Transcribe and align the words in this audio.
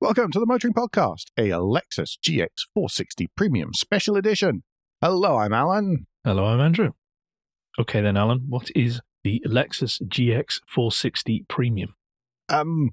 Welcome 0.00 0.30
to 0.30 0.38
the 0.38 0.46
Motoring 0.46 0.74
Podcast, 0.74 1.24
a 1.36 1.48
Lexus 1.48 2.18
GX 2.24 2.50
460 2.72 3.30
Premium 3.34 3.74
Special 3.74 4.14
Edition. 4.14 4.62
Hello, 5.02 5.38
I'm 5.38 5.52
Alan. 5.52 6.06
Hello, 6.22 6.44
I'm 6.44 6.60
Andrew. 6.60 6.92
Okay, 7.80 8.00
then, 8.00 8.16
Alan, 8.16 8.44
what 8.48 8.70
is 8.76 9.00
the 9.24 9.42
Lexus 9.44 10.00
GX 10.00 10.60
460 10.68 11.46
Premium? 11.48 11.94
Um, 12.48 12.90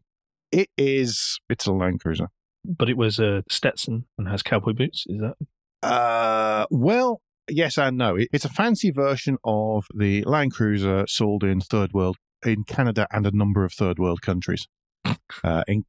it 0.51 0.69
is. 0.79 1.39
It's 1.47 1.67
a 1.67 1.73
Land 1.73 1.99
Cruiser. 2.01 2.29
But 2.65 2.89
it 2.89 2.97
was 2.97 3.19
a 3.19 3.43
Stetson 3.51 4.05
and 4.17 4.27
has 4.27 4.41
cowboy 4.41 4.73
boots. 4.73 5.05
Is 5.07 5.21
that? 5.21 5.87
Uh, 5.87 6.65
well, 6.71 7.21
yes 7.47 7.77
and 7.77 7.99
no. 7.99 8.15
It, 8.15 8.29
it's 8.33 8.45
a 8.45 8.49
fancy 8.49 8.89
version 8.89 9.37
of 9.43 9.85
the 9.93 10.23
Land 10.23 10.53
Cruiser 10.53 11.05
sold 11.07 11.43
in 11.43 11.61
third 11.61 11.93
world, 11.93 12.17
in 12.43 12.63
Canada 12.63 13.05
and 13.11 13.27
a 13.27 13.31
number 13.31 13.63
of 13.63 13.73
third 13.73 13.99
world 13.99 14.23
countries, 14.23 14.67
uh, 15.43 15.63
in, 15.67 15.85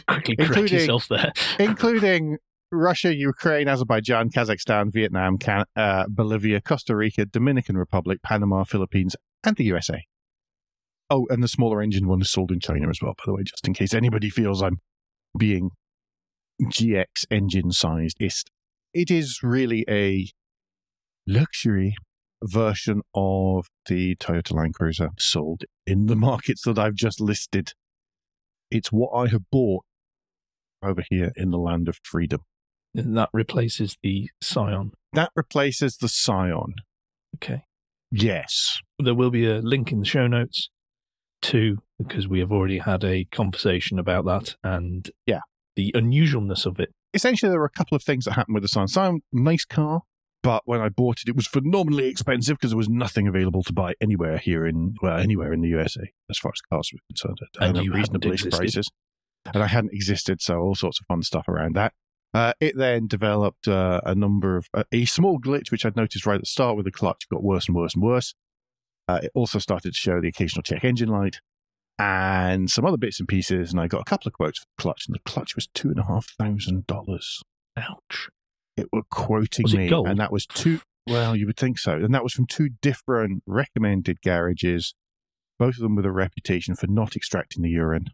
quickly 0.00 0.36
correct 0.36 0.50
Including- 0.50 0.78
yourself 0.78 1.08
there. 1.08 1.32
including 1.58 2.38
Russia, 2.72 3.14
Ukraine, 3.14 3.68
Azerbaijan, 3.68 4.30
Kazakhstan, 4.30 4.92
Vietnam, 4.92 5.38
Can- 5.38 5.66
uh, 5.76 6.06
Bolivia, 6.08 6.60
Costa 6.60 6.96
Rica, 6.96 7.24
Dominican 7.24 7.76
Republic, 7.78 8.20
Panama, 8.22 8.64
Philippines, 8.64 9.14
and 9.44 9.56
the 9.56 9.64
USA. 9.64 10.04
Oh, 11.08 11.26
and 11.30 11.42
the 11.42 11.48
smaller 11.48 11.80
engine 11.80 12.08
one 12.08 12.20
is 12.20 12.30
sold 12.30 12.50
in 12.50 12.58
China 12.58 12.88
as 12.88 13.00
well, 13.00 13.14
by 13.16 13.22
the 13.26 13.34
way, 13.34 13.42
just 13.44 13.66
in 13.68 13.74
case 13.74 13.94
anybody 13.94 14.28
feels 14.28 14.60
I'm 14.62 14.80
being 15.38 15.70
GX 16.60 17.26
engine 17.30 17.70
sized. 17.70 18.16
It 18.92 19.10
is 19.10 19.40
really 19.42 19.84
a 19.88 20.26
luxury 21.26 21.94
version 22.42 23.02
of 23.14 23.66
the 23.88 24.16
Toyota 24.16 24.52
Land 24.54 24.74
Cruiser 24.74 25.10
sold 25.18 25.62
in 25.86 26.06
the 26.06 26.16
markets 26.16 26.62
that 26.62 26.78
I've 26.78 26.94
just 26.94 27.20
listed. 27.20 27.72
It's 28.70 28.90
what 28.90 29.10
I 29.14 29.28
have 29.28 29.48
bought 29.50 29.84
over 30.82 31.02
here 31.08 31.32
in 31.36 31.50
the 31.50 31.58
land 31.58 31.88
of 31.88 31.98
freedom. 32.02 32.40
And 32.94 33.16
that 33.16 33.28
replaces 33.32 33.96
the 34.02 34.30
Scion. 34.42 34.92
That 35.12 35.30
replaces 35.36 35.96
the 35.98 36.08
Scion. 36.08 36.74
Okay. 37.36 37.62
Yes. 38.10 38.78
There 38.98 39.14
will 39.14 39.30
be 39.30 39.46
a 39.46 39.58
link 39.58 39.92
in 39.92 40.00
the 40.00 40.06
show 40.06 40.26
notes 40.26 40.70
to, 41.42 41.78
because 41.98 42.26
we 42.28 42.40
have 42.40 42.52
already 42.52 42.78
had 42.78 43.04
a 43.04 43.24
conversation 43.26 43.98
about 43.98 44.24
that 44.26 44.56
and 44.64 45.10
Yeah. 45.26 45.40
the 45.74 45.92
unusualness 45.94 46.64
of 46.64 46.80
it. 46.80 46.90
Essentially, 47.12 47.50
there 47.50 47.58
were 47.58 47.66
a 47.66 47.70
couple 47.70 47.96
of 47.96 48.02
things 48.02 48.24
that 48.24 48.32
happened 48.32 48.54
with 48.54 48.62
the 48.62 48.68
Scion. 48.68 48.88
Scion, 48.88 49.20
nice 49.32 49.64
car, 49.64 50.02
but 50.42 50.62
when 50.64 50.80
I 50.80 50.88
bought 50.88 51.18
it, 51.20 51.28
it 51.28 51.36
was 51.36 51.46
phenomenally 51.46 52.06
expensive 52.06 52.56
because 52.56 52.70
there 52.70 52.78
was 52.78 52.88
nothing 52.88 53.26
available 53.28 53.62
to 53.64 53.72
buy 53.72 53.94
anywhere 54.00 54.38
here 54.38 54.66
in, 54.66 54.94
well, 55.02 55.18
anywhere 55.18 55.52
in 55.52 55.60
the 55.60 55.68
USA 55.68 56.12
as 56.30 56.38
far 56.38 56.52
as 56.54 56.60
cars 56.72 56.90
were 56.92 57.00
concerned. 57.10 57.38
at- 57.42 57.68
And 57.68 57.76
you 57.84 57.92
hadn't 57.92 58.24
reasonable 58.24 58.58
prices. 58.58 58.88
And 59.54 59.62
I 59.62 59.66
hadn't 59.66 59.92
existed, 59.92 60.40
so 60.40 60.58
all 60.58 60.74
sorts 60.74 61.00
of 61.00 61.06
fun 61.06 61.22
stuff 61.22 61.48
around 61.48 61.74
that. 61.76 61.92
Uh, 62.34 62.52
it 62.60 62.76
then 62.76 63.06
developed 63.06 63.66
uh, 63.66 64.00
a 64.04 64.14
number 64.14 64.56
of, 64.56 64.66
uh, 64.74 64.84
a 64.92 65.06
small 65.06 65.38
glitch, 65.38 65.70
which 65.70 65.86
I'd 65.86 65.96
noticed 65.96 66.26
right 66.26 66.34
at 66.34 66.42
the 66.42 66.46
start 66.46 66.76
with 66.76 66.84
the 66.84 66.92
clutch, 66.92 67.28
got 67.30 67.42
worse 67.42 67.66
and 67.66 67.76
worse 67.76 67.94
and 67.94 68.02
worse. 68.02 68.34
Uh, 69.08 69.20
it 69.22 69.30
also 69.34 69.58
started 69.58 69.94
to 69.94 69.98
show 69.98 70.20
the 70.20 70.28
occasional 70.28 70.62
check 70.62 70.84
engine 70.84 71.08
light 71.08 71.40
and 71.98 72.70
some 72.70 72.84
other 72.84 72.96
bits 72.96 73.20
and 73.20 73.28
pieces. 73.28 73.70
And 73.72 73.80
I 73.80 73.86
got 73.86 74.02
a 74.02 74.04
couple 74.04 74.28
of 74.28 74.34
quotes 74.34 74.58
for 74.58 74.66
the 74.76 74.82
clutch, 74.82 75.06
and 75.06 75.14
the 75.14 75.30
clutch 75.30 75.54
was 75.54 75.68
two 75.68 75.88
and 75.88 75.98
a 75.98 76.04
half 76.04 76.26
thousand 76.38 76.86
dollars. 76.86 77.42
Ouch. 77.76 78.28
It 78.76 78.88
were 78.92 79.02
quoting 79.10 79.66
it 79.68 79.74
me, 79.74 79.88
gold? 79.88 80.08
and 80.08 80.18
that 80.20 80.32
was 80.32 80.46
two. 80.46 80.80
Well, 81.06 81.36
you 81.36 81.46
would 81.46 81.56
think 81.56 81.78
so, 81.78 81.92
and 81.92 82.12
that 82.14 82.24
was 82.24 82.32
from 82.32 82.46
two 82.46 82.70
different 82.82 83.44
recommended 83.46 84.20
garages, 84.22 84.94
both 85.58 85.76
of 85.76 85.80
them 85.80 85.94
with 85.94 86.04
a 86.04 86.12
reputation 86.12 86.74
for 86.74 86.88
not 86.88 87.14
extracting 87.14 87.62
the 87.62 87.70
urine, 87.70 88.08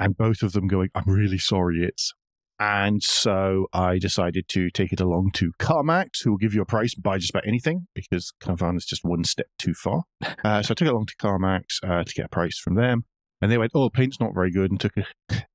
and 0.00 0.16
both 0.16 0.42
of 0.42 0.52
them 0.52 0.66
going, 0.66 0.88
"I'm 0.94 1.04
really 1.06 1.38
sorry, 1.38 1.84
it's." 1.84 2.12
And 2.58 3.02
so 3.02 3.68
I 3.72 3.98
decided 3.98 4.46
to 4.48 4.70
take 4.70 4.92
it 4.92 5.00
along 5.00 5.30
to 5.34 5.52
CarMax, 5.58 6.24
who 6.24 6.32
will 6.32 6.38
give 6.38 6.52
you 6.52 6.60
a 6.60 6.66
price 6.66 6.94
by 6.94 7.16
just 7.16 7.30
about 7.30 7.46
anything 7.46 7.86
because 7.94 8.34
Carvana 8.42 8.76
is 8.76 8.84
just 8.84 9.02
one 9.02 9.24
step 9.24 9.46
too 9.58 9.74
far. 9.74 10.02
Uh, 10.44 10.62
so 10.62 10.72
I 10.72 10.74
took 10.74 10.86
it 10.86 10.90
along 10.90 11.06
to 11.06 11.16
CarMax 11.16 11.64
uh, 11.82 12.02
to 12.02 12.14
get 12.14 12.26
a 12.26 12.28
price 12.28 12.58
from 12.58 12.74
them, 12.74 13.04
and 13.42 13.52
they 13.52 13.58
went, 13.58 13.72
"Oh, 13.74 13.90
paint's 13.90 14.20
not 14.20 14.34
very 14.34 14.50
good," 14.50 14.70
and 14.70 14.80
took 14.80 14.96
a 14.96 15.04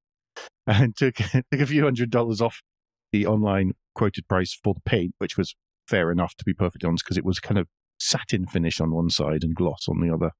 and 0.67 0.95
took 0.95 1.15
took 1.51 1.59
a 1.59 1.65
few 1.65 1.83
hundred 1.83 2.11
dollars 2.11 2.39
off 2.39 2.61
the 3.11 3.25
online 3.25 3.71
quoted 3.95 4.27
price 4.27 4.57
for 4.63 4.75
the 4.75 4.81
paint, 4.81 5.15
which 5.17 5.37
was 5.37 5.55
fair 5.87 6.11
enough 6.11 6.35
to 6.35 6.45
be 6.45 6.53
perfectly 6.53 6.87
honest, 6.87 7.03
because 7.03 7.17
it 7.17 7.25
was 7.25 7.39
kind 7.39 7.57
of 7.57 7.67
satin 7.99 8.45
finish 8.45 8.79
on 8.79 8.93
one 8.93 9.09
side 9.09 9.43
and 9.43 9.55
gloss 9.55 9.87
on 9.87 10.01
the 10.01 10.13
other. 10.13 10.31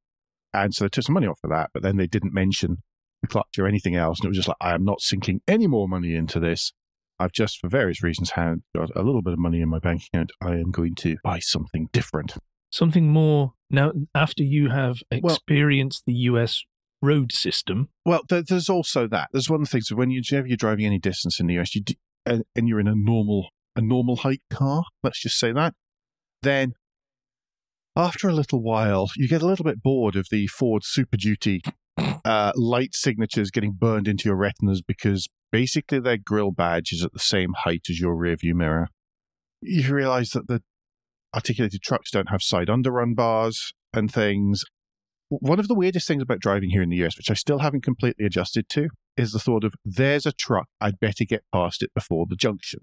And 0.53 0.73
so 0.73 0.85
they 0.85 0.89
took 0.89 1.05
some 1.05 1.16
money 1.16 1.27
off 1.27 1.39
for 1.41 1.49
that, 1.49 1.72
but 1.73 1.81
then 1.81 1.97
they 1.97 2.07
didn't 2.07 2.33
mention 2.33 2.83
clutch 3.27 3.57
or 3.57 3.67
anything 3.67 3.95
else. 3.95 4.19
And 4.19 4.25
it 4.25 4.29
was 4.29 4.37
just 4.37 4.47
like, 4.47 4.57
I 4.61 4.73
am 4.73 4.83
not 4.83 5.01
sinking 5.01 5.41
any 5.47 5.67
more 5.67 5.87
money 5.87 6.15
into 6.15 6.39
this. 6.39 6.73
I've 7.19 7.31
just, 7.31 7.59
for 7.59 7.69
various 7.69 8.03
reasons, 8.03 8.31
had 8.31 8.61
got 8.75 8.89
a 8.95 9.01
little 9.01 9.21
bit 9.21 9.33
of 9.33 9.39
money 9.39 9.61
in 9.61 9.69
my 9.69 9.79
bank 9.79 10.03
account. 10.11 10.31
I 10.41 10.55
am 10.55 10.71
going 10.71 10.95
to 10.95 11.17
buy 11.23 11.39
something 11.39 11.89
different. 11.93 12.33
Something 12.71 13.09
more. 13.09 13.53
Now, 13.69 13.93
after 14.13 14.43
you 14.43 14.69
have 14.69 14.97
Well- 15.21 15.33
experienced 15.35 16.03
the 16.05 16.13
US 16.13 16.63
road 17.01 17.31
system, 17.31 17.89
Well, 18.05 18.23
there, 18.27 18.41
there's 18.41 18.69
also 18.69 19.07
that. 19.07 19.29
There's 19.31 19.49
one 19.49 19.61
of 19.61 19.67
the 19.67 19.71
things 19.71 19.91
when 19.93 20.11
you, 20.11 20.21
whenever 20.29 20.47
you're 20.47 20.57
driving 20.57 20.85
any 20.85 20.99
distance 20.99 21.39
in 21.39 21.47
the 21.47 21.57
US, 21.59 21.73
you 21.73 21.83
do, 21.83 21.93
and, 22.25 22.41
uh, 22.41 22.43
and 22.55 22.67
you're 22.67 22.79
in 22.79 22.87
a 22.87 22.95
normal 22.95 23.49
a 23.77 23.81
normal 23.81 24.15
height 24.17 24.41
car. 24.49 24.83
Let's 25.03 25.21
just 25.21 25.37
say 25.37 25.51
that. 25.51 25.73
Then, 26.41 26.73
after 27.95 28.29
a 28.29 28.33
little 28.33 28.61
while, 28.61 29.09
you 29.17 29.27
get 29.27 29.41
a 29.41 29.45
little 29.45 29.65
bit 29.65 29.83
bored 29.83 30.15
of 30.15 30.27
the 30.31 30.47
Ford 30.47 30.83
Super 30.85 31.17
Duty 31.17 31.61
uh, 31.97 32.51
light 32.56 32.95
signatures 32.95 33.51
getting 33.51 33.73
burned 33.73 34.07
into 34.07 34.28
your 34.29 34.35
retinas 34.35 34.81
because 34.81 35.28
basically 35.51 36.00
their 36.00 36.17
grill 36.17 36.51
badge 36.51 36.91
is 36.91 37.03
at 37.03 37.13
the 37.13 37.19
same 37.19 37.53
height 37.59 37.85
as 37.89 38.00
your 38.00 38.16
rearview 38.16 38.53
mirror. 38.53 38.88
You 39.61 39.94
realize 39.94 40.31
that 40.31 40.47
the 40.47 40.61
articulated 41.34 41.81
trucks 41.81 42.11
don't 42.11 42.29
have 42.29 42.41
side 42.41 42.69
underrun 42.69 43.13
bars 43.13 43.73
and 43.94 44.11
things. 44.11 44.63
One 45.29 45.59
of 45.59 45.67
the 45.67 45.75
weirdest 45.75 46.07
things 46.07 46.22
about 46.22 46.39
driving 46.39 46.69
here 46.69 46.81
in 46.81 46.89
the 46.89 47.03
US, 47.05 47.17
which 47.17 47.31
I 47.31 47.34
still 47.34 47.59
haven't 47.59 47.84
completely 47.84 48.25
adjusted 48.25 48.69
to, 48.69 48.89
is 49.17 49.31
the 49.31 49.39
thought 49.39 49.63
of 49.63 49.73
there's 49.84 50.25
a 50.25 50.31
truck, 50.31 50.67
I'd 50.79 51.00
better 51.00 51.25
get 51.25 51.44
past 51.53 51.81
it 51.81 51.91
before 51.94 52.25
the 52.29 52.35
junction. 52.35 52.81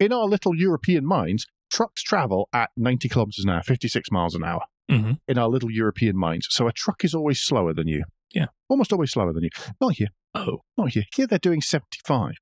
In 0.00 0.12
our 0.12 0.26
little 0.26 0.54
European 0.54 1.06
minds, 1.06 1.46
trucks 1.70 2.02
travel 2.02 2.48
at 2.52 2.70
90 2.76 3.08
kilometers 3.08 3.44
an 3.44 3.50
hour, 3.50 3.62
56 3.62 4.10
miles 4.10 4.34
an 4.34 4.44
hour 4.44 4.62
hmm 4.88 5.12
in 5.26 5.38
our 5.38 5.48
little 5.48 5.70
European 5.70 6.16
minds. 6.16 6.46
So 6.50 6.68
a 6.68 6.72
truck 6.72 7.04
is 7.04 7.14
always 7.14 7.40
slower 7.40 7.74
than 7.74 7.88
you. 7.88 8.04
Yeah. 8.32 8.46
Almost 8.68 8.92
always 8.92 9.12
slower 9.12 9.32
than 9.32 9.44
you. 9.44 9.50
Not 9.80 9.94
here. 9.94 10.08
oh, 10.34 10.62
Not 10.76 10.90
here. 10.90 11.04
Here 11.14 11.26
they're 11.26 11.38
doing 11.38 11.60
75. 11.60 12.34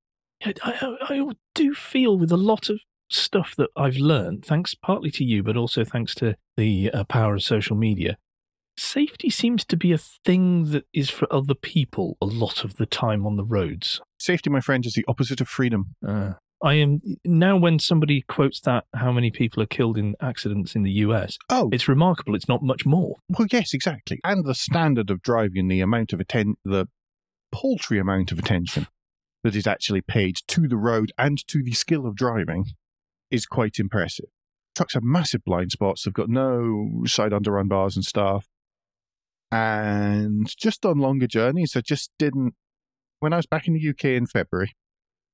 I, 0.43 0.53
I, 0.63 0.97
I 1.01 1.31
do 1.53 1.73
feel 1.73 2.17
with 2.17 2.31
a 2.31 2.37
lot 2.37 2.69
of 2.69 2.79
stuff 3.09 3.55
that 3.57 3.69
I've 3.75 3.97
learned, 3.97 4.45
thanks 4.45 4.75
partly 4.75 5.11
to 5.11 5.23
you, 5.23 5.43
but 5.43 5.57
also 5.57 5.83
thanks 5.83 6.15
to 6.15 6.35
the 6.57 6.91
uh, 6.91 7.03
power 7.05 7.35
of 7.35 7.43
social 7.43 7.75
media, 7.75 8.17
safety 8.77 9.29
seems 9.29 9.63
to 9.65 9.77
be 9.77 9.91
a 9.91 9.97
thing 9.97 10.71
that 10.71 10.85
is 10.93 11.09
for 11.09 11.31
other 11.33 11.53
people 11.53 12.17
a 12.21 12.25
lot 12.25 12.63
of 12.63 12.75
the 12.75 12.85
time 12.85 13.25
on 13.25 13.37
the 13.37 13.45
roads. 13.45 14.01
Safety, 14.19 14.49
my 14.49 14.59
friend, 14.59 14.85
is 14.85 14.93
the 14.93 15.05
opposite 15.07 15.39
of 15.41 15.47
freedom. 15.47 15.95
Uh, 16.05 16.33
I 16.63 16.75
am 16.75 17.01
now 17.25 17.57
when 17.57 17.79
somebody 17.79 18.21
quotes 18.21 18.59
that 18.61 18.85
how 18.95 19.11
many 19.11 19.29
people 19.29 19.61
are 19.61 19.65
killed 19.67 19.97
in 19.97 20.15
accidents 20.21 20.75
in 20.75 20.83
the 20.83 20.91
US, 20.91 21.37
Oh, 21.49 21.69
it's 21.71 21.87
remarkable. 21.87 22.33
It's 22.35 22.47
not 22.47 22.63
much 22.63 22.85
more. 22.85 23.17
well, 23.29 23.47
yes, 23.51 23.73
exactly. 23.73 24.19
And 24.23 24.45
the 24.45 24.55
standard 24.55 25.09
of 25.09 25.21
driving, 25.21 25.67
the 25.67 25.81
amount 25.81 26.13
of 26.13 26.19
atten- 26.19 26.55
the 26.63 26.87
paltry 27.51 27.99
amount 27.99 28.31
of 28.31 28.39
attention 28.39 28.87
that 29.43 29.55
is 29.55 29.67
actually 29.67 30.01
paid 30.01 30.37
to 30.47 30.67
the 30.67 30.77
road 30.77 31.11
and 31.17 31.45
to 31.47 31.61
the 31.61 31.73
skill 31.73 32.07
of 32.07 32.15
driving 32.15 32.65
is 33.29 33.45
quite 33.45 33.77
impressive. 33.77 34.25
Trucks 34.75 34.93
have 34.95 35.03
massive 35.03 35.43
blind 35.45 35.71
spots. 35.71 36.03
They've 36.03 36.13
got 36.13 36.29
no 36.29 37.03
side 37.05 37.31
underrun 37.33 37.67
bars 37.67 37.95
and 37.95 38.03
stuff. 38.05 38.47
And 39.51 40.47
just 40.57 40.85
on 40.85 40.97
longer 40.97 41.27
journeys, 41.27 41.75
I 41.75 41.81
just 41.81 42.11
didn't. 42.17 42.55
When 43.19 43.33
I 43.33 43.37
was 43.37 43.45
back 43.45 43.67
in 43.67 43.73
the 43.73 43.89
UK 43.89 44.05
in 44.15 44.25
February, 44.25 44.73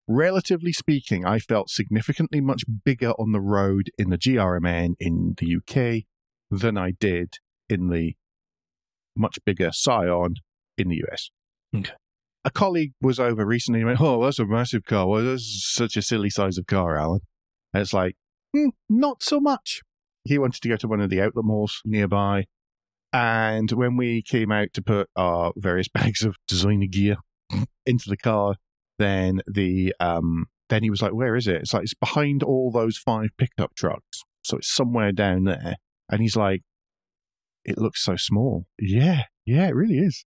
relatively 0.07 0.74
speaking, 0.74 1.25
I 1.25 1.39
felt 1.39 1.69
significantly 1.69 2.42
much 2.42 2.63
bigger 2.86 3.12
on 3.12 3.31
the 3.31 3.42
road 3.42 3.89
in 3.98 4.09
the 4.09 4.18
GRMN 4.18 4.95
in 5.00 5.36
the 5.38 5.56
UK 5.57 6.03
than 6.50 6.77
I 6.77 6.92
did 6.92 7.36
in 7.69 7.89
the 7.89 8.15
much 9.15 9.39
bigger 9.45 9.71
Scion 9.71 10.36
in 10.77 10.89
the 10.89 11.03
US. 11.07 11.30
Okay. 11.75 11.94
A 12.44 12.51
colleague 12.51 12.94
was 13.01 13.19
over 13.19 13.45
recently 13.45 13.81
and 13.81 13.88
went, 13.88 14.01
Oh, 14.01 14.24
that's 14.24 14.39
a 14.39 14.45
massive 14.45 14.83
car. 14.86 15.07
Well, 15.07 15.24
that's 15.24 15.71
such 15.71 15.95
a 15.95 16.01
silly 16.01 16.30
size 16.30 16.57
of 16.57 16.65
car, 16.65 16.98
Alan. 16.98 17.21
And 17.74 17.81
it's 17.81 17.94
like, 17.94 18.15
"Hmm, 18.56 18.69
not 18.89 19.24
so 19.24 19.39
much. 19.39 19.81
He 20.24 20.38
wanted 20.38 20.62
to 20.62 20.69
go 20.69 20.75
to 20.75 20.88
one 20.88 21.01
of 21.01 21.09
the 21.09 21.21
outlet 21.21 21.45
malls 21.45 21.81
nearby. 21.86 22.45
And 23.13 23.71
when 23.71 23.98
we 23.98 24.21
came 24.21 24.51
out 24.51 24.74
to 24.74 24.81
put 24.81 25.09
our 25.15 25.53
various 25.56 25.88
bags 25.94 26.24
of 26.24 26.36
designer 26.48 26.88
gear 26.88 27.18
into 27.86 28.09
the 28.09 28.18
car, 28.18 28.56
then 29.01 29.42
the 29.51 29.94
um 30.00 30.45
then 30.69 30.83
he 30.83 30.89
was 30.89 31.01
like, 31.01 31.13
Where 31.13 31.36
is 31.36 31.48
it? 31.48 31.57
It's 31.57 31.74
like 31.74 31.83
it's 31.83 31.94
behind 31.94 32.44
all 32.44 32.71
those 32.71 32.98
five 32.98 33.30
pickup 33.38 33.75
trucks. 33.75 34.21
So 34.44 34.57
it's 34.57 34.74
somewhere 34.74 35.12
down 35.12 35.44
there. 35.44 35.75
And 36.09 36.21
he's 36.21 36.36
like, 36.36 36.62
It 37.65 37.77
looks 37.77 38.03
so 38.03 38.15
small. 38.15 38.65
Yeah, 38.80 39.24
yeah, 39.45 39.68
it 39.68 39.75
really 39.75 40.00
is. 40.00 40.25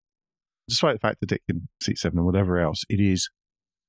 Despite 0.67 0.95
the 0.95 0.99
fact 0.99 1.19
that 1.21 1.31
it 1.31 1.41
can 1.49 1.67
seat 1.81 1.97
seven 1.97 2.19
and 2.19 2.25
whatever 2.25 2.59
else, 2.59 2.83
it 2.89 2.99
is 2.99 3.29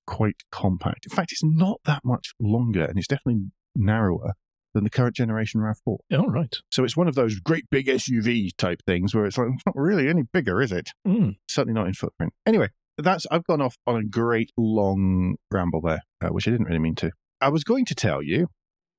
quite 0.07 0.37
compact. 0.51 1.07
In 1.11 1.15
fact, 1.15 1.33
it's 1.33 1.45
not 1.45 1.81
that 1.85 2.03
much 2.05 2.33
longer 2.41 2.85
and 2.85 2.99
it's 2.99 3.09
definitely 3.09 3.47
narrower 3.75 4.35
than 4.75 4.85
the 4.85 4.91
current 4.91 5.17
generation 5.17 5.61
RAV4. 5.61 5.97
Oh, 6.13 6.27
right. 6.27 6.55
So 6.71 6.85
it's 6.85 6.97
one 6.97 7.09
of 7.09 7.15
those 7.15 7.41
great 7.41 7.65
big 7.71 7.87
SUV 7.87 8.51
type 8.59 8.81
things 8.87 9.15
where 9.15 9.25
it's 9.25 9.39
like, 9.39 9.49
it's 9.55 9.65
not 9.65 9.75
really 9.75 10.09
any 10.09 10.23
bigger, 10.23 10.61
is 10.61 10.71
it? 10.71 10.91
Mm. 11.07 11.37
Certainly 11.49 11.75
not 11.75 11.87
in 11.87 11.95
footprint. 11.95 12.35
Anyway, 12.45 12.69
that's 13.05 13.27
I've 13.31 13.45
gone 13.45 13.61
off 13.61 13.77
on 13.87 13.97
a 13.97 14.05
great 14.05 14.53
long 14.57 15.37
ramble 15.51 15.81
there, 15.81 16.03
uh, 16.23 16.29
which 16.29 16.49
I 16.49 16.51
didn't 16.51 16.67
really 16.67 16.79
mean 16.79 16.95
to. 16.97 17.11
I 17.41 17.49
was 17.49 17.65
going 17.65 17.85
to 17.87 17.95
tell 17.95 18.23
you 18.23 18.49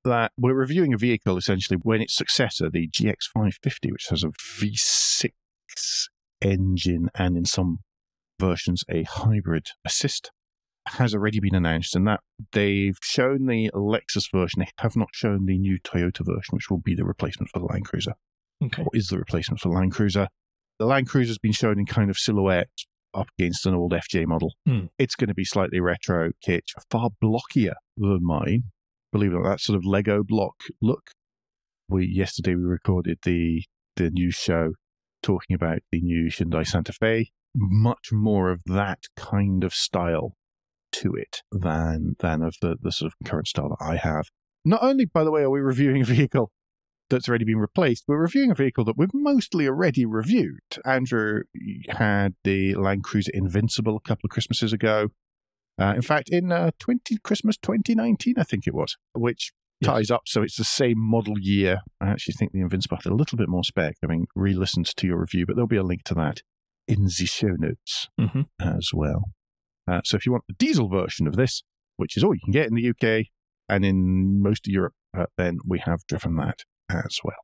that 0.03 0.31
we're 0.37 0.53
reviewing 0.53 0.93
a 0.93 0.97
vehicle 0.97 1.37
essentially 1.37 1.79
when 1.81 2.01
its 2.01 2.15
successor, 2.15 2.69
the 2.69 2.87
GX550, 2.87 3.91
which 3.91 4.07
has 4.09 4.23
a 4.23 4.29
V6 4.29 5.31
engine 6.41 7.09
and 7.15 7.35
in 7.35 7.45
some 7.45 7.79
versions 8.39 8.83
a 8.89 9.03
hybrid 9.03 9.69
assist, 9.85 10.31
has 10.87 11.13
already 11.13 11.39
been 11.39 11.55
announced. 11.55 11.95
And 11.95 12.07
that 12.07 12.21
they've 12.51 12.97
shown 13.01 13.47
the 13.47 13.71
Lexus 13.73 14.31
version, 14.31 14.59
they 14.59 14.69
have 14.79 14.95
not 14.95 15.09
shown 15.13 15.45
the 15.45 15.57
new 15.57 15.79
Toyota 15.79 16.19
version, 16.19 16.51
which 16.51 16.69
will 16.69 16.79
be 16.79 16.95
the 16.95 17.05
replacement 17.05 17.49
for 17.49 17.59
the 17.59 17.65
Land 17.65 17.85
Cruiser. 17.85 18.13
Okay. 18.63 18.83
Or 18.83 18.89
is 18.93 19.07
the 19.07 19.17
replacement 19.17 19.59
for 19.59 19.69
the 19.69 19.75
Land 19.75 19.91
Cruiser? 19.91 20.27
The 20.79 20.85
Land 20.85 21.09
Cruiser's 21.09 21.39
been 21.39 21.51
shown 21.51 21.79
in 21.79 21.85
kind 21.85 22.09
of 22.09 22.17
silhouette 22.17 22.69
up 23.17 23.27
against 23.37 23.65
an 23.65 23.73
old 23.73 23.93
FJ 23.93 24.25
model. 24.27 24.53
Hmm. 24.65 24.85
It's 24.97 25.15
going 25.15 25.29
to 25.29 25.33
be 25.33 25.45
slightly 25.45 25.79
retro 25.79 26.31
kitsch, 26.45 26.73
far 26.89 27.09
blockier 27.23 27.73
than 27.97 28.19
mine. 28.21 28.63
Believe 29.11 29.31
it 29.31 29.35
or 29.35 29.43
not, 29.43 29.49
that 29.49 29.59
sort 29.61 29.77
of 29.77 29.85
Lego 29.85 30.23
block 30.23 30.55
look. 30.81 31.11
We 31.89 32.05
yesterday 32.05 32.55
we 32.55 32.63
recorded 32.63 33.19
the 33.23 33.63
the 33.95 34.09
new 34.09 34.31
show 34.31 34.73
talking 35.23 35.55
about 35.55 35.79
the 35.91 36.01
new 36.01 36.29
Hyundai 36.29 36.67
Santa 36.67 36.93
Fe. 36.93 37.31
Much 37.55 38.09
more 38.11 38.51
of 38.51 38.61
that 38.65 38.99
kind 39.15 39.63
of 39.63 39.73
style 39.73 40.33
to 40.91 41.13
it 41.13 41.41
than 41.51 42.15
than 42.19 42.41
of 42.41 42.55
the, 42.61 42.77
the 42.81 42.91
sort 42.91 43.11
of 43.11 43.27
current 43.27 43.47
style 43.47 43.69
that 43.69 43.83
I 43.83 43.95
have. 43.95 44.25
Not 44.65 44.83
only, 44.83 45.05
by 45.05 45.23
the 45.23 45.31
way, 45.31 45.41
are 45.41 45.49
we 45.49 45.61
reviewing 45.61 46.01
a 46.01 46.05
vehicle 46.05 46.51
that's 47.09 47.27
already 47.29 47.45
been 47.45 47.57
replaced, 47.59 48.05
we're 48.07 48.17
reviewing 48.21 48.51
a 48.51 48.55
vehicle 48.55 48.83
that 48.85 48.97
we've 48.97 49.13
mostly 49.13 49.67
already 49.67 50.05
reviewed. 50.05 50.59
Andrew 50.85 51.43
had 51.89 52.35
the 52.43 52.75
Land 52.75 53.03
Cruiser 53.03 53.31
Invincible 53.33 53.95
a 53.95 54.07
couple 54.07 54.27
of 54.27 54.31
Christmases 54.31 54.73
ago. 54.73 55.09
Uh, 55.79 55.93
in 55.95 56.01
fact, 56.01 56.29
in 56.29 56.51
uh, 56.51 56.71
20 56.79 57.17
Christmas 57.23 57.55
2019, 57.57 58.35
I 58.37 58.43
think 58.43 58.67
it 58.67 58.73
was, 58.73 58.97
which 59.13 59.51
Yes. 59.79 59.89
ties 59.91 60.09
up. 60.09 60.23
So 60.25 60.41
it's 60.41 60.57
the 60.57 60.63
same 60.63 60.97
model 60.97 61.35
year. 61.39 61.81
I 62.01 62.07
actually 62.09 62.33
think 62.33 62.51
the 62.51 62.61
Invincible 62.61 62.97
had 62.97 63.05
a 63.11 63.13
little 63.13 63.37
bit 63.37 63.47
more 63.47 63.63
spec. 63.63 63.95
I 64.03 64.07
mean, 64.07 64.25
re-listened 64.35 64.87
to 64.95 65.05
your 65.05 65.19
review, 65.19 65.45
but 65.45 65.55
there'll 65.55 65.67
be 65.67 65.75
a 65.77 65.83
link 65.83 66.03
to 66.05 66.15
that 66.15 66.41
in 66.87 67.03
the 67.03 67.11
show 67.11 67.49
notes 67.59 68.07
hmm 68.17 68.41
as 68.59 68.89
well. 68.91 69.25
Uh, 69.87 70.01
so 70.03 70.17
if 70.17 70.25
you 70.25 70.31
want 70.31 70.45
the 70.47 70.55
diesel 70.55 70.89
version 70.89 71.27
of 71.27 71.35
this, 71.35 71.61
which 71.95 72.17
is 72.17 72.23
all 72.23 72.33
you 72.33 72.39
can 72.43 72.51
get 72.53 72.67
in 72.67 72.73
the 72.73 72.89
UK 72.89 73.27
and 73.69 73.85
in 73.85 74.41
most 74.41 74.65
of 74.67 74.73
Europe, 74.73 74.95
uh, 75.15 75.27
then 75.37 75.59
we 75.63 75.77
have 75.77 75.99
driven 76.07 76.37
that 76.37 76.63
as 76.89 77.19
well. 77.23 77.37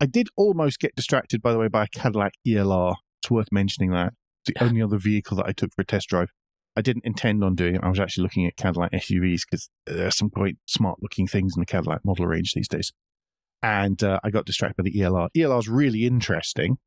I 0.00 0.06
did 0.06 0.28
almost 0.36 0.80
get 0.80 0.94
distracted, 0.94 1.40
by 1.40 1.52
the 1.52 1.58
way, 1.58 1.68
by 1.68 1.84
a 1.84 1.88
Cadillac 1.88 2.34
ELR. 2.46 2.96
It's 3.22 3.30
worth 3.30 3.48
mentioning 3.52 3.90
that. 3.90 4.12
It's 4.44 4.58
the 4.58 4.64
only 4.64 4.82
other 4.82 4.98
vehicle 4.98 5.36
that 5.38 5.46
I 5.46 5.52
took 5.52 5.72
for 5.74 5.82
a 5.82 5.86
test 5.86 6.08
drive. 6.08 6.30
I 6.76 6.82
didn't 6.82 7.06
intend 7.06 7.44
on 7.44 7.54
doing 7.54 7.76
it. 7.76 7.80
I 7.84 7.88
was 7.88 8.00
actually 8.00 8.24
looking 8.24 8.46
at 8.46 8.56
Cadillac 8.56 8.90
SUVs 8.92 9.42
because 9.48 9.70
there 9.86 10.08
are 10.08 10.10
some 10.10 10.28
quite 10.28 10.56
smart 10.66 10.98
looking 11.00 11.26
things 11.26 11.54
in 11.56 11.60
the 11.60 11.66
Cadillac 11.66 12.04
model 12.04 12.26
range 12.26 12.52
these 12.52 12.68
days. 12.68 12.92
And 13.62 14.02
uh, 14.02 14.20
I 14.24 14.30
got 14.30 14.44
distracted 14.44 14.82
by 14.82 14.90
the 14.90 14.98
ELR. 14.98 15.28
ELR 15.36 15.58
is 15.58 15.68
really 15.68 16.04
interesting 16.04 16.78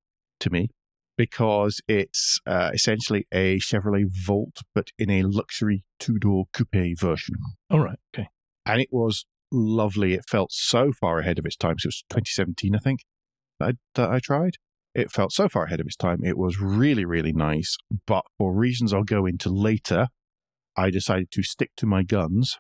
to 0.42 0.50
me 0.50 0.70
because 1.18 1.82
it's 1.88 2.40
uh, 2.46 2.70
essentially 2.74 3.26
a 3.32 3.58
Chevrolet 3.58 4.06
Volt, 4.08 4.62
but 4.76 4.90
in 5.00 5.10
a 5.10 5.24
luxury 5.24 5.84
two 6.00 6.20
door 6.20 6.46
coupe 6.54 7.00
version. 7.00 7.36
All 7.72 7.80
right. 7.80 7.98
Okay. 8.14 8.28
And 8.66 8.82
it 8.82 8.90
was 8.92 9.26
lovely. 9.52 10.14
It 10.14 10.26
felt 10.28 10.52
so 10.52 10.92
far 10.92 11.20
ahead 11.20 11.40
of 11.40 11.46
its 11.46 11.56
time. 11.56 11.80
So 11.80 11.88
it 11.88 11.90
was 11.90 12.04
2017, 12.10 12.76
I 12.76 12.80
think, 12.80 13.02
that 13.60 13.70
I, 13.70 13.74
that 13.96 14.10
I 14.10 14.20
tried. 14.20 14.58
It 14.94 15.12
felt 15.12 15.32
so 15.32 15.48
far 15.48 15.66
ahead 15.66 15.80
of 15.80 15.86
its 15.86 15.96
time. 15.96 16.22
It 16.24 16.38
was 16.38 16.60
really, 16.60 17.06
really 17.06 17.34
nice. 17.34 17.78
But 18.08 18.26
for 18.38 18.54
reasons 18.54 18.94
I'll 18.94 19.04
go 19.04 19.26
into 19.26 19.50
later, 19.50 20.08
I 20.76 20.90
decided 20.90 21.32
to 21.32 21.44
stick 21.44 21.72
to 21.78 21.86
my 21.86 22.04
guns 22.04 22.58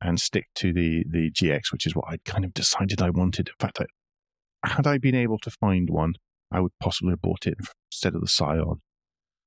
and 0.00 0.20
stick 0.20 0.46
to 0.56 0.72
the, 0.72 1.04
the 1.08 1.30
GX, 1.30 1.72
which 1.72 1.86
is 1.86 1.94
what 1.94 2.06
I'd 2.08 2.24
kind 2.24 2.44
of 2.44 2.54
decided 2.54 3.02
I 3.02 3.10
wanted. 3.10 3.48
In 3.48 3.54
fact, 3.58 3.80
I, 3.80 4.68
had 4.68 4.86
I 4.86 4.98
been 4.98 5.14
able 5.14 5.38
to 5.38 5.50
find 5.50 5.90
one, 5.90 6.14
I 6.50 6.60
would 6.60 6.72
possibly 6.80 7.12
have 7.12 7.22
bought 7.22 7.46
it 7.46 7.58
instead 7.92 8.14
of 8.14 8.20
the 8.20 8.28
Scion 8.28 8.80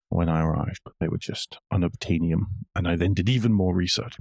when 0.10 0.30
I 0.30 0.42
arrived, 0.42 0.82
but 0.86 0.94
they 1.00 1.08
were 1.08 1.18
just 1.18 1.58
unobtainium. 1.72 2.44
And 2.76 2.88
I 2.88 2.96
then 2.96 3.14
did 3.14 3.30
even 3.30 3.52
more 3.52 3.76
research. 3.76 4.16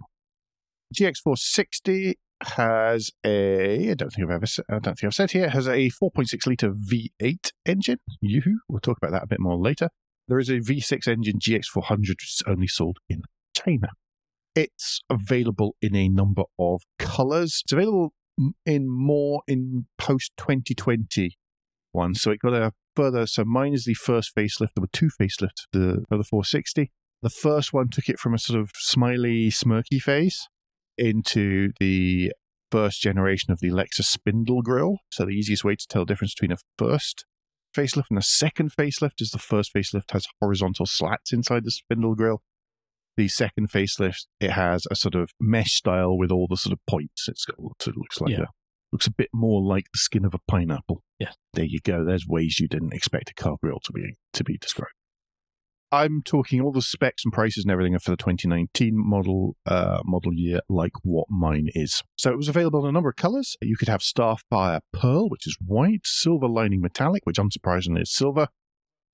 GX460 0.92 2.14
has 2.42 3.10
a, 3.24 3.90
I 3.90 3.94
don't 3.94 4.10
think 4.10 4.28
I've 4.28 4.34
ever, 4.34 4.46
I 4.68 4.78
don't 4.78 4.98
think 4.98 5.04
I've 5.04 5.14
said 5.14 5.30
here, 5.30 5.48
has 5.50 5.66
a 5.66 5.90
4.6 5.90 6.46
litre 6.46 6.72
V8 6.72 7.52
engine. 7.66 7.98
Yoo-hoo. 8.20 8.60
We'll 8.68 8.80
talk 8.80 8.98
about 8.98 9.12
that 9.12 9.24
a 9.24 9.28
bit 9.28 9.40
more 9.40 9.56
later. 9.56 9.90
There 10.28 10.38
is 10.38 10.48
a 10.48 10.58
V6 10.60 11.08
engine 11.08 11.38
GX400, 11.38 12.08
which 12.08 12.24
is 12.24 12.42
only 12.46 12.66
sold 12.66 12.98
in 13.08 13.22
China. 13.56 13.88
It's 14.54 15.00
available 15.08 15.76
in 15.80 15.96
a 15.96 16.08
number 16.08 16.44
of 16.58 16.82
colors. 16.98 17.62
It's 17.64 17.72
available 17.72 18.12
in 18.66 18.88
more 18.88 19.42
in 19.46 19.86
post 19.98 20.32
2020 20.36 21.36
ones. 21.92 22.20
So 22.20 22.30
it 22.30 22.40
got 22.40 22.54
a 22.54 22.72
further. 22.94 23.26
So 23.26 23.44
mine 23.44 23.74
is 23.74 23.84
the 23.84 23.94
first 23.94 24.34
facelift. 24.36 24.70
There 24.74 24.82
were 24.82 24.88
two 24.92 25.10
facelifts 25.20 25.64
for 25.72 25.78
the 26.18 26.24
460. 26.24 26.90
The 27.22 27.30
first 27.30 27.72
one 27.72 27.88
took 27.88 28.08
it 28.08 28.18
from 28.18 28.34
a 28.34 28.38
sort 28.38 28.60
of 28.60 28.70
smiley, 28.74 29.48
smirky 29.48 30.00
face 30.00 30.48
into 30.98 31.72
the 31.80 32.32
first 32.70 33.00
generation 33.02 33.52
of 33.52 33.60
the 33.60 33.70
Lexus 33.70 34.04
spindle 34.04 34.62
grille. 34.62 34.98
So 35.10 35.24
the 35.24 35.32
easiest 35.32 35.64
way 35.64 35.76
to 35.76 35.86
tell 35.86 36.02
the 36.04 36.12
difference 36.12 36.34
between 36.34 36.52
a 36.52 36.58
first 36.78 37.24
facelift 37.76 38.06
and 38.10 38.18
a 38.18 38.22
second 38.22 38.72
facelift 38.72 39.20
is 39.20 39.30
the 39.30 39.38
first 39.38 39.72
facelift 39.74 40.10
has 40.12 40.26
horizontal 40.40 40.86
slats 40.86 41.32
inside 41.32 41.64
the 41.64 41.70
spindle 41.70 42.14
grille. 42.14 42.42
The 43.16 43.28
second 43.28 43.70
facelift, 43.70 44.26
it 44.40 44.52
has 44.52 44.86
a 44.90 44.96
sort 44.96 45.14
of 45.14 45.30
mesh 45.38 45.72
style 45.74 46.16
with 46.16 46.30
all 46.30 46.46
the 46.48 46.56
sort 46.56 46.72
of 46.72 46.78
points. 46.88 47.28
It's 47.28 47.44
got 47.44 47.60
what 47.60 47.74
it 47.86 47.96
looks 47.96 48.20
like 48.20 48.30
Yeah. 48.32 48.42
a 48.44 48.46
looks 48.90 49.06
a 49.06 49.10
bit 49.12 49.28
more 49.32 49.62
like 49.62 49.86
the 49.92 49.98
skin 49.98 50.24
of 50.24 50.34
a 50.34 50.38
pineapple. 50.48 51.02
Yeah. 51.18 51.32
There 51.54 51.64
you 51.64 51.80
go. 51.82 52.04
There's 52.04 52.26
ways 52.26 52.58
you 52.58 52.68
didn't 52.68 52.92
expect 52.94 53.30
a 53.30 53.34
car 53.34 53.56
grille 53.62 53.80
to 53.84 53.92
be 53.92 54.14
to 54.32 54.44
be 54.44 54.56
described. 54.58 54.92
I'm 55.92 56.22
talking 56.22 56.62
all 56.62 56.72
the 56.72 56.80
specs 56.80 57.22
and 57.22 57.32
prices 57.32 57.64
and 57.64 57.70
everything 57.70 57.98
for 57.98 58.10
the 58.10 58.16
2019 58.16 58.92
model 58.94 59.56
uh, 59.66 60.00
model 60.06 60.32
year, 60.32 60.61
like 60.70 60.92
what 61.02 61.26
mine 61.28 61.68
is. 61.75 62.02
So 62.16 62.32
it 62.32 62.38
was 62.38 62.49
available 62.49 62.82
in 62.82 62.88
a 62.88 62.92
number 62.92 63.11
of 63.11 63.16
colors. 63.16 63.56
You 63.61 63.76
could 63.76 63.88
have 63.88 64.00
Starfire 64.00 64.80
Pearl, 64.94 65.28
which 65.28 65.46
is 65.46 65.58
white, 65.64 66.00
Silver 66.04 66.49
Lining 66.49 66.80
Metallic, 66.80 67.25
which 67.25 67.37
unsurprisingly 67.37 68.00
is 68.00 68.14
silver, 68.14 68.49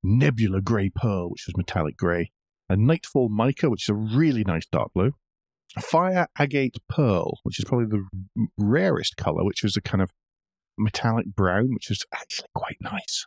Nebula 0.04 0.60
Grey 0.60 0.88
Pearl, 0.88 1.30
which 1.30 1.48
is 1.48 1.56
metallic 1.56 1.96
grey, 1.96 2.30
a 2.68 2.76
Nightfall 2.76 3.28
Mica, 3.28 3.68
which 3.68 3.86
is 3.86 3.88
a 3.88 3.94
really 3.94 4.44
nice 4.44 4.66
dark 4.70 4.92
blue, 4.94 5.12
Fire 5.80 6.28
Agate 6.38 6.78
Pearl, 6.88 7.40
which 7.42 7.58
is 7.58 7.64
probably 7.64 7.86
the 7.86 8.46
rarest 8.56 9.16
color, 9.16 9.44
which 9.44 9.64
was 9.64 9.76
a 9.76 9.82
kind 9.82 10.00
of 10.00 10.12
metallic 10.78 11.26
brown, 11.26 11.74
which 11.74 11.90
is 11.90 12.04
actually 12.14 12.48
quite 12.54 12.78
nice. 12.80 13.26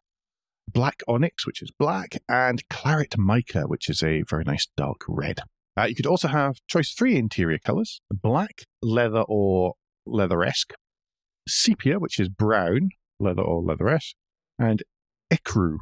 Black 0.67 1.01
Onyx, 1.07 1.45
which 1.45 1.61
is 1.61 1.71
black, 1.77 2.17
and 2.29 2.61
Claret 2.69 3.17
Mica, 3.17 3.63
which 3.63 3.89
is 3.89 4.01
a 4.03 4.23
very 4.29 4.43
nice 4.43 4.67
dark 4.77 5.01
red. 5.07 5.39
Uh, 5.77 5.83
you 5.83 5.95
could 5.95 6.05
also 6.05 6.27
have 6.27 6.57
choice 6.67 6.93
three 6.93 7.15
interior 7.17 7.57
colors 7.57 8.01
black, 8.11 8.63
leather, 8.81 9.23
or 9.27 9.73
leather-esque, 10.05 10.73
sepia, 11.47 11.99
which 11.99 12.19
is 12.19 12.29
brown, 12.29 12.89
leather 13.19 13.41
or 13.41 13.61
leather-esque, 13.61 14.15
and 14.59 14.83
ecru, 15.31 15.77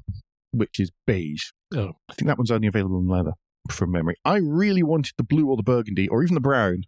which 0.51 0.79
is 0.79 0.91
beige. 1.05 1.51
Oh. 1.74 1.93
I 2.09 2.13
think 2.13 2.27
that 2.27 2.38
one's 2.38 2.51
only 2.51 2.67
available 2.67 3.00
in 3.00 3.07
leather 3.07 3.33
from 3.69 3.91
memory. 3.91 4.15
I 4.25 4.38
really 4.38 4.83
wanted 4.83 5.13
the 5.17 5.24
blue 5.24 5.48
or 5.50 5.57
the 5.57 5.63
burgundy 5.63 6.07
or 6.07 6.24
even 6.24 6.36
the 6.36 6.39
brown 6.41 6.83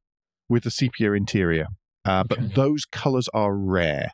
with 0.49 0.63
the 0.63 0.71
sepia 0.71 1.13
interior, 1.13 1.67
uh, 2.05 2.23
Okay. 2.25 2.41
but 2.41 2.55
those 2.55 2.85
colors 2.85 3.27
are 3.33 3.55
rare. 3.55 4.11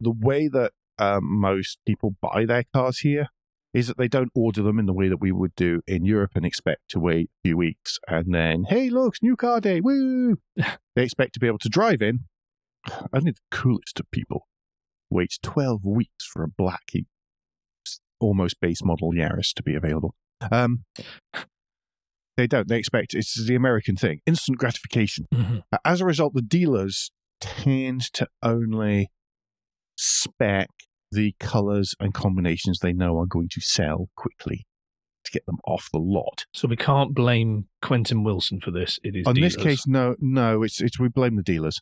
The 0.00 0.12
way 0.12 0.48
that 0.48 0.72
um, 1.00 1.24
most 1.40 1.78
people 1.86 2.14
buy 2.20 2.44
their 2.46 2.64
cars 2.74 3.00
here 3.00 3.28
is 3.72 3.86
that 3.86 3.96
they 3.96 4.08
don't 4.08 4.30
order 4.34 4.62
them 4.62 4.78
in 4.78 4.86
the 4.86 4.92
way 4.92 5.08
that 5.08 5.20
we 5.20 5.30
would 5.30 5.54
do 5.54 5.80
in 5.86 6.04
Europe 6.04 6.32
and 6.34 6.44
expect 6.44 6.80
to 6.88 6.98
wait 6.98 7.26
a 7.28 7.48
few 7.48 7.56
weeks 7.56 7.98
and 8.08 8.34
then, 8.34 8.64
hey, 8.64 8.90
look, 8.90 9.14
new 9.22 9.36
car 9.36 9.60
day, 9.60 9.80
woo! 9.80 10.38
they 10.96 11.04
expect 11.04 11.34
to 11.34 11.40
be 11.40 11.46
able 11.46 11.58
to 11.58 11.68
drive 11.68 12.02
in. 12.02 12.20
Only 13.12 13.30
the 13.32 13.40
coolest 13.50 14.00
of 14.00 14.10
people 14.10 14.48
waits 15.08 15.38
12 15.42 15.84
weeks 15.84 16.24
for 16.24 16.42
a 16.42 16.48
black, 16.48 16.90
almost 18.20 18.60
base 18.60 18.82
model 18.82 19.12
Yaris 19.12 19.52
to 19.54 19.62
be 19.62 19.74
available. 19.74 20.14
Um, 20.50 20.84
they 22.36 22.46
don't. 22.46 22.68
They 22.68 22.78
expect 22.78 23.12
it's 23.14 23.46
the 23.46 23.54
American 23.54 23.96
thing 23.96 24.20
instant 24.26 24.58
gratification. 24.58 25.26
Mhm. 25.32 25.62
Uh, 25.70 25.78
As 25.84 26.00
a 26.00 26.06
result, 26.06 26.32
the 26.34 26.42
dealers 26.42 27.10
tend 27.40 28.00
to 28.14 28.26
only 28.42 29.10
spec 29.96 30.70
the 31.10 31.34
colors 31.40 31.94
and 31.98 32.14
combinations 32.14 32.78
they 32.78 32.92
know 32.92 33.18
are 33.18 33.26
going 33.26 33.48
to 33.50 33.60
sell 33.60 34.08
quickly 34.16 34.66
to 35.24 35.30
get 35.32 35.46
them 35.46 35.58
off 35.66 35.88
the 35.92 35.98
lot. 35.98 36.46
So 36.52 36.68
we 36.68 36.76
can't 36.76 37.14
blame 37.14 37.66
Quentin 37.82 38.24
Wilson 38.24 38.60
for 38.60 38.70
this. 38.70 38.98
It 39.02 39.16
is 39.16 39.26
On 39.26 39.34
this 39.34 39.56
case, 39.56 39.86
no, 39.86 40.16
no, 40.18 40.62
it's 40.62 40.80
it's 40.80 40.98
we 40.98 41.08
blame 41.08 41.36
the 41.36 41.42
dealers. 41.42 41.80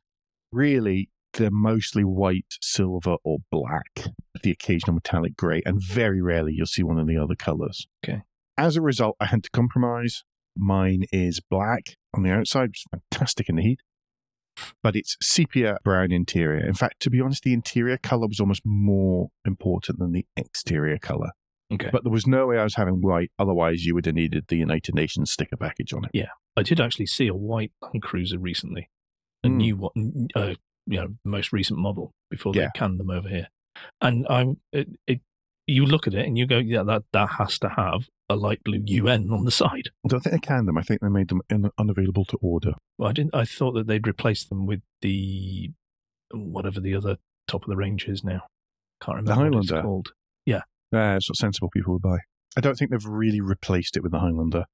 Really, 0.50 1.10
they're 1.34 1.50
mostly 1.50 2.02
white, 2.02 2.54
silver, 2.60 3.16
or 3.24 3.38
black, 3.50 4.06
the 4.42 4.50
occasional 4.50 4.94
metallic 4.94 5.36
grey, 5.36 5.62
and 5.64 5.80
very 5.80 6.22
rarely 6.22 6.52
you'll 6.54 6.66
see 6.66 6.82
one 6.82 6.98
of 6.98 7.06
the 7.06 7.16
other 7.16 7.34
colours. 7.34 7.86
Okay. 8.04 8.22
As 8.56 8.76
a 8.76 8.82
result, 8.82 9.16
I 9.20 9.26
had 9.26 9.44
to 9.44 9.50
compromise. 9.50 10.24
Mine 10.56 11.04
is 11.12 11.40
black 11.40 11.96
on 12.12 12.24
the 12.24 12.32
outside, 12.32 12.70
which 12.70 12.84
is 12.84 13.00
fantastic 13.10 13.48
in 13.48 13.56
the 13.56 13.62
heat, 13.62 13.80
but 14.82 14.96
it's 14.96 15.16
sepia 15.22 15.78
brown 15.84 16.12
interior. 16.12 16.64
In 16.66 16.74
fact, 16.74 17.00
to 17.00 17.10
be 17.10 17.20
honest, 17.20 17.42
the 17.44 17.52
interior 17.52 17.96
colour 17.98 18.26
was 18.28 18.40
almost 18.40 18.62
more 18.64 19.28
important 19.44 19.98
than 19.98 20.12
the 20.12 20.26
exterior 20.36 20.98
colour. 20.98 21.30
Okay. 21.72 21.90
But 21.92 22.02
there 22.02 22.12
was 22.12 22.26
no 22.26 22.46
way 22.46 22.58
I 22.58 22.64
was 22.64 22.76
having 22.76 23.02
white, 23.02 23.30
otherwise, 23.38 23.84
you 23.84 23.94
would 23.94 24.06
have 24.06 24.14
needed 24.14 24.46
the 24.48 24.56
United 24.56 24.94
Nations 24.94 25.30
sticker 25.30 25.56
package 25.56 25.92
on 25.92 26.04
it. 26.04 26.10
Yeah. 26.14 26.30
I 26.56 26.62
did 26.62 26.80
actually 26.80 27.06
see 27.06 27.26
a 27.28 27.34
white 27.34 27.72
Land 27.82 28.02
Cruiser 28.02 28.38
recently, 28.38 28.88
a 29.44 29.48
Hmm. 29.48 29.56
new 29.58 29.76
one, 29.76 30.28
uh, 30.34 30.54
you 30.86 30.96
know, 31.00 31.08
most 31.24 31.52
recent 31.52 31.78
model 31.78 32.14
before 32.30 32.54
Yeah. 32.54 32.68
they 32.74 32.78
canned 32.78 32.98
them 32.98 33.10
over 33.10 33.28
here. 33.28 33.48
And 34.00 34.26
I'm, 34.28 34.56
it, 34.72 34.88
it, 35.06 35.20
you 35.68 35.84
look 35.86 36.06
at 36.06 36.14
it 36.14 36.26
and 36.26 36.36
you 36.38 36.46
go, 36.46 36.58
yeah, 36.58 36.82
that 36.82 37.04
that 37.12 37.28
has 37.38 37.58
to 37.60 37.68
have 37.68 38.08
a 38.28 38.36
light 38.36 38.62
blue 38.64 38.82
UN 38.86 39.30
on 39.30 39.44
the 39.44 39.50
side. 39.50 39.90
I 40.04 40.08
don't 40.08 40.20
think 40.20 40.32
they 40.34 40.46
canned 40.46 40.66
them. 40.66 40.76
I 40.78 40.82
think 40.82 41.00
they 41.00 41.08
made 41.08 41.28
them 41.28 41.42
unavailable 41.78 42.24
to 42.26 42.38
order. 42.42 42.72
Well, 42.98 43.08
I 43.08 43.12
didn't. 43.12 43.34
I 43.34 43.44
thought 43.44 43.72
that 43.72 43.86
they'd 43.86 44.06
replace 44.08 44.44
them 44.44 44.66
with 44.66 44.80
the 45.02 45.70
whatever 46.32 46.80
the 46.80 46.94
other 46.94 47.16
top 47.46 47.62
of 47.64 47.68
the 47.68 47.76
range 47.76 48.06
is 48.08 48.24
now. 48.24 48.42
Can't 49.02 49.24
The 49.24 49.32
remember 49.32 49.56
what 49.56 49.62
it's 49.62 49.70
Highlander? 49.70 49.86
called. 49.86 50.08
Yeah. 50.44 50.62
Uh, 50.92 51.16
it's 51.16 51.28
what 51.30 51.36
sensible 51.36 51.70
people 51.70 51.92
would 51.94 52.02
buy. 52.02 52.18
I 52.56 52.60
don't 52.60 52.76
think 52.76 52.90
they've 52.90 53.04
really 53.06 53.40
replaced 53.40 53.96
it 53.96 54.02
with 54.02 54.12
the 54.12 54.18
Highlander. 54.18 54.64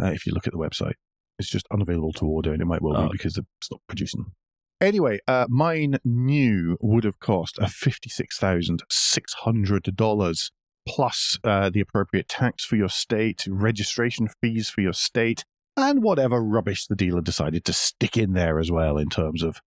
Uh, 0.00 0.06
if 0.12 0.26
you 0.26 0.32
look 0.32 0.46
at 0.46 0.52
the 0.52 0.58
website, 0.58 0.94
it's 1.38 1.48
just 1.50 1.66
unavailable 1.72 2.12
to 2.14 2.26
order, 2.26 2.52
and 2.52 2.60
it 2.60 2.64
might 2.66 2.82
well 2.82 2.96
Oh, 2.96 3.02
be 3.06 3.12
because 3.12 3.34
they've 3.34 3.44
stopped 3.62 3.86
producing 3.86 4.22
them. 4.22 4.32
Anyway, 4.80 5.18
uh, 5.26 5.46
mine 5.48 5.98
new 6.04 6.76
would 6.80 7.04
have 7.04 7.18
cost 7.18 7.58
a 7.58 7.68
fifty-six 7.68 8.38
thousand 8.38 8.82
six 8.88 9.34
hundred 9.34 9.84
dollars 9.96 10.52
plus 10.86 11.38
uh, 11.44 11.68
the 11.68 11.80
appropriate 11.80 12.28
tax 12.28 12.64
for 12.64 12.76
your 12.76 12.88
state, 12.88 13.44
registration 13.48 14.28
fees 14.40 14.70
for 14.70 14.80
your 14.80 14.92
state, 14.92 15.44
and 15.76 16.02
whatever 16.02 16.42
rubbish 16.42 16.86
the 16.86 16.96
dealer 16.96 17.20
decided 17.20 17.64
to 17.64 17.72
stick 17.72 18.16
in 18.16 18.32
there 18.32 18.58
as 18.58 18.70
well 18.70 18.96
in 18.96 19.08
terms 19.08 19.42
of 19.42 19.60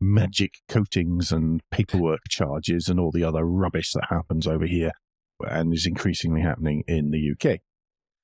magic 0.00 0.56
coatings 0.68 1.32
and 1.32 1.62
paperwork 1.70 2.20
charges 2.28 2.88
and 2.88 3.00
all 3.00 3.10
the 3.10 3.24
other 3.24 3.44
rubbish 3.44 3.92
that 3.92 4.06
happens 4.10 4.46
over 4.46 4.66
here 4.66 4.92
and 5.40 5.72
is 5.72 5.86
increasingly 5.86 6.42
happening 6.42 6.84
in 6.86 7.10
the 7.10 7.32
UK. 7.32 7.60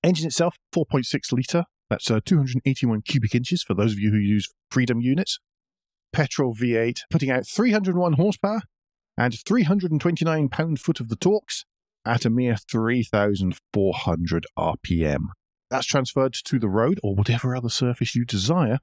Engine 0.03 0.27
itself, 0.27 0.57
4.6 0.73 1.31
litre. 1.31 1.65
That's 1.89 2.09
uh, 2.09 2.19
281 2.25 3.03
cubic 3.03 3.35
inches 3.35 3.61
for 3.61 3.75
those 3.75 3.93
of 3.93 3.99
you 3.99 4.11
who 4.11 4.17
use 4.17 4.49
Freedom 4.71 4.99
units. 4.99 5.39
Petrol 6.11 6.55
V8, 6.55 7.01
putting 7.11 7.29
out 7.29 7.45
301 7.45 8.13
horsepower 8.13 8.61
and 9.17 9.37
329 9.45 10.49
pound 10.49 10.79
foot 10.79 10.99
of 10.99 11.09
the 11.09 11.15
torques 11.15 11.65
at 12.05 12.25
a 12.25 12.29
mere 12.29 12.55
3,400 12.55 14.45
RPM. 14.57 15.25
That's 15.69 15.85
transferred 15.85 16.33
to 16.45 16.59
the 16.59 16.69
road 16.69 16.99
or 17.03 17.15
whatever 17.15 17.55
other 17.55 17.69
surface 17.69 18.15
you 18.15 18.25
desire 18.25 18.79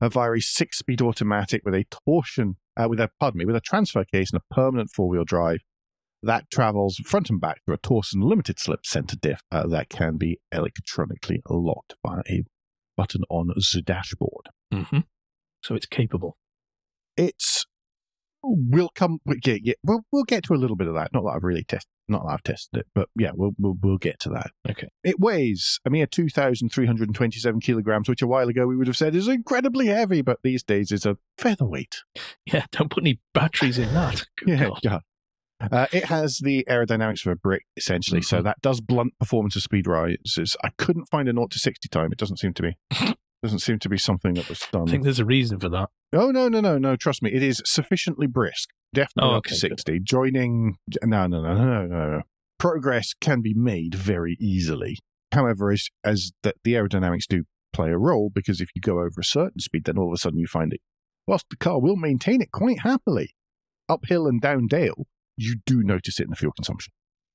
uh, 0.00 0.08
via 0.08 0.32
a 0.32 0.40
six-speed 0.40 1.00
automatic 1.02 1.62
with 1.64 1.74
a 1.74 1.84
torsion, 2.06 2.56
uh, 2.76 2.88
with 2.88 3.00
a 3.00 3.10
pardon 3.20 3.38
me, 3.38 3.44
with 3.44 3.56
a 3.56 3.60
transfer 3.60 4.04
case 4.04 4.30
and 4.32 4.40
a 4.40 4.54
permanent 4.54 4.90
four-wheel 4.90 5.24
drive 5.24 5.60
that 6.22 6.50
travels 6.50 6.96
front 7.04 7.30
and 7.30 7.40
back 7.40 7.64
through 7.64 7.74
a 7.74 7.78
torsion 7.78 8.20
limited 8.20 8.58
slip 8.58 8.84
center 8.84 9.16
diff 9.16 9.42
uh, 9.52 9.66
that 9.66 9.88
can 9.88 10.16
be 10.16 10.40
electronically 10.52 11.40
locked 11.48 11.94
by 12.02 12.20
a 12.28 12.44
button 12.96 13.22
on 13.30 13.48
the 13.48 13.82
dashboard. 13.82 14.48
hmm 14.72 15.00
So 15.62 15.74
it's 15.74 15.86
capable. 15.86 16.36
It's 17.16 17.66
we'll 18.42 18.90
come 18.94 19.18
get 19.42 19.60
yeah, 19.64 19.74
we'll 19.82 20.02
we'll 20.12 20.24
get 20.24 20.44
to 20.44 20.54
a 20.54 20.56
little 20.56 20.76
bit 20.76 20.88
of 20.88 20.94
that. 20.94 21.12
Not 21.12 21.22
that 21.24 21.30
I've 21.36 21.44
really 21.44 21.64
tested 21.64 21.88
not 22.10 22.22
that 22.24 22.32
I've 22.32 22.42
tested 22.42 22.80
it, 22.80 22.86
but 22.94 23.08
yeah, 23.18 23.32
we'll 23.34 23.52
we'll, 23.58 23.76
we'll 23.82 23.98
get 23.98 24.18
to 24.20 24.30
that. 24.30 24.50
Okay. 24.70 24.88
It 25.04 25.20
weighs 25.20 25.78
a 25.84 25.90
mere 25.90 26.06
2,327 26.06 27.60
kilograms, 27.60 28.08
which 28.08 28.22
a 28.22 28.26
while 28.26 28.48
ago 28.48 28.66
we 28.66 28.76
would 28.76 28.86
have 28.86 28.96
said 28.96 29.14
is 29.14 29.28
incredibly 29.28 29.86
heavy, 29.88 30.22
but 30.22 30.38
these 30.42 30.62
days 30.62 30.90
is 30.92 31.04
a 31.06 31.16
featherweight. 31.36 32.02
Yeah, 32.46 32.64
don't 32.72 32.90
put 32.90 33.02
any 33.02 33.20
batteries 33.34 33.78
in 33.78 33.92
that. 33.92 34.24
Yeah, 34.46 34.68
God. 34.68 34.80
yeah. 34.82 34.98
Uh, 35.60 35.86
it 35.92 36.04
has 36.06 36.38
the 36.38 36.64
aerodynamics 36.70 37.26
of 37.26 37.32
a 37.32 37.36
brick, 37.36 37.64
essentially, 37.76 38.22
so 38.22 38.38
Mhm. 38.40 38.44
that 38.44 38.60
does 38.62 38.80
blunt 38.80 39.18
performance 39.18 39.54
of 39.56 39.62
speed 39.62 39.86
rises. 39.86 40.56
I 40.64 40.70
couldn't 40.78 41.10
find 41.10 41.28
a 41.28 41.32
0 41.32 41.48
to 41.48 41.58
60 41.58 41.88
time. 41.88 42.10
It 42.12 42.16
doesn't 42.18 42.38
seem 42.38 42.54
to 42.54 42.62
be. 42.62 42.76
doesn't 43.42 43.60
seem 43.60 43.78
to 43.80 43.88
be 43.88 43.98
something 43.98 44.34
that 44.34 44.48
was 44.48 44.60
done. 44.72 44.88
I 44.88 44.90
think 44.90 45.04
there's 45.04 45.20
a 45.20 45.24
reason 45.24 45.58
for 45.60 45.68
that. 45.68 45.88
Oh 46.12 46.30
no, 46.30 46.48
no, 46.48 46.60
no, 46.60 46.78
no! 46.78 46.96
Trust 46.96 47.22
me, 47.22 47.32
it 47.32 47.42
is 47.42 47.62
sufficiently 47.64 48.26
brisk. 48.26 48.70
Definitely 48.94 49.30
Oh, 49.30 49.36
up 49.36 49.44
to 49.44 49.48
okay, 49.50 49.54
good. 49.54 49.78
sixty. 49.78 50.00
Joining, 50.00 50.76
no, 51.04 51.26
no, 51.26 51.42
no, 51.42 51.54
no, 51.54 51.86
no, 51.86 51.86
no. 51.86 52.22
Progress 52.58 53.12
can 53.20 53.40
be 53.42 53.54
made 53.54 53.94
very 53.94 54.36
easily. 54.40 54.98
However, 55.32 55.70
as 55.70 55.88
as 56.04 56.32
the, 56.42 56.54
the 56.64 56.72
aerodynamics 56.74 57.26
do 57.28 57.44
play 57.72 57.90
a 57.90 57.98
role, 57.98 58.30
because 58.34 58.60
if 58.60 58.70
you 58.74 58.80
go 58.80 58.98
over 59.00 59.20
a 59.20 59.24
certain 59.24 59.60
speed, 59.60 59.84
then 59.84 59.98
all 59.98 60.08
of 60.08 60.14
a 60.14 60.18
sudden 60.18 60.38
you 60.38 60.46
find 60.46 60.72
it. 60.72 60.80
Whilst 61.26 61.44
the 61.50 61.56
car 61.56 61.78
will 61.80 61.96
maintain 61.96 62.40
it 62.40 62.50
quite 62.50 62.80
happily, 62.80 63.34
uphill 63.88 64.26
and 64.26 64.40
down 64.40 64.66
dale, 64.66 65.06
you 65.36 65.56
do 65.66 65.82
notice 65.82 66.18
it 66.18 66.24
in 66.24 66.30
the 66.30 66.36
fuel 66.36 66.52
consumption. 66.56 66.92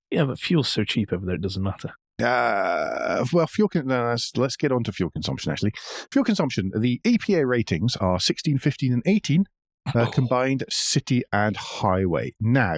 Yeah, 0.10 0.26
but 0.26 0.40
fuel's 0.40 0.68
so 0.68 0.84
cheap 0.84 1.14
over 1.14 1.26
there, 1.26 1.36
it 1.36 1.42
doesn't 1.42 1.62
matter. 1.64 1.94
Uh, 2.22 3.26
well, 3.34 3.48
fuel. 3.48 3.70
Con- 3.70 3.88
no, 3.88 4.10
let's, 4.10 4.36
let's 4.38 4.56
get 4.56 4.72
on 4.72 4.84
to 4.84 4.92
fuel 4.92 5.10
consumption. 5.10 5.52
Actually, 5.52 5.74
fuel 6.12 6.24
consumption. 6.26 6.72
The 6.78 7.00
EPA 7.04 7.48
ratings 7.48 7.96
are 7.98 8.20
16, 8.20 8.58
15, 8.60 8.94
and 8.94 9.04
18 9.06 9.46
uh, 9.88 9.92
Oh. 10.08 10.12
combined 10.12 10.64
city 10.70 11.24
and 11.32 11.58
highway. 11.58 12.34
Now, 12.40 12.78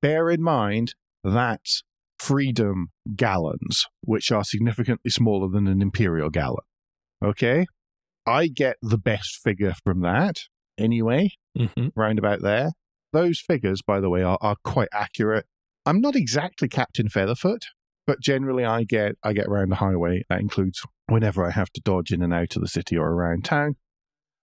bear 0.00 0.30
in 0.30 0.42
mind 0.42 0.94
that's 1.24 1.82
freedom 2.18 2.88
gallons, 3.14 3.86
which 4.02 4.30
are 4.32 4.44
significantly 4.44 5.10
smaller 5.10 5.48
than 5.48 5.66
an 5.66 5.80
imperial 5.82 6.30
gallon. 6.30 6.64
Okay, 7.24 7.66
I 8.26 8.48
get 8.48 8.76
the 8.82 8.98
best 8.98 9.36
figure 9.42 9.74
from 9.84 10.00
that 10.00 10.42
anyway 10.78 11.30
hmm 11.56 11.88
round 11.94 12.18
about 12.18 12.40
there. 12.40 12.70
Those 13.12 13.40
figures, 13.40 13.82
by 13.82 14.00
the 14.00 14.08
way, 14.08 14.22
are, 14.22 14.38
are 14.40 14.56
quite 14.64 14.88
accurate. 14.92 15.44
I'm 15.84 16.00
not 16.00 16.16
exactly 16.16 16.66
Captain 16.68 17.08
Featherfoot, 17.08 17.66
but 18.12 18.20
generally, 18.20 18.62
I 18.62 18.84
get 18.84 19.16
I 19.24 19.32
get 19.32 19.46
around 19.46 19.70
the 19.70 19.76
highway. 19.76 20.22
That 20.28 20.40
includes 20.40 20.82
whenever 21.06 21.46
I 21.46 21.50
have 21.50 21.70
to 21.70 21.80
dodge 21.80 22.12
in 22.12 22.20
and 22.20 22.34
out 22.34 22.56
of 22.56 22.60
the 22.60 22.68
city 22.68 22.94
or 22.94 23.08
around 23.08 23.46
town. 23.46 23.76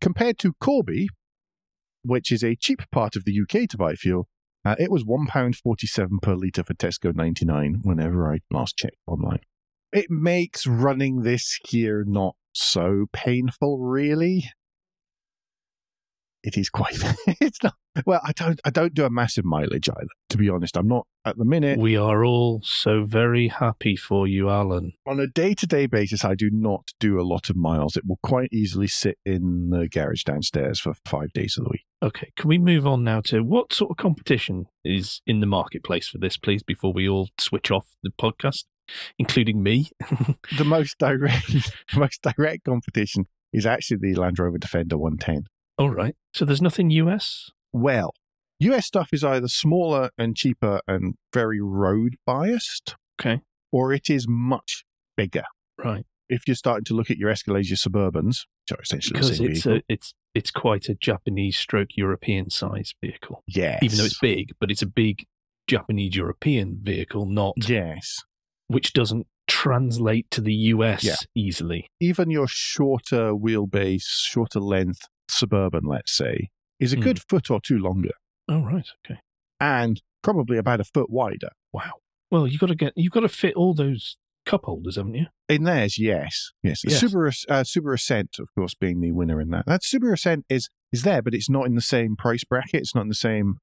compared 0.00 0.38
to 0.38 0.52
Corby, 0.60 1.08
which 2.04 2.30
is 2.30 2.44
a 2.44 2.56
cheap 2.56 2.82
part 2.92 3.16
of 3.16 3.24
the 3.24 3.40
UK 3.40 3.68
to 3.70 3.78
buy 3.78 3.94
fuel, 3.94 4.28
uh, 4.64 4.76
it 4.78 4.90
was 4.90 5.04
one 5.04 5.26
pound 5.26 5.56
forty-seven 5.56 6.18
per 6.20 6.34
liter 6.34 6.62
for 6.64 6.74
Tesco 6.74 7.14
ninety-nine. 7.14 7.80
Whenever 7.82 8.32
I 8.32 8.40
last 8.50 8.76
checked 8.76 8.96
online, 9.06 9.40
it 9.92 10.06
makes 10.10 10.66
running 10.66 11.22
this 11.22 11.58
here 11.68 12.04
not 12.06 12.36
so 12.52 13.06
painful, 13.12 13.78
really. 13.78 14.44
it 16.42 16.56
is 16.56 16.70
quite. 16.70 16.96
it's 17.40 17.62
not. 17.62 17.74
Well, 18.06 18.20
I 18.24 18.32
don't. 18.32 18.60
I 18.64 18.70
don't 18.70 18.94
do 18.94 19.04
a 19.04 19.10
massive 19.10 19.44
mileage 19.44 19.88
either. 19.88 20.08
To 20.30 20.38
be 20.38 20.48
honest, 20.48 20.76
I'm 20.76 20.88
not 20.88 21.06
at 21.24 21.36
the 21.36 21.44
minute. 21.44 21.78
We 21.78 21.96
are 21.96 22.24
all 22.24 22.60
so 22.62 23.04
very 23.04 23.48
happy 23.48 23.96
for 23.96 24.26
you, 24.26 24.48
Alan. 24.48 24.92
On 25.06 25.20
a 25.20 25.26
day 25.26 25.54
to 25.54 25.66
day 25.66 25.86
basis, 25.86 26.24
I 26.24 26.34
do 26.34 26.50
not 26.52 26.88
do 26.98 27.20
a 27.20 27.22
lot 27.22 27.50
of 27.50 27.56
miles. 27.56 27.96
It 27.96 28.04
will 28.06 28.20
quite 28.22 28.52
easily 28.52 28.86
sit 28.86 29.18
in 29.24 29.70
the 29.70 29.88
garage 29.88 30.22
downstairs 30.22 30.80
for 30.80 30.94
five 31.04 31.32
days 31.32 31.56
of 31.58 31.64
the 31.64 31.70
week. 31.70 31.84
Okay, 32.02 32.30
can 32.36 32.48
we 32.48 32.58
move 32.58 32.86
on 32.86 33.04
now 33.04 33.20
to 33.26 33.40
what 33.42 33.72
sort 33.74 33.90
of 33.90 33.96
competition 33.98 34.66
is 34.84 35.20
in 35.26 35.40
the 35.40 35.46
marketplace 35.46 36.08
for 36.08 36.16
this, 36.18 36.38
please, 36.38 36.62
before 36.62 36.92
we 36.94 37.06
all 37.08 37.28
switch 37.38 37.70
off 37.70 37.88
the 38.02 38.10
podcast, 38.10 38.64
including 39.18 39.62
me? 39.62 39.90
The 40.56 40.64
most 40.64 40.96
direct, 40.98 41.46
the 41.92 42.00
most 42.00 42.22
direct 42.22 42.64
competition 42.64 43.26
is 43.52 43.66
actually 43.66 43.98
the 44.00 44.14
Land 44.18 44.38
Rover 44.38 44.56
Defender 44.58 44.96
110. 44.96 45.44
all 45.78 45.90
right. 45.90 46.14
So 46.32 46.44
there's 46.46 46.62
nothing 46.62 46.90
US? 46.90 47.50
Well, 47.72 48.14
US 48.60 48.86
stuff 48.86 49.10
is 49.12 49.22
either 49.22 49.48
smaller 49.48 50.10
and 50.16 50.34
cheaper 50.36 50.80
and 50.88 51.14
very 51.34 51.60
road 51.60 52.16
biased, 52.26 52.94
Okay. 53.20 53.40
or 53.72 53.92
it 53.92 54.08
is 54.08 54.26
much 54.28 54.84
bigger. 55.16 55.44
Right. 55.76 56.06
If 56.30 56.42
you're 56.46 56.54
starting 56.54 56.84
to 56.84 56.94
look 56.94 57.10
at 57.10 57.18
your 57.18 57.30
Escalades, 57.30 57.68
your 57.68 57.76
Suburbans, 57.76 58.46
which 58.68 58.78
are 58.78 58.80
essentially 58.82 59.12
the 59.20 59.26
Because 59.26 59.36
same 59.38 59.50
it's 59.50 59.66
a, 59.66 59.82
it's 59.88 60.14
it's 60.34 60.50
quite 60.50 60.88
a 60.88 60.94
Japanese 60.94 61.56
stroke 61.56 61.96
European 61.96 62.50
size 62.50 62.94
vehicle. 63.02 63.42
yes, 63.46 63.80
Even 63.82 63.98
though 63.98 64.04
it's 64.04 64.18
big, 64.20 64.52
but 64.60 64.70
it's 64.70 64.82
a 64.82 64.86
big 64.86 65.24
Japanese 65.66 66.14
European 66.16 66.78
vehicle, 66.82 67.26
not 67.26 67.54
yes, 67.68 68.18
which 68.68 68.92
doesn't 68.92 69.26
translate 69.48 70.30
to 70.30 70.40
the 70.40 70.54
US 70.54 71.02
Yeah. 71.04 71.16
easily. 71.34 71.86
even 72.00 72.30
your 72.30 72.46
shorter 72.48 73.32
wheelbase, 73.32 74.04
shorter 74.06 74.60
length 74.60 75.02
Suburban, 75.28 75.84
let's 75.84 76.12
say, 76.16 76.50
is 76.78 76.92
a 76.92 76.96
Hmm. 76.96 77.02
good 77.02 77.20
foot 77.28 77.50
or 77.50 77.60
two 77.60 77.78
longer 77.78 78.12
Oh 78.48 78.60
right, 78.62 78.86
okay. 79.04 79.20
and 79.60 80.00
probably 80.22 80.56
about 80.58 80.80
a 80.80 80.84
foot 80.84 81.10
wider. 81.10 81.50
Wow. 81.72 81.94
Well, 82.30 82.46
you've 82.46 82.60
got 82.60 82.68
to 82.68 82.74
get 82.76 82.92
you've 82.96 83.12
got 83.12 83.20
to 83.20 83.28
fit 83.28 83.54
all 83.54 83.74
those 83.74 84.16
cup 84.50 84.62
holders, 84.64 84.96
haven't 84.96 85.14
you? 85.14 85.26
In 85.48 85.64
theirs, 85.64 85.98
yes, 85.98 86.50
yes. 86.62 86.82
The 86.82 86.90
Yes. 86.90 87.02
Subaru, 87.02 87.44
uh, 87.48 87.62
Subaru 87.62 87.94
Ascent, 87.94 88.36
of 88.38 88.48
course, 88.56 88.74
being 88.74 89.00
the 89.00 89.12
winner 89.12 89.40
in 89.40 89.50
that. 89.50 89.64
That 89.66 89.82
Subaru 89.82 90.12
Ascent 90.14 90.44
is 90.48 90.68
is 90.92 91.02
there, 91.02 91.22
but 91.22 91.34
it's 91.34 91.48
not 91.48 91.66
in 91.66 91.74
the 91.76 91.80
same 91.80 92.16
price 92.16 92.42
bracket. 92.44 92.80
It's 92.80 92.94
not 92.94 93.02
in 93.02 93.08
the 93.08 93.14
same 93.14 93.58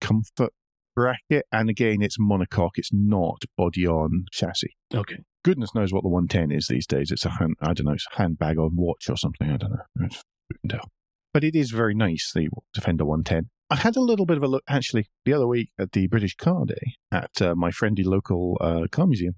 comfort 0.00 0.52
bracket. 0.96 1.44
And 1.52 1.68
again, 1.68 2.02
it's 2.02 2.18
monocoque. 2.18 2.76
It's 2.76 2.90
not 2.92 3.42
body 3.56 3.86
on 3.86 4.24
chassis. 4.32 4.74
Okay. 4.94 5.18
Goodness 5.44 5.74
knows 5.74 5.92
what 5.92 6.02
the 6.02 6.08
110 6.08 6.50
is 6.56 6.66
these 6.68 6.86
days. 6.86 7.10
It's 7.10 7.24
a 7.24 7.30
hand, 7.30 7.54
I 7.60 7.72
don't 7.72 7.86
know, 7.86 7.92
it's 7.92 8.06
a 8.14 8.18
handbag 8.18 8.58
on 8.58 8.70
watch 8.76 9.08
or 9.08 9.16
something. 9.16 9.50
I 9.50 9.56
don't 9.56 9.70
know. 9.72 10.04
It's- 10.04 10.22
who 10.48 10.56
can 10.68 10.78
tell? 10.78 10.90
But 11.32 11.44
it 11.44 11.54
is 11.54 11.70
very 11.70 11.94
nice, 11.94 12.32
the 12.34 12.48
Defender 12.74 13.04
110. 13.04 13.50
I 13.70 13.76
had 13.76 13.96
a 13.96 14.00
little 14.00 14.26
bit 14.26 14.36
of 14.36 14.42
a 14.42 14.48
look 14.48 14.64
actually 14.68 15.06
the 15.24 15.32
other 15.32 15.46
week 15.46 15.70
at 15.78 15.92
the 15.92 16.08
British 16.08 16.34
Car 16.34 16.64
Day 16.66 16.94
at 17.12 17.40
uh, 17.40 17.54
my 17.54 17.70
friendly 17.70 18.02
local 18.02 18.58
uh, 18.60 18.86
car 18.90 19.06
museum. 19.06 19.34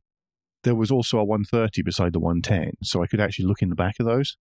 There 0.65 0.75
was 0.75 0.91
also 0.91 1.19
a 1.19 1.25
130 1.25 1.83
beside 1.83 2.13
the 2.13 2.21
110, 2.21 2.75
so 2.83 3.03
I 3.03 3.07
could 3.07 3.21
actually 3.21 3.47
look 3.47 3.63
in 3.63 3.69
the 3.69 3.75
back 3.75 3.97
of 3.99 4.07
those. 4.07 4.37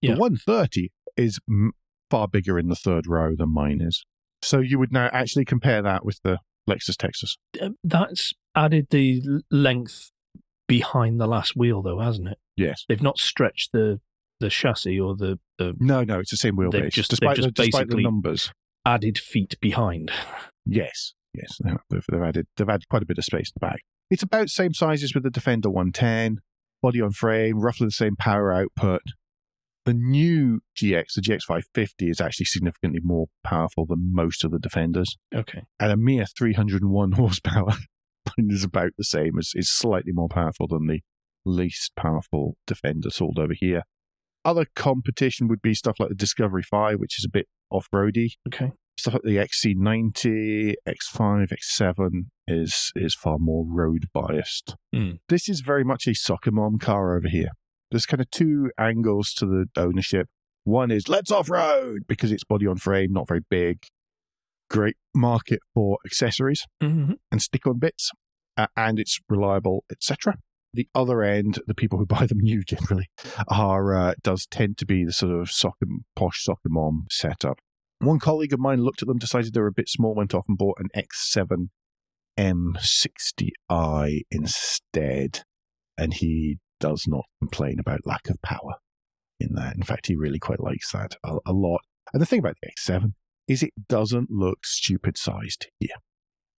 Yeah. 0.00 0.14
The 0.14 0.20
130 0.20 0.90
is 1.16 1.38
m- 1.48 1.72
far 2.10 2.28
bigger 2.28 2.58
in 2.58 2.68
the 2.68 2.76
third 2.76 3.06
row 3.06 3.34
than 3.36 3.52
mine 3.54 3.80
is. 3.80 4.04
So 4.42 4.58
you 4.58 4.78
would 4.78 4.92
now 4.92 5.08
actually 5.12 5.46
compare 5.46 5.80
that 5.80 6.04
with 6.04 6.20
the 6.22 6.38
Lexus 6.68 6.96
Texas. 6.96 7.38
Uh, 7.60 7.70
That's 7.82 8.34
added 8.54 8.88
the 8.90 9.22
length 9.50 10.10
behind 10.66 11.20
the 11.20 11.26
last 11.26 11.56
wheel, 11.56 11.82
though, 11.82 12.00
hasn't 12.00 12.28
it? 12.28 12.38
Yes. 12.56 12.84
They've 12.88 13.02
not 13.02 13.18
stretched 13.18 13.72
the 13.72 14.00
the 14.40 14.50
chassis 14.50 14.98
or 15.00 15.14
the, 15.16 15.38
the 15.58 15.74
No, 15.78 16.02
no, 16.02 16.18
it's 16.18 16.30
the 16.32 16.36
same 16.36 16.56
They've 16.56 16.68
wheelbase. 16.68 16.90
just- 16.90 17.10
they've 17.12 17.20
despite, 17.20 17.36
just 17.36 17.46
the, 17.54 17.62
despite 17.64 17.88
the 17.88 18.02
numbers. 18.02 18.52
added 18.84 19.16
feet 19.16 19.54
behind. 19.60 20.10
Yes, 20.66 21.14
yes, 21.32 21.56
they 21.62 21.70
have. 21.70 21.80
they've, 21.88 22.04
they've 22.10 22.20
added 22.22 22.46
they've 22.56 22.68
added 22.68 22.88
quite 22.90 23.02
a 23.02 23.06
bit 23.06 23.16
of 23.18 23.24
space 23.24 23.48
in 23.50 23.52
the 23.54 23.66
back. 23.66 23.80
It's 24.10 24.22
about 24.22 24.42
the 24.42 24.48
same 24.48 24.74
sizes 24.74 25.14
with 25.14 25.22
the 25.24 25.30
Defender 25.30 25.70
110, 25.70 26.38
body 26.82 27.00
on 27.00 27.10
frame, 27.12 27.60
roughly 27.60 27.86
the 27.86 27.90
same 27.92 28.16
power 28.16 28.52
output. 28.52 29.02
The 29.86 29.94
new 29.94 30.60
GX, 30.80 31.14
the 31.14 31.20
GX 31.22 31.42
550, 31.42 32.08
is 32.10 32.20
actually 32.20 32.46
significantly 32.46 33.00
more 33.02 33.26
powerful 33.42 33.84
than 33.86 34.10
most 34.14 34.44
of 34.44 34.50
the 34.50 34.58
Defenders, 34.58 35.16
Okay. 35.34 35.62
and 35.78 35.92
a 35.92 35.96
mere 35.96 36.24
301 36.26 37.12
horsepower 37.12 37.72
is 38.38 38.64
about 38.64 38.92
the 38.96 39.04
same. 39.04 39.38
as 39.38 39.52
is 39.54 39.70
slightly 39.70 40.12
more 40.12 40.28
powerful 40.28 40.66
than 40.68 40.86
the 40.86 41.00
least 41.44 41.92
powerful 41.96 42.56
Defender 42.66 43.10
sold 43.10 43.38
over 43.38 43.52
here. 43.54 43.82
Other 44.44 44.66
competition 44.74 45.48
would 45.48 45.60
be 45.62 45.74
stuff 45.74 45.96
like 45.98 46.08
the 46.10 46.14
Discovery 46.14 46.62
5, 46.62 46.98
which 46.98 47.18
is 47.18 47.24
a 47.26 47.30
bit 47.30 47.48
off-roady 47.70 48.34
Okay. 48.46 48.72
stuff 48.98 49.14
like 49.14 49.22
the 49.22 49.36
XC90, 49.36 50.74
X5, 50.88 51.48
X7 51.52 52.26
is 52.46 52.92
is 52.94 53.14
far 53.14 53.38
more 53.38 53.64
road 53.66 54.08
biased. 54.12 54.76
Mm. 54.94 55.18
This 55.28 55.48
is 55.48 55.60
very 55.60 55.84
much 55.84 56.06
a 56.06 56.14
soccer 56.14 56.50
mom 56.50 56.78
car 56.78 57.16
over 57.16 57.28
here. 57.28 57.50
There's 57.90 58.06
kind 58.06 58.20
of 58.20 58.30
two 58.30 58.70
angles 58.78 59.32
to 59.34 59.46
the 59.46 59.66
ownership. 59.76 60.28
One 60.64 60.90
is 60.90 61.08
let's 61.08 61.30
off 61.30 61.50
road 61.50 62.02
because 62.06 62.32
it's 62.32 62.44
body 62.44 62.66
on 62.66 62.76
frame, 62.76 63.12
not 63.12 63.28
very 63.28 63.42
big. 63.48 63.84
Great 64.70 64.96
market 65.14 65.60
for 65.74 65.98
accessories 66.04 66.64
hmm 66.80 67.12
and 67.30 67.42
stick 67.42 67.66
on 67.66 67.78
bits, 67.78 68.10
uh, 68.56 68.66
and 68.76 68.98
it's 68.98 69.18
reliable, 69.28 69.84
etc. 69.90 70.36
The 70.72 70.88
other 70.94 71.22
end, 71.22 71.60
the 71.66 71.74
people 71.74 71.98
who 71.98 72.06
buy 72.16 72.26
them 72.26 72.38
new 72.38 72.62
generally, 72.64 73.08
are 73.48 73.94
uh, 73.94 74.14
does 74.22 74.46
tend 74.46 74.78
to 74.78 74.86
be 74.86 75.04
the 75.04 75.12
sort 75.12 75.32
of 75.32 75.50
soccer 75.50 75.86
posh 76.16 76.42
soccer 76.42 76.68
mom 76.68 77.06
setup. 77.10 77.58
One 78.00 78.18
colleague 78.18 78.52
of 78.52 78.58
mine 78.58 78.82
looked 78.82 79.02
at 79.02 79.08
them, 79.08 79.18
decided 79.18 79.54
they 79.54 79.60
were 79.60 79.68
a 79.68 79.72
bit 79.72 79.88
small, 79.88 80.14
went 80.14 80.34
off 80.34 80.46
and 80.48 80.58
bought 80.58 80.78
an 80.78 80.88
X7 80.96 81.68
M60i 82.38 84.20
instead, 84.30 85.42
and 85.96 86.14
he 86.14 86.58
does 86.80 87.04
not 87.06 87.24
complain 87.40 87.78
about 87.78 88.06
lack 88.06 88.28
of 88.28 88.40
power 88.42 88.74
in 89.40 89.54
that. 89.54 89.76
In 89.76 89.82
fact, 89.82 90.06
he 90.06 90.16
really 90.16 90.38
quite 90.38 90.60
likes 90.60 90.92
that 90.92 91.16
a, 91.24 91.38
a 91.46 91.52
lot. 91.52 91.82
And 92.12 92.20
the 92.20 92.26
thing 92.26 92.40
about 92.40 92.56
the 92.62 92.70
X7 92.70 93.14
is 93.48 93.62
it 93.62 93.72
doesn't 93.88 94.30
look 94.30 94.64
stupid 94.64 95.16
sized 95.16 95.68
here. 95.78 95.96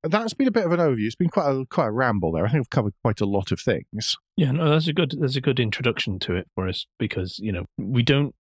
That's 0.04 0.34
been 0.34 0.48
a 0.48 0.52
bit 0.52 0.66
of 0.66 0.72
an 0.72 0.80
overview. 0.80 1.08
It's 1.08 1.16
been 1.16 1.30
quite 1.30 1.50
a 1.50 1.66
quite 1.66 1.88
a 1.88 1.92
ramble 1.92 2.32
there. 2.32 2.46
I 2.46 2.50
think 2.50 2.62
I've 2.62 2.70
covered 2.70 2.94
quite 3.04 3.22
a 3.22 3.26
lot 3.26 3.52
of 3.52 3.60
things. 3.60 4.16
Yeah, 4.38 4.52
no, 4.52 4.70
that's 4.70 4.88
a 4.88 4.94
good 4.94 5.16
that's 5.20 5.36
a 5.36 5.42
good 5.42 5.60
introduction 5.60 6.20
to 6.20 6.36
it 6.36 6.48
for 6.54 6.68
us 6.68 6.86
because 7.00 7.40
you 7.40 7.52
know 7.52 7.66
we 7.78 8.04
don't 8.04 8.36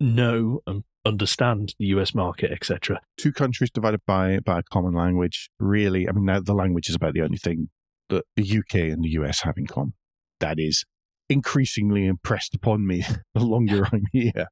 know 0.00 0.60
and 0.66 0.84
understand 1.04 1.74
the 1.78 1.86
U.S. 1.86 2.14
market, 2.14 2.52
etc. 2.52 3.00
Two 3.16 3.32
countries 3.32 3.70
divided 3.70 4.00
by 4.06 4.38
by 4.40 4.60
a 4.60 4.62
common 4.62 4.94
language. 4.94 5.50
Really, 5.58 6.08
I 6.08 6.12
mean, 6.12 6.26
now 6.26 6.40
the 6.40 6.54
language 6.54 6.88
is 6.88 6.94
about 6.94 7.14
the 7.14 7.22
only 7.22 7.38
thing 7.38 7.68
that 8.08 8.24
the 8.36 8.58
UK 8.58 8.74
and 8.74 9.04
the 9.04 9.10
US 9.10 9.42
have 9.42 9.54
in 9.56 9.66
common. 9.66 9.94
That 10.40 10.58
is 10.58 10.84
increasingly 11.28 12.06
impressed 12.06 12.54
upon 12.54 12.86
me 12.86 13.04
the 13.34 13.40
longer 13.44 13.86
I'm 13.92 14.04
here. 14.12 14.48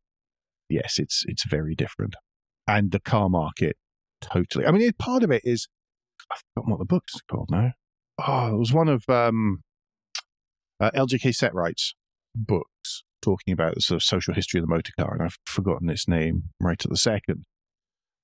Yes, 0.68 0.98
it's 0.98 1.24
it's 1.26 1.44
very 1.48 1.74
different, 1.74 2.14
and 2.66 2.90
the 2.90 3.00
car 3.00 3.28
market 3.28 3.76
totally. 4.20 4.66
I 4.66 4.72
mean, 4.72 4.90
part 4.98 5.22
of 5.22 5.30
it 5.30 5.42
is 5.44 5.68
I've 6.32 6.42
forgotten 6.54 6.72
what 6.72 6.78
the 6.80 6.87
book's 6.87 7.14
called 7.30 7.50
now. 7.50 7.72
Oh, 8.26 8.54
it 8.54 8.59
was 8.59 8.72
one 8.72 8.88
of 8.88 9.04
um, 9.09 9.62
uh, 10.80 10.90
LJK 10.92 11.37
Setrights 11.37 11.92
books 12.35 12.70
talking 13.26 13.52
about 13.52 13.74
the 13.74 13.80
sort 13.80 13.96
of 13.96 14.02
social 14.04 14.34
history 14.34 14.60
of 14.60 14.66
the 14.66 14.74
motor 14.74 14.92
car, 14.98 15.12
and 15.12 15.22
I've 15.22 15.38
forgotten 15.44 15.90
its 15.90 16.06
name 16.06 16.44
right 16.60 16.82
at 16.82 16.90
the 16.90 16.96
second. 16.96 17.44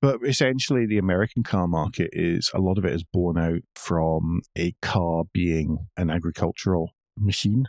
But 0.01 0.21
essentially, 0.27 0.87
the 0.87 0.99
American 0.99 1.43
car 1.43 1.69
market 1.69 2.11
is 2.13 2.51
a 2.55 2.61
lot 2.61 2.79
of 2.79 2.85
it 2.85 2.93
is 2.93 3.05
born 3.05 3.39
out 3.39 3.63
from 3.75 4.43
a 4.57 4.75
car 4.83 5.25
being 5.33 5.87
an 5.97 6.11
agricultural 6.11 6.91
machine 7.17 7.67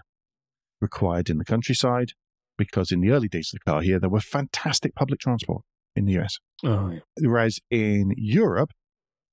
required 0.81 1.29
in 1.29 1.37
the 1.37 1.45
countryside. 1.45 2.13
Because 2.55 2.91
in 2.91 3.01
the 3.01 3.09
early 3.09 3.27
days 3.27 3.51
of 3.51 3.59
the 3.59 3.71
car 3.71 3.81
here, 3.81 3.99
there 3.99 4.09
were 4.09 4.19
fantastic 4.19 4.93
public 4.93 5.19
transport 5.19 5.63
in 5.95 6.05
the 6.05 6.19
US. 6.19 6.37
Oh, 6.63 6.91
yeah. 6.91 6.99
Whereas 7.19 7.59
in 7.71 8.13
Europe, 8.15 8.71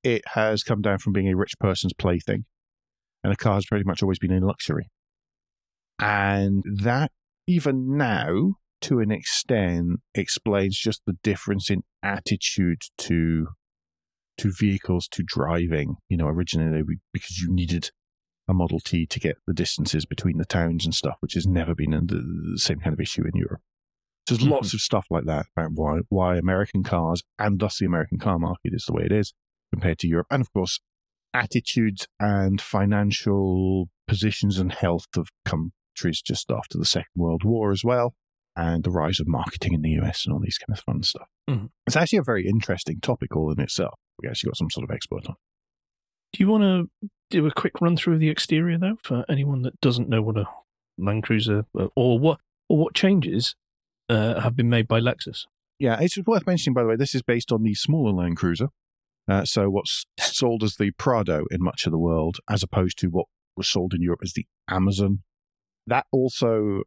it 0.02 0.22
has 0.28 0.62
come 0.62 0.80
down 0.80 0.98
from 0.98 1.12
being 1.12 1.28
a 1.28 1.36
rich 1.36 1.52
person's 1.60 1.92
plaything, 1.92 2.46
and 3.22 3.32
a 3.32 3.36
car 3.36 3.54
has 3.54 3.66
pretty 3.66 3.84
much 3.84 4.02
always 4.02 4.18
been 4.18 4.32
a 4.32 4.44
luxury. 4.44 4.88
And 5.98 6.64
that, 6.82 7.12
even 7.50 7.96
now, 7.96 8.54
to 8.82 9.00
an 9.00 9.10
extent, 9.10 10.00
explains 10.14 10.78
just 10.78 11.02
the 11.06 11.16
difference 11.22 11.70
in 11.70 11.82
attitude 12.02 12.82
to 12.98 13.48
to 14.38 14.52
vehicles, 14.58 15.06
to 15.08 15.22
driving. 15.22 15.96
You 16.08 16.16
know, 16.16 16.28
originally 16.28 16.82
because 17.12 17.38
you 17.40 17.52
needed 17.52 17.90
a 18.48 18.54
Model 18.54 18.80
T 18.80 19.06
to 19.06 19.20
get 19.20 19.36
the 19.46 19.52
distances 19.52 20.06
between 20.06 20.38
the 20.38 20.44
towns 20.44 20.84
and 20.84 20.94
stuff, 20.94 21.16
which 21.20 21.34
has 21.34 21.46
never 21.46 21.74
been 21.74 21.90
the, 21.90 22.58
same 22.58 22.80
kind 22.80 22.92
of 22.92 23.00
issue 23.00 23.22
in 23.22 23.32
Europe. 23.34 23.60
So 24.28 24.34
there's 24.36 24.46
Mhm. 24.46 24.52
lots 24.52 24.74
of 24.74 24.80
stuff 24.80 25.06
like 25.10 25.24
that 25.24 25.46
about 25.56 25.72
why 25.74 26.00
why 26.08 26.36
American 26.36 26.82
cars 26.82 27.22
and 27.38 27.58
thus 27.58 27.78
the 27.78 27.86
American 27.86 28.18
car 28.18 28.38
market 28.38 28.72
is 28.72 28.84
the 28.86 28.92
way 28.92 29.04
it 29.04 29.12
is 29.12 29.34
compared 29.72 29.98
to 30.00 30.08
Europe, 30.08 30.28
and 30.30 30.40
of 30.40 30.52
course, 30.52 30.80
attitudes 31.34 32.06
and 32.18 32.60
financial 32.60 33.88
positions 34.06 34.58
and 34.58 34.72
health 34.72 35.06
of 35.16 35.28
countries 35.94 36.22
just 36.22 36.50
after 36.50 36.79
the 36.79 36.85
Second 36.85 37.11
World 37.16 37.44
War 37.44 37.70
as 37.72 37.85
well. 37.85 38.14
and 38.57 38.83
the 38.83 38.90
rise 38.90 39.20
of 39.20 39.29
marketing 39.29 39.72
in 39.74 39.81
the 39.81 39.90
US 40.00 40.24
and 40.26 40.35
all 40.35 40.40
these 40.40 40.59
kind 40.59 40.76
of 40.76 40.83
fun 40.85 41.05
stuff. 41.05 41.29
Mhm. 41.48 41.70
It's 41.87 41.94
actually 41.94 42.18
a 42.18 42.22
very 42.24 42.48
interesting 42.48 42.98
topic 43.00 43.37
all 43.37 43.53
in 43.53 43.61
itself. 43.61 43.94
We 44.20 44.29
actually 44.29 44.48
got 44.48 44.57
some 44.57 44.70
sort 44.70 44.83
of 44.85 44.94
expert 44.94 45.24
on. 45.29 45.37
Do 46.33 46.42
you 46.42 46.48
want 46.48 46.64
to 47.00 47.09
do 47.31 47.46
a 47.46 47.53
quick 47.53 47.81
run 47.81 47.96
through 47.96 48.14
of 48.14 48.20
the 48.20 48.29
exterior 48.29 48.76
though, 48.76 48.96
for 49.05 49.24
anyone 49.29 49.62
that 49.62 49.81
doesn't 49.81 50.09
know 50.09 50.20
what 50.20 50.37
a 50.37 50.46
Land 50.98 51.22
Cruiser 51.22 51.64
uh, 51.79 51.87
or 51.94 52.18
what 52.18 52.40
or 52.68 52.76
what 52.76 52.92
changes 52.92 53.55
uh, 54.09 54.40
have 54.40 54.57
been 54.57 54.68
made 54.68 54.88
by 54.88 54.98
Lexus? 55.00 55.46
Yeah, 55.79 55.98
it's 56.00 56.18
worth 56.26 56.44
mentioning, 56.46 56.74
by 56.74 56.83
the 56.83 56.88
way, 56.88 56.96
this 56.96 57.14
is 57.14 57.22
based 57.22 57.53
on 57.53 57.62
the 57.62 57.74
smaller 57.74 58.12
Land 58.12 58.37
Cruiser. 58.37 58.68
Uh, 59.29 59.44
so 59.44 59.70
what's 59.70 60.07
sold 60.18 60.64
as 60.64 60.74
the 60.74 60.90
Prado 60.90 61.44
in 61.53 61.62
much 61.62 61.87
of 61.87 61.92
the 61.92 61.98
world, 61.98 62.38
as 62.50 62.64
opposed 62.64 62.98
to 62.98 63.07
what 63.07 63.26
was 63.57 63.68
sold 63.68 63.94
in 63.94 64.03
Europe 64.03 64.20
as 64.24 64.33
the 64.33 64.46
Amazon. 64.68 65.22
That 65.86 66.06
also 66.12 66.82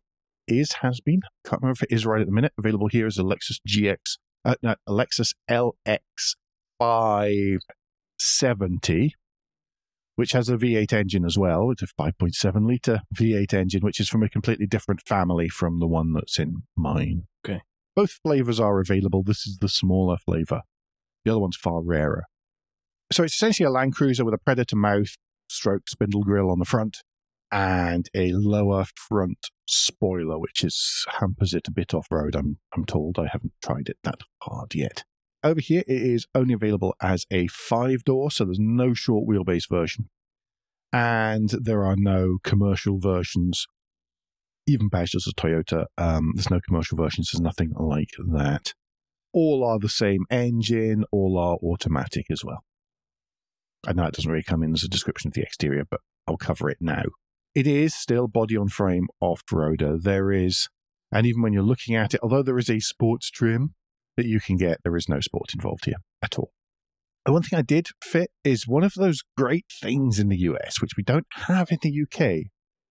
is, 0.48 0.74
has 0.82 1.02
been, 1.02 1.22
can't 1.46 1.62
remember 1.62 1.78
if 1.82 1.84
it 1.84 1.94
is 1.94 2.06
right 2.06 2.22
at 2.22 2.28
the 2.28 2.34
minute, 2.34 2.54
available 2.58 2.88
here 2.88 3.08
as 3.08 3.18
a 3.18 3.24
Lexus 3.24 3.60
GX, 3.68 4.18
uh, 4.46 4.56
no, 4.62 4.76
a 4.88 4.92
Lexus 4.92 5.34
LX 5.50 6.36
570, 6.80 9.16
which 10.16 10.34
has 10.34 10.50
a 10.50 10.58
V8 10.58 10.94
engine 10.94 11.26
as 11.26 11.36
well. 11.38 11.72
It's 11.72 11.82
a 11.82 11.88
5.7 11.88 12.68
litre 12.68 13.02
V8 13.16 13.54
engine, 13.54 13.82
which 13.82 14.00
is 14.00 14.10
from 14.10 14.22
a 14.24 14.30
completely 14.30 14.68
different 14.68 15.02
family 15.08 15.50
from 15.50 15.80
the 15.80 15.88
one 15.88 16.14
that's 16.14 16.38
in 16.38 16.62
mine. 16.76 17.24
Okay. 17.46 17.62
Both 17.96 18.20
flavors 18.24 18.60
are 18.60 18.80
available. 18.80 19.24
This 19.24 19.48
is 19.48 19.58
the 19.60 19.70
smaller 19.70 20.18
flavor. 20.18 20.62
The 21.24 21.32
other 21.32 21.40
one's 21.40 21.58
far 21.58 21.82
rarer. 21.82 22.26
So 23.12 23.24
it's 23.24 23.36
essentially 23.36 23.66
a 23.66 23.72
Land 23.72 23.96
Cruiser 23.96 24.26
with 24.26 24.34
a 24.34 24.40
Predator 24.40 24.76
mouth, 24.76 25.16
stroke 25.48 25.88
spindle 25.88 26.24
grille 26.24 26.50
on 26.50 26.60
the 26.60 26.66
front, 26.66 27.04
and 27.54 28.10
a 28.16 28.32
lower 28.32 28.84
front 28.96 29.52
spoiler, 29.68 30.40
which 30.40 30.64
is 30.64 31.06
hampers 31.20 31.54
it 31.54 31.68
a 31.68 31.72
bit 31.72 31.94
off 31.94 32.08
road. 32.12 32.36
I'm 32.36 32.58
I'm 32.76 32.84
told. 32.84 33.20
I 33.20 33.28
haven't 33.32 33.54
tried 33.64 33.90
it 33.90 33.98
that 34.04 34.22
hard 34.42 34.74
yet. 34.74 35.04
Over 35.44 35.62
here, 35.62 35.84
it 35.88 36.02
is 36.02 36.26
only 36.34 36.56
available 36.56 36.96
as 37.02 37.26
a 37.32 37.48
five 37.48 38.04
door, 38.04 38.32
so 38.32 38.44
there's 38.44 38.60
no 38.60 38.94
short 38.94 39.28
wheelbase 39.28 39.70
version, 39.70 40.10
and 40.92 41.50
there 41.50 41.86
are 41.86 41.96
no 41.96 42.40
commercial 42.44 43.00
versions. 43.00 43.68
Even 44.66 44.88
badged 44.88 45.16
as 45.16 45.28
a 45.28 45.34
Toyota, 45.34 45.86
um, 45.98 46.32
there's 46.36 46.50
no 46.50 46.62
commercial 46.66 46.98
versions. 46.98 47.30
There's 47.32 47.42
nothing 47.42 47.74
like 47.76 48.12
that. 48.32 48.74
All 49.32 49.64
are 49.64 49.78
the 49.78 49.90
same 49.90 50.26
engine. 50.32 51.04
All 51.12 51.38
are 51.38 51.58
automatic 51.62 52.28
as 52.32 52.44
well. 52.44 52.64
I 53.86 53.92
know 53.92 54.06
it 54.06 54.14
doesn't 54.14 54.32
really 54.32 54.44
come 54.44 54.64
in 54.64 54.72
as 54.74 54.84
a 54.84 54.88
description 54.88 55.28
of 55.28 55.34
the 55.34 55.42
exterior, 55.42 55.84
but 55.90 56.00
I'll 56.26 56.38
cover 56.38 56.70
it 56.70 56.78
now. 56.80 57.04
It 57.56 57.68
is 57.68 57.94
still 57.94 58.28
body 58.28 58.58
on 58.58 58.70
frame 58.70 59.08
off 59.20 59.44
roader. 59.52 60.02
There 60.02 60.32
is, 60.32 60.70
and 61.12 61.26
even 61.28 61.42
when 61.42 61.54
you're 61.54 61.62
looking 61.62 61.96
at 61.96 62.14
it, 62.14 62.20
although 62.24 62.42
there 62.42 62.58
is 62.58 62.70
a 62.70 62.80
sports 62.80 63.30
trim 63.30 63.76
that 64.18 64.26
you 64.26 64.40
can 64.40 64.58
get, 64.58 64.80
there 64.84 64.96
is 64.96 65.08
no 65.08 65.20
sport 65.20 65.54
involved 65.54 65.86
here 65.86 65.98
at 66.22 66.40
all. 66.40 66.52
The 67.26 67.32
one 67.32 67.44
thing 67.44 67.58
I 67.58 67.62
did 67.64 67.88
fit 68.02 68.32
is 68.44 68.68
one 68.68 68.84
of 68.84 68.96
those 68.96 69.22
great 69.38 69.66
things 69.82 70.20
in 70.20 70.30
the 70.30 70.38
US, 70.40 70.82
which 70.82 70.98
we 70.98 71.04
don't 71.04 71.28
have 71.34 71.72
in 71.72 71.78
the 71.82 72.02
UK, 72.04 72.48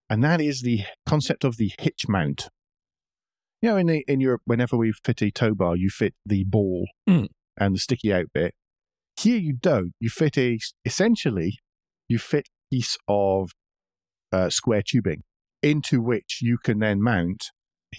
and 0.09 0.23
that 0.23 0.41
is 0.41 0.61
the 0.61 0.81
concept 1.05 1.43
of 1.43 1.57
the 1.57 1.71
hitch 1.79 2.07
mount. 2.07 2.49
You 3.61 3.69
know, 3.69 3.77
in 3.77 3.87
the, 3.87 4.03
in 4.07 4.21
Europe, 4.21 4.41
whenever 4.45 4.75
we 4.75 4.91
fit 5.05 5.21
a 5.21 5.31
tow 5.31 5.53
bar, 5.53 5.75
you 5.75 5.89
fit 5.89 6.15
the 6.25 6.43
ball 6.45 6.87
Mm. 7.07 7.27
and 7.57 7.75
the 7.75 7.79
sticky 7.79 8.11
out 8.13 8.27
bit. 8.33 8.55
Here 9.19 9.37
you 9.37 9.53
don't. 9.53 9.93
You 9.99 10.09
fit 10.09 10.37
a 10.37 10.57
essentially, 10.83 11.59
you 12.07 12.17
fit 12.17 12.47
a 12.47 12.75
piece 12.75 12.97
of 13.07 13.51
uh, 14.33 14.49
square 14.49 14.81
tubing 14.85 15.23
into 15.61 16.01
which 16.01 16.39
you 16.41 16.57
can 16.57 16.79
then 16.79 17.01
mount 17.01 17.51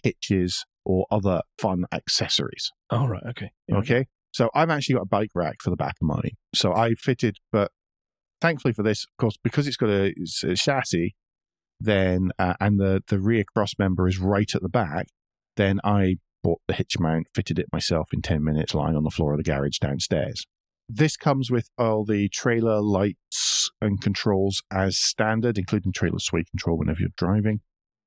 hitches 0.02 0.66
or 0.84 1.06
other 1.10 1.40
fun 1.58 1.84
accessories. 1.92 2.70
Oh, 2.90 3.06
right. 3.06 3.22
Okay. 3.30 3.52
Yeah. 3.68 3.76
Okay. 3.76 4.06
So 4.32 4.50
I've 4.54 4.68
actually 4.68 4.96
got 4.96 5.02
a 5.02 5.06
bike 5.06 5.30
rack 5.34 5.56
for 5.62 5.70
the 5.70 5.76
back 5.76 5.94
of 6.02 6.06
mine. 6.06 6.32
So 6.54 6.74
I 6.74 6.94
fitted, 6.94 7.38
but 7.52 7.70
thankfully 8.40 8.74
for 8.74 8.82
this, 8.82 9.04
of 9.04 9.16
course, 9.16 9.38
because 9.42 9.66
it's 9.66 9.76
got 9.76 9.88
a, 9.88 10.12
it's 10.16 10.42
a 10.42 10.56
chassis, 10.56 11.14
then 11.80 12.30
uh, 12.38 12.54
and 12.60 12.78
the 12.78 13.02
the 13.08 13.20
rear 13.20 13.44
cross 13.54 13.74
member 13.78 14.06
is 14.08 14.18
right 14.18 14.52
at 14.54 14.62
the 14.62 14.68
back. 14.68 15.06
Then 15.56 15.80
I 15.84 16.16
bought 16.42 16.60
the 16.66 16.74
hitch 16.74 16.98
mount, 16.98 17.28
fitted 17.34 17.58
it 17.58 17.66
myself 17.72 18.08
in 18.12 18.22
ten 18.22 18.42
minutes, 18.42 18.74
lying 18.74 18.96
on 18.96 19.04
the 19.04 19.10
floor 19.10 19.32
of 19.32 19.38
the 19.38 19.44
garage 19.44 19.78
downstairs. 19.78 20.44
This 20.88 21.16
comes 21.16 21.50
with 21.50 21.68
all 21.78 22.04
the 22.04 22.28
trailer 22.28 22.80
lights 22.80 23.16
and 23.80 24.00
controls 24.00 24.62
as 24.70 24.96
standard, 24.96 25.58
including 25.58 25.92
trailer 25.92 26.18
sway 26.18 26.44
control 26.44 26.78
whenever 26.78 27.00
you're 27.00 27.10
driving. 27.16 27.60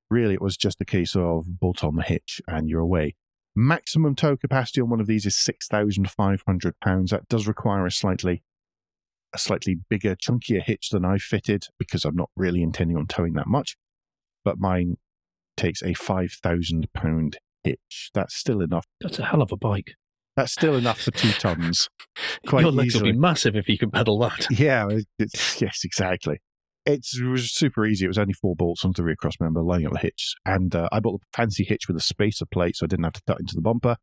Really, 0.09 0.35
it 0.35 0.41
was 0.41 0.57
just 0.57 0.81
a 0.81 0.85
case 0.85 1.15
of 1.15 1.59
bolt 1.59 1.83
on 1.83 1.95
the 1.95 2.03
hitch 2.03 2.41
and 2.47 2.69
you're 2.69 2.81
away. 2.81 3.15
Maximum 3.55 4.15
tow 4.15 4.37
capacity 4.37 4.81
on 4.81 4.89
one 4.89 5.01
of 5.01 5.07
these 5.07 5.25
is 5.25 5.37
six 5.37 5.67
thousand 5.67 6.09
five 6.09 6.43
hundred 6.47 6.79
pounds. 6.79 7.11
That 7.11 7.27
does 7.27 7.47
require 7.47 7.85
a 7.85 7.91
slightly 7.91 8.43
a 9.33 9.37
slightly 9.37 9.79
bigger, 9.89 10.15
chunkier 10.15 10.61
hitch 10.63 10.89
than 10.91 11.03
I 11.03 11.17
fitted 11.17 11.65
because 11.77 12.05
I'm 12.05 12.15
not 12.15 12.29
really 12.35 12.61
intending 12.61 12.95
on 12.95 13.07
towing 13.07 13.33
that 13.33 13.47
much. 13.47 13.75
But 14.45 14.59
mine 14.59 14.97
takes 15.57 15.81
a 15.83 15.93
five 15.93 16.31
thousand 16.31 16.87
pound 16.93 17.39
hitch. 17.63 18.11
That's 18.13 18.35
still 18.35 18.61
enough. 18.61 18.85
That's 19.01 19.19
a 19.19 19.25
hell 19.25 19.41
of 19.41 19.51
a 19.51 19.57
bike. 19.57 19.95
That's 20.37 20.53
still 20.53 20.75
enough 20.75 21.01
for 21.01 21.11
two 21.11 21.31
tons. 21.31 21.89
Quite 22.47 22.61
Your 22.61 22.71
legs 22.71 22.93
will 22.95 23.01
be 23.03 23.11
massive 23.11 23.55
if 23.55 23.67
you 23.67 23.77
can 23.77 23.91
pedal 23.91 24.17
that. 24.19 24.47
Yeah, 24.51 24.87
it- 24.89 25.07
yes, 25.59 25.81
exactly. 25.83 26.39
It's, 26.85 27.19
it 27.19 27.25
was 27.25 27.51
super 27.51 27.85
easy. 27.85 28.05
It 28.05 28.07
was 28.07 28.17
only 28.17 28.33
four 28.33 28.55
bolts 28.55 28.85
onto 28.85 29.01
the 29.01 29.03
rear 29.03 29.17
cross 29.17 29.33
member, 29.41 29.61
lining 29.61 29.87
up 29.87 29.93
the 29.93 29.99
hitch. 29.99 30.35
And 30.45 30.73
uh, 30.73 30.87
I 30.91 31.01
bought 31.01 31.19
a 31.21 31.35
fancy 31.35 31.65
hitch 31.65 31.87
with 31.89 31.97
a 31.97 32.01
spacer 32.01 32.45
plate 32.45 32.77
so 32.77 32.85
I 32.85 32.87
didn't 32.87 33.03
have 33.03 33.13
to 33.13 33.21
cut 33.27 33.41
into 33.41 33.55
the 33.55 33.61
bumper. 33.61 33.97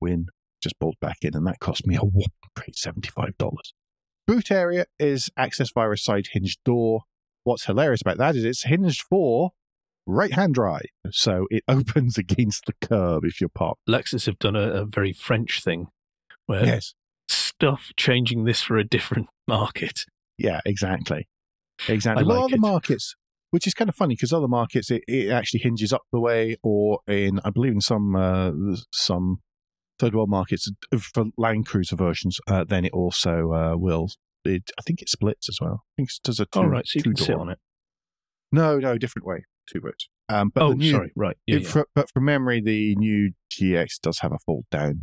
Win, 0.00 0.26
just 0.62 0.78
bolt 0.78 0.94
back 1.00 1.18
in, 1.22 1.34
and 1.36 1.46
that 1.46 1.58
cost 1.60 1.86
me 1.86 1.96
a 1.96 2.00
whopping 2.00 2.30
great 2.56 2.74
$75. 2.74 3.32
Boot 4.26 4.50
area 4.50 4.86
is 4.98 5.28
accessed 5.38 5.74
via 5.74 5.90
a 5.90 5.96
side 5.98 6.28
hinged 6.32 6.60
door. 6.64 7.02
What's 7.44 7.66
hilarious 7.66 8.00
about 8.00 8.18
that 8.18 8.36
is 8.36 8.44
it's 8.44 8.64
hinged 8.64 9.02
for 9.02 9.50
right 10.06 10.32
hand 10.32 10.54
drive. 10.54 10.86
So 11.10 11.46
it 11.50 11.62
opens 11.68 12.18
against 12.18 12.66
the 12.66 12.74
curb 12.86 13.24
if 13.24 13.40
you're 13.40 13.50
parked. 13.54 13.80
Lexus 13.88 14.26
have 14.26 14.38
done 14.38 14.56
a, 14.56 14.68
a 14.70 14.84
very 14.84 15.12
French 15.12 15.62
thing 15.62 15.86
where 16.46 16.64
Yes. 16.66 16.94
stuff 17.28 17.90
changing 17.96 18.44
this 18.44 18.62
for 18.62 18.76
a 18.78 18.84
different 18.84 19.28
market. 19.48 20.00
Yeah, 20.38 20.60
exactly. 20.66 21.28
Exactly. 21.88 22.24
Well, 22.24 22.36
like 22.42 22.44
other 22.46 22.54
it. 22.56 22.60
markets, 22.60 23.14
which 23.50 23.66
is 23.66 23.74
kind 23.74 23.88
of 23.88 23.94
funny 23.94 24.14
because 24.14 24.32
other 24.32 24.48
markets 24.48 24.90
it, 24.90 25.02
it 25.08 25.30
actually 25.30 25.60
hinges 25.60 25.92
up 25.92 26.02
the 26.12 26.20
way, 26.20 26.56
or 26.62 27.00
in 27.06 27.40
I 27.44 27.50
believe 27.50 27.72
in 27.72 27.80
some 27.80 28.14
uh, 28.16 28.50
some 28.92 29.38
third 29.98 30.14
world 30.14 30.30
markets 30.30 30.68
uh, 30.92 30.98
for 30.98 31.26
Land 31.36 31.66
Cruiser 31.66 31.96
versions, 31.96 32.38
uh, 32.48 32.64
then 32.64 32.84
it 32.84 32.92
also 32.92 33.52
uh, 33.52 33.76
will. 33.76 34.08
It, 34.44 34.70
I 34.78 34.82
think 34.82 35.00
it 35.02 35.08
splits 35.08 35.48
as 35.48 35.58
well. 35.60 35.84
I 35.84 35.92
think 35.96 36.08
it 36.10 36.18
does 36.24 36.40
a 36.40 36.46
two. 36.46 36.62
Right, 36.62 36.86
so 36.86 36.98
you 36.98 37.02
can 37.04 37.14
two 37.14 37.24
sit 37.24 37.32
door. 37.32 37.40
on 37.42 37.50
it. 37.50 37.58
No, 38.50 38.78
no, 38.78 38.98
different 38.98 39.26
way. 39.26 39.44
Two 39.70 39.80
routes. 39.80 40.08
Um, 40.28 40.50
but 40.54 40.62
oh, 40.62 40.72
new, 40.72 40.90
sorry. 40.90 41.12
Right. 41.16 41.36
Yeah, 41.46 41.56
it- 41.56 41.62
yeah. 41.62 41.68
for- 41.68 41.88
but 41.94 42.10
from 42.10 42.24
memory, 42.24 42.60
the 42.60 42.94
new 42.96 43.32
GX 43.52 44.00
does 44.00 44.20
have 44.20 44.32
a 44.32 44.38
fold 44.38 44.64
down 44.70 45.00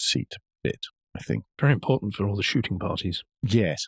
seat 0.00 0.34
bit. 0.62 0.80
I 1.14 1.20
think. 1.20 1.44
Very 1.58 1.72
important 1.72 2.14
for 2.14 2.26
all 2.26 2.36
the 2.36 2.42
shooting 2.42 2.78
parties. 2.78 3.22
Yes. 3.42 3.86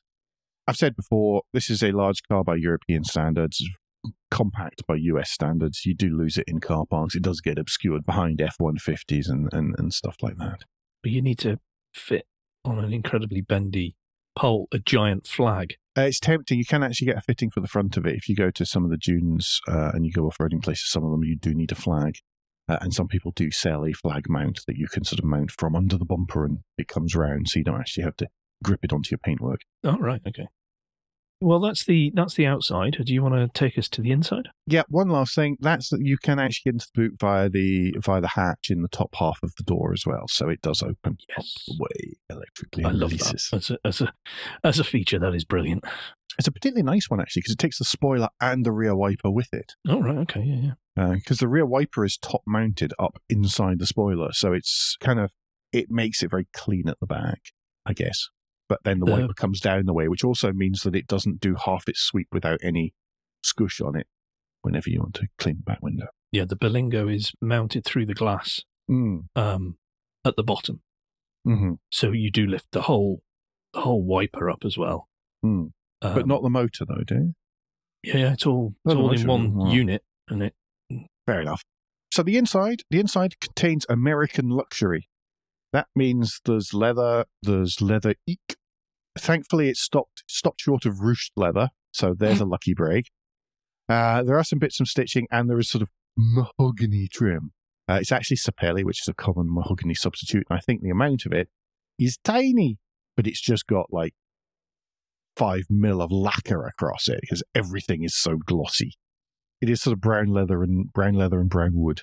I've 0.67 0.77
said 0.79 0.97
before, 0.97 1.43
this 1.53 1.69
is 1.69 1.83
a 1.83 1.93
large 1.93 2.23
car 2.31 2.43
by 2.43 2.55
European 2.57 3.05
standards, 3.05 3.63
compact 4.31 4.87
by 4.87 4.95
US 4.97 5.31
standards. 5.31 5.85
You 5.85 5.95
do 5.95 6.09
lose 6.17 6.39
it 6.39 6.45
in 6.49 6.59
car 6.61 6.87
parks. 6.87 7.15
It 7.15 7.23
does 7.23 7.43
get 7.43 7.59
obscured 7.59 8.07
behind 8.07 8.41
F 8.41 8.57
150s 8.59 9.29
and, 9.29 9.53
and, 9.53 9.75
and 9.79 9.93
stuff 9.93 10.17
like 10.23 10.39
that. 10.39 10.61
But 11.03 11.13
you 11.13 11.21
need 11.21 11.39
to 11.41 11.59
fit 11.95 12.27
on 12.65 12.79
an 12.79 12.93
incredibly 12.95 13.43
bendy 13.43 13.95
pole 14.39 14.69
a 14.73 14.79
giant 14.79 15.27
flag. 15.27 15.75
Uh, 15.97 16.03
it's 16.03 16.21
tempting. 16.21 16.59
You 16.59 16.65
can 16.65 16.83
actually 16.83 17.07
get 17.07 17.17
a 17.17 17.21
fitting 17.21 17.51
for 17.51 17.61
the 17.61 17.69
front 17.69 17.97
of 17.97 18.07
it. 18.07 18.15
If 18.15 18.29
you 18.29 18.37
go 18.37 18.51
to 18.53 18.65
some 18.65 18.85
of 18.85 18.91
the 18.91 18.97
dunes 18.97 19.61
uh, 19.67 19.91
and 19.93 20.07
you 20.07 20.13
go 20.13 20.27
off 20.27 20.39
roading 20.39 20.63
places, 20.63 20.89
some 20.89 21.05
of 21.05 21.11
them 21.11 21.25
you 21.25 21.37
do 21.37 21.55
need 21.55 21.73
a 21.73 21.75
flag. 21.75 22.19
Uh, 22.69 22.79
and 22.81 22.93
some 22.93 23.09
people 23.09 23.33
do 23.35 23.51
sell 23.51 23.85
a 23.85 23.93
flag 23.93 24.29
mount 24.29 24.61
that 24.67 24.77
you 24.77 24.87
can 24.87 25.03
sort 25.03 25.19
of 25.19 25.25
mount 25.25 25.51
from 25.51 25.75
under 25.75 25.97
the 25.97 26.05
bumper 26.05 26.45
and 26.45 26.59
it 26.77 26.87
comes 26.87 27.17
round 27.17 27.49
so 27.49 27.59
you 27.59 27.65
don't 27.65 27.81
actually 27.81 28.05
have 28.05 28.17
to 28.17 28.29
grip 28.63 28.81
it 28.83 28.93
onto 28.93 29.11
your 29.11 29.19
paintwork. 29.19 29.63
Oh, 29.83 29.97
right. 29.97 30.21
Okay. 30.27 30.47
Well, 31.41 31.61
that's 31.61 31.85
the 31.85 32.11
that's 32.15 32.35
the 32.35 32.47
outside. 32.47 32.97
Do 33.05 33.15
you 33.15 33.23
want 33.23 33.35
to 33.37 33.49
take 33.59 33.79
us 33.79 33.89
to 33.91 34.03
the 34.03 34.11
inside? 34.11 34.49
Yeah, 34.67 34.83
one 34.89 35.09
last 35.09 35.35
thing. 35.37 35.57
That's 35.61 35.89
that 35.91 36.01
you 36.01 36.17
can 36.19 36.41
actually 36.41 36.71
get 36.73 36.75
into 36.75 36.87
the 36.95 37.01
boot 37.03 37.15
via 37.21 37.49
the 37.49 37.95
via 37.99 38.21
the 38.21 38.29
hatch 38.29 38.71
in 38.71 38.83
the 38.83 38.89
top 38.89 39.15
half 39.15 39.39
of 39.45 39.55
the 39.57 39.63
door 39.63 39.93
as 39.93 40.05
well. 40.05 40.27
So 40.29 40.49
it 40.49 40.61
does 40.63 40.83
open 40.83 40.97
up 41.13 41.17
Yes. 41.29 41.55
the 41.69 41.77
way 41.79 42.17
electrically. 42.29 42.85
I 42.85 42.91
love 42.91 43.13
releases. 43.13 43.49
that 43.53 43.57
as 43.59 43.71
a, 43.71 43.79
as 43.85 44.01
a 44.01 44.13
as 44.65 44.79
a 44.81 44.85
feature. 44.85 45.19
That 45.21 45.35
is 45.35 45.45
brilliant. 45.45 45.85
It's 46.39 46.49
a 46.49 46.53
particularly 46.53 46.83
nice 46.85 47.09
one 47.09 47.21
actually 47.21 47.41
because 47.41 47.53
it 47.55 47.59
takes 47.59 47.79
the 47.79 47.85
spoiler 47.85 48.29
and 48.41 48.67
the 48.67 48.73
rear 48.73 48.97
wiper 48.97 49.31
with 49.31 49.49
it. 49.53 49.75
Oh, 49.89 50.01
right. 50.01 50.19
Okay. 50.19 50.43
Yeah. 50.43 50.73
Yeah. 50.97 51.05
Uh, 51.05 51.13
because 51.15 51.39
the 51.39 51.47
rear 51.49 51.65
wiper 51.67 52.05
is 52.05 52.17
top 52.17 52.43
mounted 52.47 52.93
up 52.99 53.19
inside 53.29 53.79
the 53.79 53.87
spoiler, 53.87 54.33
so 54.33 54.53
it's 54.53 54.97
kind 55.01 55.21
of 55.21 55.33
it 55.73 55.89
makes 55.89 56.23
it 56.25 56.31
very 56.31 56.49
clean 56.53 56.89
at 56.89 56.99
the 56.99 57.07
back, 57.07 57.41
I 57.87 57.93
guess. 57.93 58.29
But 58.69 58.81
then 58.85 58.99
the 59.01 59.07
The- 59.07 59.13
wiper 59.13 59.35
comes 59.35 59.61
down 59.61 59.87
the 59.87 59.95
way, 59.95 60.09
which 60.09 60.25
also 60.25 60.53
means 60.53 60.83
that 60.83 60.95
it 60.95 61.07
doesn't 61.07 61.41
do 61.41 61.55
half 61.65 61.89
its 61.89 62.01
sweep 62.01 62.29
without 62.33 62.61
any 62.63 62.93
squish 63.43 63.81
on 63.81 63.97
it 63.97 64.07
whenever 64.63 64.91
you 64.91 65.01
want 65.01 65.15
to 65.15 65.29
clean 65.39 65.57
the 65.59 65.63
back 65.63 65.83
window. 65.83 66.09
Yeah, 66.33 66.45
the 66.45 66.57
Berlingo 66.57 67.13
is 67.13 67.33
mounted 67.41 67.85
through 67.85 68.07
the 68.07 68.15
glass 68.15 68.61
Mm. 68.91 69.29
um, 69.37 69.79
at 70.25 70.37
the 70.37 70.43
bottom, 70.43 70.83
Mm-hmm. 71.47 71.75
so 71.91 72.13
you 72.13 72.31
do 72.31 72.47
lift 72.47 72.67
the 72.73 72.83
whole 72.83 73.23
the 73.75 73.81
whole 73.83 74.03
wiper 74.03 74.49
up 74.51 74.65
as 74.65 74.77
well. 74.79 75.09
Mm. 75.45 75.73
but 76.01 76.23
Um, 76.23 76.29
not 76.29 76.43
the 76.43 76.51
motor, 76.51 76.85
though, 76.87 77.05
do 77.07 77.15
you? 77.15 77.35
Yeah, 78.03 78.17
yeah, 78.19 78.33
it's 78.33 78.47
all 78.47 78.75
it's 78.85 78.95
Oh, 78.95 78.99
all 78.99 79.13
in 79.13 79.27
one 79.27 79.55
right. 79.55 79.75
unit, 79.75 80.05
and 80.29 80.43
it 80.43 80.55
Fair 81.27 81.41
enough. 81.43 81.63
So 82.13 82.23
the 82.23 82.39
inside, 82.39 82.83
the 82.91 82.99
inside 83.01 83.39
contains 83.41 83.85
American 83.91 84.49
luxury. 84.49 85.09
That 85.73 85.87
means 85.95 86.41
there's 86.45 86.73
leather, 86.73 87.27
there's 87.43 87.81
leather 87.81 88.15
eek. 88.27 88.57
Thankfully, 89.19 89.69
it 89.69 89.77
stopped 89.77 90.25
stopped 90.27 90.61
short 90.61 90.87
of 90.87 90.97
ruched 90.97 91.33
leather, 91.37 91.69
so 91.93 92.15
there's 92.17 92.41
a 92.41 92.45
lucky 92.47 92.75
break. 92.75 93.11
Uh, 93.89 94.23
there 94.23 94.39
are 94.39 94.45
some 94.45 94.59
bits 94.59 94.81
of 94.81 94.89
stitching, 94.89 95.27
and 95.31 95.51
there 95.51 95.59
is 95.59 95.71
sort 95.71 95.83
of 95.83 95.91
mahogany 96.17 97.09
trim. 97.09 97.53
Uh, 97.89 97.99
it's 98.01 98.13
actually 98.13 98.37
sapelli, 98.37 98.85
which 98.85 99.01
is 99.03 99.09
a 99.09 99.15
common 99.15 99.47
mahogany 99.49 99.95
substitute, 99.95 100.45
and 100.49 100.59
I 100.59 100.61
think 100.61 100.83
the 100.83 100.91
amount 100.91 101.27
of 101.27 101.33
it 101.33 101.49
is 101.99 102.19
tiny, 102.23 102.79
but 103.17 103.27
it's 103.27 103.41
just 103.41 103.67
got 103.67 103.93
like 103.93 104.15
five 105.37 105.65
mil 105.71 106.03
of 106.03 106.11
lacquer 106.11 106.67
across 106.67 107.09
it 107.09 107.21
because 107.21 107.43
everything 107.55 108.03
is 108.03 108.15
so 108.15 108.37
glossy 108.37 108.95
it 109.61 109.69
is 109.69 109.81
sort 109.81 109.93
of 109.93 110.01
brown 110.01 110.27
leather 110.27 110.63
and 110.63 110.93
brown 110.93 111.15
leather 111.15 111.41
and 111.41 111.51
brown 111.51 111.73
wood, 111.75 112.03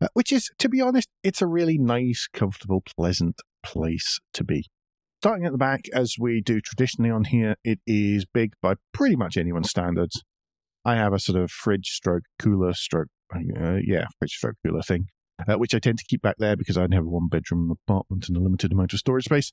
uh, 0.00 0.08
which 0.14 0.32
is, 0.32 0.50
to 0.58 0.68
be 0.68 0.80
honest, 0.80 1.08
it's 1.22 1.42
a 1.42 1.46
really 1.46 1.78
nice, 1.78 2.28
comfortable, 2.32 2.82
pleasant 2.96 3.40
place 3.62 4.20
to 4.34 4.44
be. 4.44 4.66
Starting 5.22 5.46
at 5.46 5.52
the 5.52 5.58
back, 5.58 5.86
as 5.92 6.16
we 6.20 6.40
do 6.40 6.60
traditionally 6.60 7.10
on 7.10 7.24
here, 7.24 7.56
it 7.64 7.80
is 7.86 8.26
big 8.26 8.52
by 8.60 8.74
pretty 8.92 9.16
much 9.16 9.36
anyone's 9.36 9.70
standards. 9.70 10.22
I 10.84 10.96
have 10.96 11.12
a 11.12 11.18
sort 11.18 11.40
of 11.40 11.50
fridge 11.50 11.88
stroke 11.88 12.24
cooler 12.38 12.74
stroke, 12.74 13.08
uh, 13.34 13.78
yeah, 13.82 14.06
fridge 14.18 14.32
stroke 14.32 14.56
cooler 14.64 14.82
thing, 14.82 15.08
uh, 15.48 15.54
which 15.54 15.74
I 15.74 15.78
tend 15.78 15.98
to 15.98 16.04
keep 16.04 16.22
back 16.22 16.36
there 16.38 16.56
because 16.56 16.76
I 16.76 16.82
only 16.82 16.96
have 16.96 17.06
a 17.06 17.08
one 17.08 17.28
bedroom 17.28 17.72
apartment 17.72 18.28
and 18.28 18.36
a 18.36 18.40
limited 18.40 18.72
amount 18.72 18.92
of 18.92 18.98
storage 19.00 19.24
space. 19.24 19.52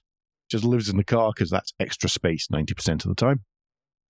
Just 0.51 0.65
lives 0.65 0.89
in 0.89 0.97
the 0.97 1.03
car 1.03 1.31
because 1.33 1.49
that's 1.49 1.73
extra 1.79 2.09
space 2.09 2.47
90% 2.53 3.05
of 3.05 3.09
the 3.09 3.15
time. 3.15 3.45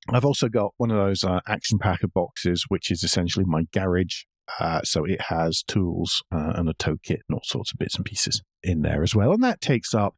I've 0.09 0.25
also 0.25 0.49
got 0.49 0.73
one 0.77 0.91
of 0.91 0.97
those 0.97 1.23
uh, 1.23 1.39
action 1.47 1.79
packer 1.79 2.07
boxes, 2.07 2.65
which 2.67 2.91
is 2.91 3.03
essentially 3.03 3.45
my 3.47 3.63
garage. 3.71 4.23
Uh, 4.59 4.81
so 4.81 5.05
it 5.05 5.21
has 5.29 5.63
tools 5.63 6.23
uh, 6.31 6.53
and 6.55 6.69
a 6.69 6.73
tow 6.73 6.97
kit 7.01 7.21
and 7.27 7.35
all 7.35 7.43
sorts 7.43 7.71
of 7.71 7.79
bits 7.79 7.95
and 7.95 8.05
pieces 8.05 8.41
in 8.61 8.81
there 8.81 9.03
as 9.03 9.15
well. 9.15 9.31
And 9.31 9.43
that 9.43 9.61
takes 9.61 9.93
up 9.93 10.15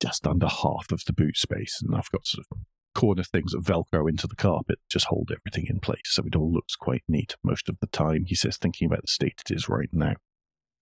just 0.00 0.26
under 0.26 0.46
half 0.46 0.92
of 0.92 1.02
the 1.06 1.12
boot 1.12 1.36
space. 1.36 1.80
And 1.82 1.94
I've 1.94 2.10
got 2.10 2.26
sort 2.26 2.46
of 2.50 2.58
corner 2.94 3.22
things 3.22 3.52
that 3.52 3.64
Velcro 3.64 4.08
into 4.08 4.26
the 4.26 4.36
carpet, 4.36 4.78
just 4.90 5.06
hold 5.06 5.30
everything 5.30 5.66
in 5.68 5.80
place. 5.80 6.02
So 6.06 6.24
it 6.26 6.36
all 6.36 6.52
looks 6.52 6.76
quite 6.76 7.04
neat 7.08 7.36
most 7.42 7.68
of 7.68 7.76
the 7.80 7.86
time, 7.86 8.24
he 8.26 8.34
says, 8.34 8.56
thinking 8.56 8.86
about 8.86 9.02
the 9.02 9.08
state 9.08 9.40
it 9.48 9.54
is 9.54 9.68
right 9.68 9.90
now. 9.92 10.14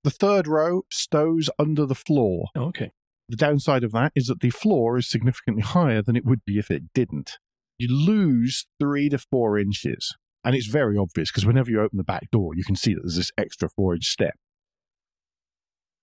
The 0.02 0.10
third 0.10 0.46
row 0.46 0.82
stows 0.90 1.50
under 1.58 1.84
the 1.84 1.94
floor. 1.94 2.46
oh, 2.54 2.66
okay. 2.66 2.92
The 3.28 3.36
downside 3.36 3.82
of 3.82 3.92
that 3.92 4.12
is 4.14 4.28
that 4.28 4.40
the 4.40 4.50
floor 4.50 4.96
is 4.96 5.10
significantly 5.10 5.62
higher 5.62 6.00
than 6.00 6.16
it 6.16 6.24
would 6.24 6.44
be 6.44 6.58
if 6.58 6.70
it 6.70 6.92
didn't. 6.94 7.38
You 7.76 7.88
lose 7.88 8.66
three 8.80 9.08
to 9.08 9.18
four 9.18 9.58
inches. 9.58 10.14
And 10.46 10.54
it's 10.54 10.68
very 10.68 10.96
obvious 10.96 11.30
because 11.30 11.44
whenever 11.44 11.70
you 11.70 11.82
open 11.82 11.98
the 11.98 12.04
back 12.04 12.30
door, 12.30 12.54
you 12.54 12.64
can 12.64 12.76
see 12.76 12.94
that 12.94 13.02
there's 13.02 13.16
this 13.16 13.32
extra 13.36 13.68
four 13.68 13.94
inch 13.94 14.06
step 14.06 14.36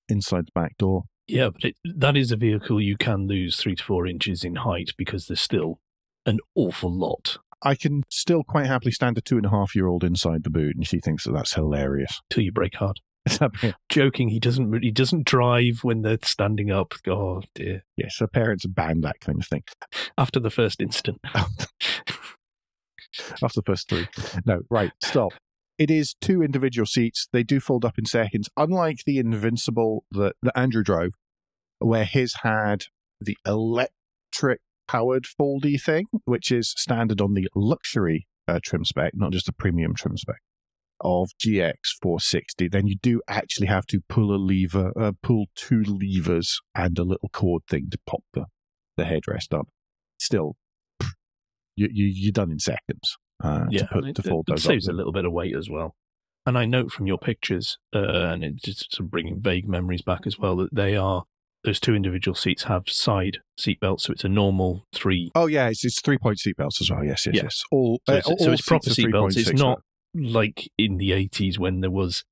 inside 0.07 0.45
the 0.45 0.51
back 0.53 0.77
door. 0.77 1.05
Yeah, 1.25 1.49
but 1.49 1.63
it, 1.63 1.75
that 1.83 2.15
is 2.15 2.31
a 2.31 2.35
vehicle 2.35 2.79
you 2.79 2.97
can 2.97 3.27
lose 3.27 3.55
three 3.55 3.75
to 3.75 3.83
four 3.83 4.05
inches 4.05 4.43
in 4.43 4.57
height 4.57 4.91
because 4.97 5.27
there's 5.27 5.41
still 5.41 5.79
an 6.25 6.39
awful 6.55 6.91
lot 6.91 7.37
I 7.63 7.75
can 7.75 8.03
still 8.09 8.43
quite 8.43 8.67
happily 8.67 8.91
stand 8.91 9.17
a 9.17 9.21
two 9.21 9.37
and 9.37 9.45
a 9.45 9.49
half 9.49 9.75
year 9.75 9.87
old 9.87 10.03
inside 10.03 10.43
the 10.43 10.49
boot, 10.49 10.75
and 10.75 10.85
she 10.85 10.99
thinks 10.99 11.23
that 11.23 11.31
that's 11.31 11.53
hilarious. 11.53 12.21
till 12.29 12.43
you 12.43 12.51
break 12.51 12.75
hard. 12.75 12.99
Joking, 13.89 14.27
he 14.29 14.39
doesn't. 14.39 14.83
He 14.83 14.91
doesn't 14.91 15.25
drive 15.25 15.79
when 15.81 16.01
they're 16.01 16.17
standing 16.23 16.71
up. 16.71 16.93
Oh 17.07 17.41
dear! 17.55 17.83
yes, 17.95 18.17
her 18.19 18.27
parents 18.27 18.65
banned 18.65 19.03
that 19.05 19.21
kind 19.21 19.39
of 19.39 19.47
thing. 19.47 19.63
After 20.17 20.41
the 20.41 20.49
first 20.49 20.81
instant, 20.81 21.21
After 23.43 23.61
the 23.61 23.65
first 23.65 23.89
three. 23.89 24.07
No, 24.45 24.61
right, 24.69 24.91
stop. 25.03 25.33
It 25.77 25.89
is 25.89 26.15
two 26.21 26.43
individual 26.43 26.85
seats. 26.85 27.27
They 27.31 27.43
do 27.43 27.59
fold 27.59 27.83
up 27.83 27.97
in 27.97 28.05
seconds, 28.05 28.49
unlike 28.55 28.99
the 29.05 29.17
Invincible 29.17 30.05
that, 30.11 30.35
that 30.41 30.57
Andrew 30.57 30.83
drove, 30.83 31.13
where 31.79 32.05
his 32.05 32.35
had 32.43 32.85
the 33.19 33.37
electric 33.45 34.61
powered 34.87 35.23
foldy 35.23 35.81
thing, 35.81 36.05
which 36.25 36.51
is 36.51 36.73
standard 36.77 37.21
on 37.21 37.33
the 37.33 37.47
luxury 37.55 38.27
uh, 38.47 38.59
trim 38.61 38.85
spec, 38.85 39.13
not 39.15 39.31
just 39.31 39.45
the 39.45 39.53
premium 39.53 39.95
trim 39.95 40.17
spec 40.17 40.37
of 41.01 41.31
GX 41.37 41.75
460. 42.01 42.69
Then 42.69 42.87
you 42.87 42.95
do 42.95 43.21
actually 43.27 43.67
have 43.67 43.85
to 43.87 44.01
pull 44.07 44.33
a 44.33 44.37
lever, 44.37 44.91
uh, 44.99 45.11
pull 45.21 45.45
two 45.55 45.83
levers 45.83 46.61
and 46.75 46.97
a 46.97 47.03
little 47.03 47.29
cord 47.31 47.63
thing 47.67 47.89
to 47.91 47.97
pop 48.05 48.23
the, 48.33 48.45
the 48.95 49.03
headrest 49.03 49.57
up. 49.57 49.67
Still, 50.19 50.55
you, 51.75 51.89
you, 51.91 52.05
you're 52.05 52.31
done 52.31 52.51
in 52.51 52.59
seconds 52.59 53.17
uh, 53.43 53.65
yeah, 53.69 53.79
to, 53.81 53.87
put, 53.87 54.05
it, 54.05 54.15
to 54.15 54.21
it- 54.21 54.29
fold 54.29 54.45
it 54.47 54.51
those 54.51 54.63
saves 54.63 54.87
up. 54.87 54.93
a 54.93 54.97
little 54.97 55.11
bit 55.11 55.25
of 55.25 55.31
weight 55.31 55.55
as 55.55 55.69
well. 55.69 55.95
And 56.45 56.57
I 56.57 56.65
note 56.65 56.91
from 56.91 57.07
your 57.07 57.17
pictures, 57.17 57.77
uh, 57.95 57.99
and 58.01 58.43
it's 58.43 58.63
just 58.63 58.91
sort 58.93 59.05
of 59.05 59.11
bringing 59.11 59.39
vague 59.39 59.67
memories 59.67 60.01
back 60.01 60.27
as 60.27 60.37
well, 60.37 60.57
that 60.57 60.75
they 60.75 60.95
are 60.95 61.23
those 61.63 61.79
two 61.79 61.95
individual 61.95 62.35
seats 62.35 62.63
have 62.63 62.89
side 62.89 63.37
seat 63.57 63.79
belts, 63.79 64.03
so 64.03 64.11
it's 64.11 64.25
a 64.25 64.29
normal 64.29 64.85
three. 64.93 65.31
Oh 65.35 65.47
yeah, 65.47 65.69
it's, 65.69 65.85
it's 65.85 66.01
three 66.01 66.17
point 66.17 66.39
seat 66.39 66.57
belts 66.57 66.81
as 66.81 66.91
well. 66.91 67.01
Yes, 67.05 67.25
yes, 67.25 67.35
Yeah. 67.35 67.43
yes. 67.43 67.61
All 67.71 68.01
So 68.05 68.13
uh, 68.13 68.17
it's, 68.17 68.27
all 68.27 68.37
so 68.37 68.51
it's 68.51 68.61
proper 68.61 68.89
seat 68.89 69.09
belts. 69.09 69.37
It's 69.37 69.53
not 69.53 69.79
like 70.13 70.69
in 70.77 70.97
the 70.97 71.13
eighties 71.13 71.57
when 71.57 71.79
there 71.79 71.89
was 71.89 72.25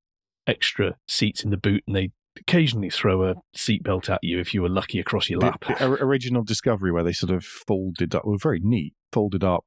extra 0.45 0.97
seats 1.07 1.45
in 1.45 1.49
the 1.49 1.55
boot, 1.57 1.83
and 1.87 1.95
they 1.95 2.11
occasionally 2.39 2.89
throw 2.89 3.29
a 3.29 3.35
seatbelt 3.55 4.09
at 4.09 4.19
you 4.23 4.39
if 4.39 4.53
you 4.53 4.61
were 4.61 4.69
lucky 4.69 4.99
across 4.99 5.29
your 5.29 5.39
lap. 5.39 5.63
the 5.67 5.85
or- 5.87 5.95
original 6.05 6.43
Discovery 6.43 6.91
where 6.91 7.03
they 7.03 7.13
sort 7.13 7.31
of 7.31 7.43
folded 7.43 8.15
up, 8.15 8.25
were 8.25 8.37
very 8.37 8.59
neat, 8.63 8.93
folded 9.11 9.43
up, 9.43 9.65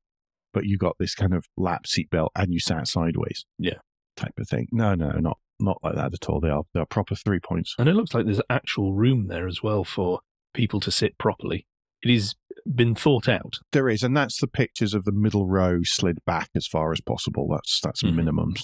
but 0.53 0.65
you 0.65 0.79
got 0.79 0.97
this 0.99 1.15
kind 1.15 1.35
of 1.35 1.47
lap 1.57 1.85
seatbelt 1.85 2.29
and 2.37 2.53
you 2.53 2.61
sat 2.61 2.89
sideways. 2.89 3.45
Yeah. 3.59 3.79
type 4.17 4.35
of 4.39 4.49
thing. 4.49 4.69
No, 4.73 4.95
no, 4.95 5.11
not 5.19 5.39
not 5.61 5.79
like 5.83 5.95
that 5.95 6.13
at 6.15 6.29
all. 6.29 6.41
They 6.41 6.49
are 6.51 6.63
they 6.73 6.81
are 6.81 6.87
proper 6.87 7.15
three 7.15 7.41
points. 7.41 7.75
And 7.79 7.89
it 7.89 7.95
looks 7.95 8.13
like 8.15 8.25
there's 8.27 8.41
actual 8.51 8.93
room 8.93 9.27
there 9.29 9.47
as 9.49 9.63
well 9.63 9.85
for 9.85 10.21
people 10.53 10.81
to 10.81 10.91
sit 10.91 11.17
properly. 11.19 11.67
It 12.03 12.13
has 12.13 12.35
been 12.73 12.95
thought 12.95 13.29
out. 13.29 13.59
There 13.73 13.89
is, 13.89 14.03
and 14.03 14.17
that's 14.17 14.39
the 14.41 14.47
pictures 14.47 14.95
of 14.95 15.05
the 15.05 15.13
middle 15.13 15.47
row 15.49 15.81
slid 15.83 16.19
back 16.27 16.49
as 16.55 16.67
far 16.67 16.93
as 16.93 17.01
possible. 17.01 17.49
That's 17.51 17.81
that's 17.83 18.03
Mhm. 18.03 18.15
minimum 18.17 18.55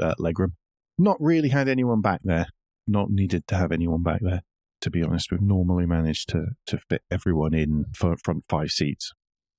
uh, 0.00 0.14
legroom. 0.20 0.52
Not 0.98 1.16
really 1.20 1.48
had 1.48 1.68
anyone 1.68 2.00
back 2.00 2.20
there. 2.24 2.46
Not 2.90 3.10
needed 3.10 3.46
to 3.48 3.56
have 3.56 3.70
anyone 3.70 4.02
back 4.02 4.20
there. 4.20 4.42
To 4.80 4.90
be 4.90 5.02
honest, 5.02 5.30
we've 5.30 5.40
normally 5.40 5.86
managed 5.86 6.28
to 6.30 6.46
to 6.66 6.78
fit 6.78 7.02
everyone 7.10 7.54
in 7.54 7.86
for 7.94 8.16
front 8.16 8.44
five 8.48 8.70
seats. 8.70 9.12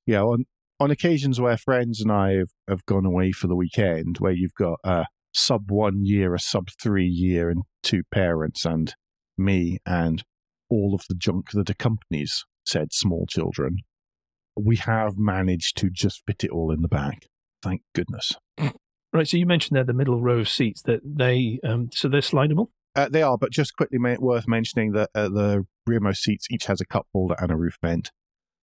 Yeah, 0.06 0.22
on 0.24 0.46
on 0.80 0.92
occasions 0.92 1.40
where 1.40 1.58
friends 1.58 2.02
and 2.02 2.12
I 2.12 2.34
have, 2.34 2.50
have 2.68 2.86
gone 2.86 3.06
away 3.06 3.32
for 3.32 3.48
the 3.48 3.56
weekend, 3.56 4.18
where 4.18 4.32
you've 4.32 4.56
got 4.56 4.80
a 4.84 5.06
sub 5.32 5.70
one 5.70 6.06
year, 6.06 6.34
a 6.34 6.40
sub 6.40 6.70
three 6.82 7.08
year, 7.08 7.50
and 7.50 7.62
two 7.84 8.02
parents, 8.12 8.66
and 8.66 8.96
me, 9.38 9.78
and 9.86 10.24
all 10.70 10.94
of 10.96 11.04
the 11.08 11.16
junk 11.16 11.52
that 11.52 11.70
accompanies 11.70 12.46
said 12.66 12.92
small 12.92 13.26
children, 13.30 13.78
we 14.60 14.76
have 14.78 15.18
managed 15.18 15.78
to 15.78 15.90
just 15.90 16.24
fit 16.26 16.44
it 16.44 16.50
all 16.50 16.72
in 16.72 16.82
the 16.82 16.88
back. 16.88 17.28
Thank 17.62 17.84
goodness. 17.94 18.34
Right. 19.14 19.28
So 19.28 19.36
you 19.36 19.46
mentioned 19.46 19.76
there 19.76 19.84
the 19.84 19.92
middle 19.92 20.22
row 20.22 20.40
of 20.40 20.48
seats 20.48 20.82
that 20.84 21.02
they 21.04 21.60
um, 21.66 21.90
so 21.92 22.08
they're 22.08 22.22
slidable. 22.22 22.68
Uh, 22.96 23.08
they 23.10 23.22
are, 23.22 23.38
but 23.38 23.52
just 23.52 23.76
quickly 23.76 23.98
ma- 23.98 24.16
worth 24.20 24.48
mentioning 24.48 24.92
that 24.92 25.10
uh, 25.16 25.30
the 25.30 25.66
rearmost 25.86 26.24
seats 26.24 26.48
each 26.52 26.66
has 26.66 26.82
a 26.82 26.86
cup 26.86 27.08
holder 27.14 27.36
and 27.40 27.52
a 27.52 27.56
roof 27.56 27.78
vent 27.82 28.12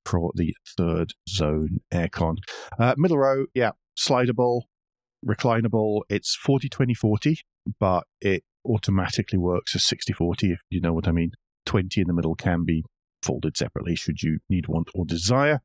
for 0.04 0.30
the 0.34 0.54
third 0.76 1.12
zone 1.28 1.80
aircon. 1.92 2.36
Uh, 2.78 2.94
middle 2.96 3.18
row, 3.18 3.46
yeah, 3.54 3.72
slidable, 3.98 4.62
reclinable. 5.26 6.02
It's 6.08 6.34
40 6.36 6.68
20 6.68 6.94
40, 6.94 7.38
but 7.80 8.04
it 8.20 8.44
automatically 8.66 9.38
works 9.38 9.74
as 9.74 9.84
60 9.84 10.12
40, 10.12 10.52
if 10.52 10.60
you 10.70 10.80
know 10.80 10.92
what 10.92 11.08
I 11.08 11.12
mean. 11.12 11.32
20 11.66 12.00
in 12.00 12.06
the 12.06 12.14
middle 12.14 12.34
can 12.34 12.64
be 12.64 12.84
folded 13.22 13.56
separately 13.56 13.94
should 13.94 14.22
you 14.22 14.38
need, 14.48 14.68
want, 14.68 14.88
or 14.94 15.04
desire. 15.04 15.60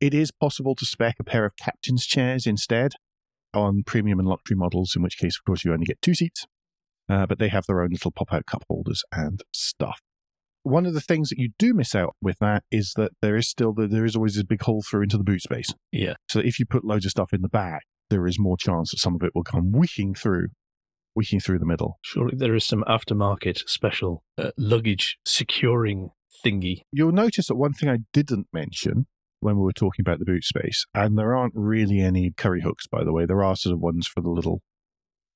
It 0.00 0.12
is 0.12 0.30
possible 0.30 0.74
to 0.74 0.84
spec 0.84 1.16
a 1.18 1.24
pair 1.24 1.46
of 1.46 1.56
captain's 1.56 2.04
chairs 2.04 2.46
instead 2.46 2.92
on 3.54 3.82
premium 3.86 4.18
and 4.18 4.28
luxury 4.28 4.56
models, 4.56 4.92
in 4.94 5.02
which 5.02 5.16
case, 5.16 5.38
of 5.38 5.44
course, 5.46 5.64
you 5.64 5.72
only 5.72 5.86
get 5.86 6.02
two 6.02 6.14
seats 6.14 6.46
uh, 7.08 7.26
but 7.26 7.38
they 7.38 7.48
have 7.48 7.66
their 7.66 7.82
own 7.82 7.90
little 7.90 8.10
pop 8.10 8.32
out 8.32 8.46
cup 8.46 8.64
holders 8.68 9.02
and 9.12 9.42
stuff. 9.52 10.00
One 10.62 10.86
of 10.86 10.94
the 10.94 11.00
things 11.00 11.28
that 11.28 11.38
you 11.38 11.50
do 11.58 11.74
miss 11.74 11.94
out 11.94 12.16
with 12.20 12.38
that 12.40 12.64
is 12.72 12.92
that 12.96 13.12
there 13.22 13.36
is 13.36 13.48
still 13.48 13.72
the, 13.72 13.86
there 13.86 14.04
is 14.04 14.16
always 14.16 14.34
this 14.34 14.42
big 14.42 14.62
hole 14.62 14.82
through 14.82 15.02
into 15.02 15.16
the 15.16 15.22
boot 15.22 15.42
space. 15.42 15.72
Yeah. 15.92 16.14
So 16.28 16.40
if 16.40 16.58
you 16.58 16.66
put 16.66 16.84
loads 16.84 17.04
of 17.04 17.12
stuff 17.12 17.32
in 17.32 17.42
the 17.42 17.48
back, 17.48 17.82
there 18.10 18.26
is 18.26 18.38
more 18.38 18.56
chance 18.56 18.90
that 18.90 18.98
some 18.98 19.14
of 19.14 19.22
it 19.22 19.30
will 19.34 19.44
come 19.44 19.70
wicking 19.72 20.14
through, 20.14 20.48
wicking 21.14 21.38
through 21.38 21.60
the 21.60 21.66
middle. 21.66 21.98
Surely 22.02 22.36
there 22.36 22.54
is 22.54 22.64
some 22.64 22.84
aftermarket 22.88 23.68
special 23.68 24.24
uh, 24.38 24.50
luggage 24.58 25.18
securing 25.24 26.10
thingy. 26.44 26.80
You'll 26.90 27.12
notice 27.12 27.46
that 27.46 27.56
one 27.56 27.72
thing 27.72 27.88
I 27.88 27.98
didn't 28.12 28.48
mention 28.52 29.06
when 29.40 29.56
we 29.56 29.62
were 29.62 29.72
talking 29.72 30.02
about 30.02 30.18
the 30.18 30.24
boot 30.24 30.44
space, 30.44 30.84
and 30.94 31.18
there 31.18 31.36
aren't 31.36 31.52
really 31.54 32.00
any 32.00 32.32
curry 32.36 32.62
hooks, 32.62 32.86
by 32.86 33.04
the 33.04 33.12
way. 33.12 33.26
There 33.26 33.44
are 33.44 33.54
sort 33.54 33.74
of 33.74 33.80
ones 33.80 34.08
for 34.08 34.20
the 34.20 34.30
little 34.30 34.62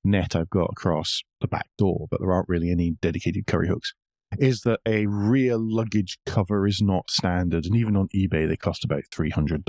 net 0.05 0.35
I've 0.37 0.51
got 0.51 0.71
across 0.73 1.23
the 1.41 1.49
back 1.49 1.69
door, 1.79 2.07
but 2.11 2.21
there 2.21 2.33
aren't 2.33 2.49
really 2.49 2.71
any 2.71 2.93
dedicated 3.03 3.47
curry 3.47 3.69
hooks, 3.69 3.93
is 4.39 4.63
that 4.63 4.81
a 4.87 5.07
rear 5.07 5.57
luggage 5.57 6.19
cover 6.27 6.67
is 6.67 6.81
not 6.81 7.11
standard. 7.11 7.65
And 7.67 7.77
even 7.77 7.97
on 7.97 8.09
eBay, 8.15 8.49
they 8.49 8.57
cost 8.57 8.85
about 8.85 9.03
$300. 9.13 9.63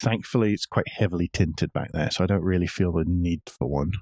Thankfully, 0.00 0.52
it's 0.52 0.66
quite 0.66 0.88
heavily 0.88 1.30
tinted 1.32 1.72
back 1.72 1.90
there, 1.92 2.10
so 2.10 2.24
I 2.24 2.26
don't 2.26 2.42
really 2.42 2.66
feel 2.66 2.92
the 2.92 3.04
need 3.06 3.42
for 3.46 3.66
one. 3.68 3.92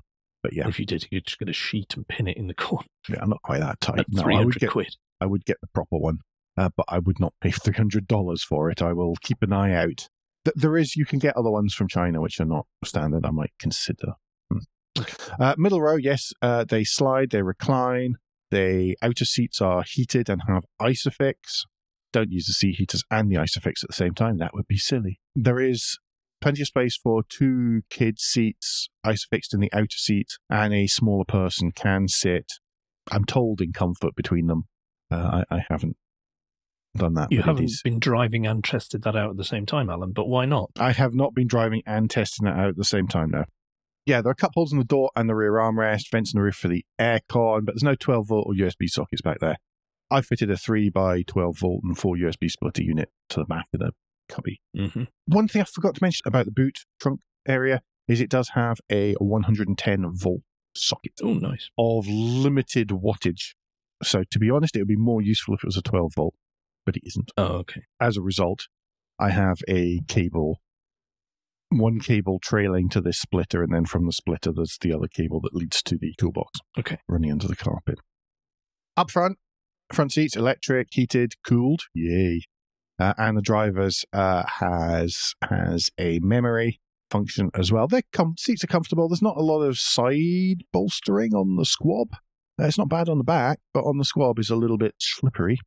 But 0.42 0.52
yeah, 0.52 0.68
If 0.68 0.78
you 0.80 0.84
did, 0.86 1.06
you'd 1.10 1.24
just 1.26 1.38
get 1.38 1.48
a 1.48 1.52
sheet 1.54 1.94
and 1.96 2.06
pin 2.06 2.26
it 2.26 2.36
in 2.36 2.48
the 2.48 2.54
corner 2.54 2.86
yeah 3.08 3.16
I'm 3.22 3.30
not 3.30 3.42
quite 3.42 3.60
that 3.60 3.80
tight. 3.80 4.00
at 4.00 4.06
No, 4.10 4.22
I 4.22 4.24
300 4.24 4.44
would 4.46 4.54
get 4.60 4.70
quid. 4.70 4.96
I 5.20 5.26
would 5.26 5.44
get 5.44 5.56
the 5.60 5.68
proper 5.68 5.96
one, 5.96 6.18
uh, 6.58 6.68
but 6.76 6.84
I 6.88 6.98
would 6.98 7.20
not 7.20 7.32
pay 7.40 7.50
three 7.50 7.74
hundred 7.74 8.06
dollars 8.08 8.42
for 8.42 8.68
it. 8.70 8.82
I 8.82 8.92
will 8.92 9.14
keep 9.22 9.38
an 9.42 9.52
eye 9.52 9.72
out. 9.74 10.08
Th- 10.44 10.54
There 10.56 10.76
is 10.76 10.96
you 10.96 11.06
can 11.06 11.18
get 11.18 11.36
other 11.36 11.50
ones 11.50 11.72
from 11.72 11.88
China 11.88 12.20
which 12.20 12.40
are 12.40 12.44
not 12.44 12.66
standard. 12.84 13.24
I 13.24 13.30
might 13.30 13.52
consider. 13.58 14.14
Uh, 15.40 15.54
middle 15.58 15.82
row, 15.82 15.96
yes, 15.96 16.32
uh, 16.42 16.64
they 16.64 16.84
slide, 16.84 17.30
they 17.30 17.42
recline. 17.42 18.16
The 18.50 18.96
outer 19.02 19.24
seats 19.24 19.60
are 19.60 19.82
heated 19.82 20.28
and 20.28 20.42
have 20.46 20.64
isofix. 20.80 21.34
Don't 22.12 22.30
use 22.30 22.46
the 22.46 22.52
seat 22.52 22.76
heaters 22.76 23.02
and 23.10 23.30
the 23.30 23.36
isofix 23.36 23.82
at 23.82 23.88
the 23.88 23.94
same 23.94 24.14
time. 24.14 24.38
That 24.38 24.54
would 24.54 24.68
be 24.68 24.76
silly. 24.78 25.20
There 25.34 25.58
is 25.58 25.98
plenty 26.40 26.62
of 26.62 26.68
space 26.68 26.96
for 26.96 27.24
two 27.28 27.82
kids' 27.90 28.22
seats 28.22 28.88
isofixed 29.04 29.52
in 29.52 29.60
the 29.60 29.72
outer 29.72 29.96
seat, 29.96 30.28
and 30.48 30.72
a 30.72 30.86
smaller 30.86 31.24
person 31.24 31.72
can 31.72 32.06
sit. 32.06 32.52
I'm 33.10 33.24
told 33.24 33.60
in 33.60 33.72
comfort 33.72 34.14
between 34.14 34.46
them. 34.46 34.64
Uh, 35.10 35.42
I, 35.50 35.56
I 35.56 35.64
haven't 35.68 35.96
done 36.96 37.14
that. 37.14 37.32
You 37.32 37.42
haven't 37.42 37.64
is- 37.64 37.82
been 37.82 37.98
driving 37.98 38.46
and 38.46 38.62
tested 38.62 39.02
that 39.02 39.16
out 39.16 39.30
at 39.30 39.36
the 39.36 39.44
same 39.44 39.66
time, 39.66 39.90
Alan, 39.90 40.12
but 40.12 40.28
why 40.28 40.44
not? 40.44 40.70
I 40.78 40.92
have 40.92 41.14
not 41.14 41.34
been 41.34 41.48
driving 41.48 41.82
and 41.86 42.08
testing 42.08 42.46
that 42.46 42.56
out 42.56 42.68
at 42.68 42.76
the 42.76 42.84
same 42.84 43.08
time 43.08 43.30
now. 43.30 43.46
Yeah, 44.06 44.20
there 44.20 44.30
are 44.30 44.34
cup 44.34 44.52
holes 44.54 44.72
in 44.72 44.78
the 44.78 44.84
door 44.84 45.10
and 45.16 45.28
the 45.28 45.34
rear 45.34 45.52
armrest, 45.52 46.10
vents 46.10 46.32
in 46.34 46.38
the 46.38 46.44
roof 46.44 46.56
for 46.56 46.68
the 46.68 46.84
aircon, 47.00 47.64
but 47.64 47.74
there's 47.74 47.82
no 47.82 47.94
12 47.94 48.28
volt 48.28 48.46
or 48.46 48.54
USB 48.54 48.88
sockets 48.88 49.22
back 49.22 49.38
there. 49.40 49.56
I 50.10 50.20
fitted 50.20 50.50
a 50.50 50.56
3 50.56 50.90
by 50.90 51.22
12 51.22 51.58
volt 51.58 51.80
and 51.84 51.96
4 51.96 52.16
USB 52.16 52.50
splitter 52.50 52.82
unit 52.82 53.10
to 53.30 53.40
the 53.40 53.46
back 53.46 53.66
of 53.72 53.80
the 53.80 53.92
cubby. 54.28 54.60
hmm 54.76 55.04
One 55.26 55.48
thing 55.48 55.62
I 55.62 55.64
forgot 55.64 55.94
to 55.94 56.02
mention 56.02 56.22
about 56.26 56.44
the 56.44 56.52
boot 56.52 56.80
trunk 57.00 57.20
area 57.48 57.80
is 58.06 58.20
it 58.20 58.28
does 58.30 58.50
have 58.50 58.78
a 58.92 59.14
110 59.14 60.10
volt 60.12 60.40
socket 60.76 61.12
Oh, 61.22 61.32
nice. 61.34 61.70
of 61.78 62.06
limited 62.06 62.88
wattage. 62.88 63.54
So 64.02 64.24
to 64.30 64.38
be 64.38 64.50
honest, 64.50 64.76
it 64.76 64.80
would 64.80 64.88
be 64.88 64.96
more 64.96 65.22
useful 65.22 65.54
if 65.54 65.64
it 65.64 65.66
was 65.66 65.78
a 65.78 65.82
12 65.82 66.12
volt, 66.14 66.34
but 66.84 66.96
it 66.96 67.02
isn't 67.06 67.30
Oh, 67.38 67.56
okay. 67.64 67.82
as 68.00 68.18
a 68.18 68.22
result, 68.22 68.68
I 69.18 69.30
have 69.30 69.58
a 69.66 70.00
cable, 70.08 70.60
one 71.70 72.00
cable 72.00 72.38
trailing 72.42 72.88
to 72.90 73.00
this 73.00 73.18
splitter, 73.18 73.62
and 73.62 73.74
then 73.74 73.84
from 73.84 74.06
the 74.06 74.12
splitter, 74.12 74.52
there's 74.52 74.78
the 74.80 74.92
other 74.92 75.08
cable 75.08 75.40
that 75.40 75.54
leads 75.54 75.82
to 75.84 75.96
the 75.96 76.14
toolbox. 76.18 76.60
Okay. 76.78 76.98
Running 77.08 77.32
under 77.32 77.48
the 77.48 77.56
carpet. 77.56 77.98
Up 78.96 79.10
front, 79.10 79.38
front 79.92 80.12
seats, 80.12 80.36
electric, 80.36 80.88
heated, 80.92 81.34
cooled. 81.44 81.82
Yay. 81.94 82.42
Uh, 83.00 83.14
and 83.18 83.36
the 83.36 83.42
driver's 83.42 84.04
uh, 84.12 84.44
has 84.60 85.34
has 85.50 85.90
a 85.98 86.20
memory 86.20 86.80
function 87.10 87.50
as 87.54 87.72
well. 87.72 87.88
Their 87.88 88.02
com- 88.12 88.36
seats 88.38 88.62
are 88.62 88.68
comfortable. 88.68 89.08
There's 89.08 89.20
not 89.20 89.36
a 89.36 89.42
lot 89.42 89.62
of 89.62 89.78
side 89.78 90.62
bolstering 90.72 91.34
on 91.34 91.56
the 91.56 91.64
squab. 91.64 92.14
Uh, 92.60 92.66
it's 92.66 92.78
not 92.78 92.88
bad 92.88 93.08
on 93.08 93.18
the 93.18 93.24
back, 93.24 93.58
but 93.72 93.82
on 93.82 93.98
the 93.98 94.04
squab 94.04 94.38
is 94.38 94.48
a 94.48 94.54
little 94.54 94.78
bit 94.78 94.94
slippery 95.00 95.58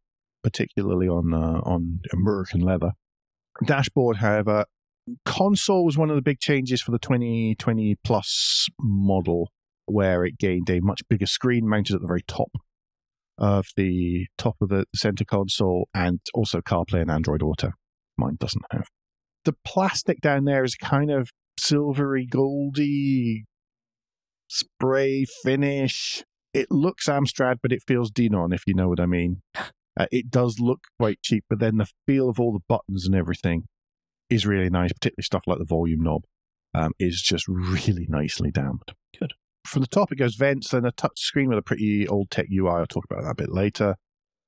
particularly 0.47 1.07
on 1.07 1.33
uh, 1.33 1.59
on 1.63 1.99
American 2.13 2.61
leather. 2.61 2.91
Dashboard, 3.65 4.17
however, 4.17 4.65
console 5.25 5.85
was 5.85 5.97
one 5.97 6.09
of 6.09 6.15
the 6.15 6.21
big 6.21 6.39
changes 6.39 6.81
for 6.81 6.91
the 6.91 6.99
2020 6.99 7.97
plus 8.03 8.67
model, 8.79 9.51
where 9.85 10.25
it 10.25 10.37
gained 10.37 10.69
a 10.69 10.79
much 10.81 11.01
bigger 11.09 11.25
screen 11.25 11.67
mounted 11.67 11.95
at 11.95 12.01
the 12.01 12.07
very 12.07 12.23
top 12.27 12.51
of 13.37 13.67
the 13.75 14.27
top 14.37 14.55
of 14.61 14.69
the 14.69 14.85
center 14.95 15.23
console, 15.23 15.87
and 15.93 16.19
also 16.33 16.61
CarPlay 16.61 17.01
and 17.01 17.11
Android 17.11 17.43
Auto. 17.43 17.71
Mine 18.17 18.37
doesn't 18.39 18.65
have. 18.71 18.87
The 19.45 19.55
plastic 19.63 20.19
down 20.21 20.45
there 20.45 20.63
is 20.63 20.75
kind 20.75 21.11
of 21.11 21.29
silvery, 21.57 22.25
goldy 22.25 23.45
spray 24.47 25.25
finish. 25.43 26.23
It 26.53 26.71
looks 26.71 27.07
Amstrad, 27.07 27.57
but 27.61 27.71
it 27.71 27.83
feels 27.87 28.09
Denon, 28.09 28.53
if 28.53 28.63
you 28.65 28.73
know 28.73 28.89
what 28.89 28.99
I 28.99 29.05
mean. 29.05 29.41
Uh, 29.99 30.05
it 30.11 30.29
does 30.29 30.59
look 30.59 30.81
quite 30.99 31.19
cheap, 31.23 31.43
but 31.49 31.57
then 31.57 31.77
the 31.77 31.87
feel 32.05 32.29
of 32.29 32.39
all 32.39 32.53
the 32.53 32.63
buttons 32.69 33.07
and 33.07 33.15
everything 33.15 33.63
is 34.29 34.45
really 34.45 34.69
nice, 34.69 34.93
particularly 34.93 35.23
stuff 35.23 35.43
like 35.47 35.59
the 35.59 35.65
volume 35.65 36.01
knob 36.01 36.23
um, 36.73 36.91
is 36.99 37.21
just 37.21 37.47
really 37.47 38.05
nicely 38.09 38.51
damped. 38.51 38.93
Good. 39.19 39.33
From 39.65 39.81
the 39.81 39.87
top, 39.87 40.11
it 40.11 40.17
goes 40.17 40.35
vents, 40.35 40.69
then 40.69 40.85
a 40.85 40.91
touch 40.91 41.19
screen 41.19 41.49
with 41.49 41.57
a 41.57 41.63
pretty 41.63 42.07
old 42.07 42.31
tech 42.31 42.47
UI. 42.51 42.69
I'll 42.69 42.85
talk 42.85 43.05
about 43.09 43.23
that 43.23 43.31
a 43.31 43.35
bit 43.35 43.51
later. 43.51 43.95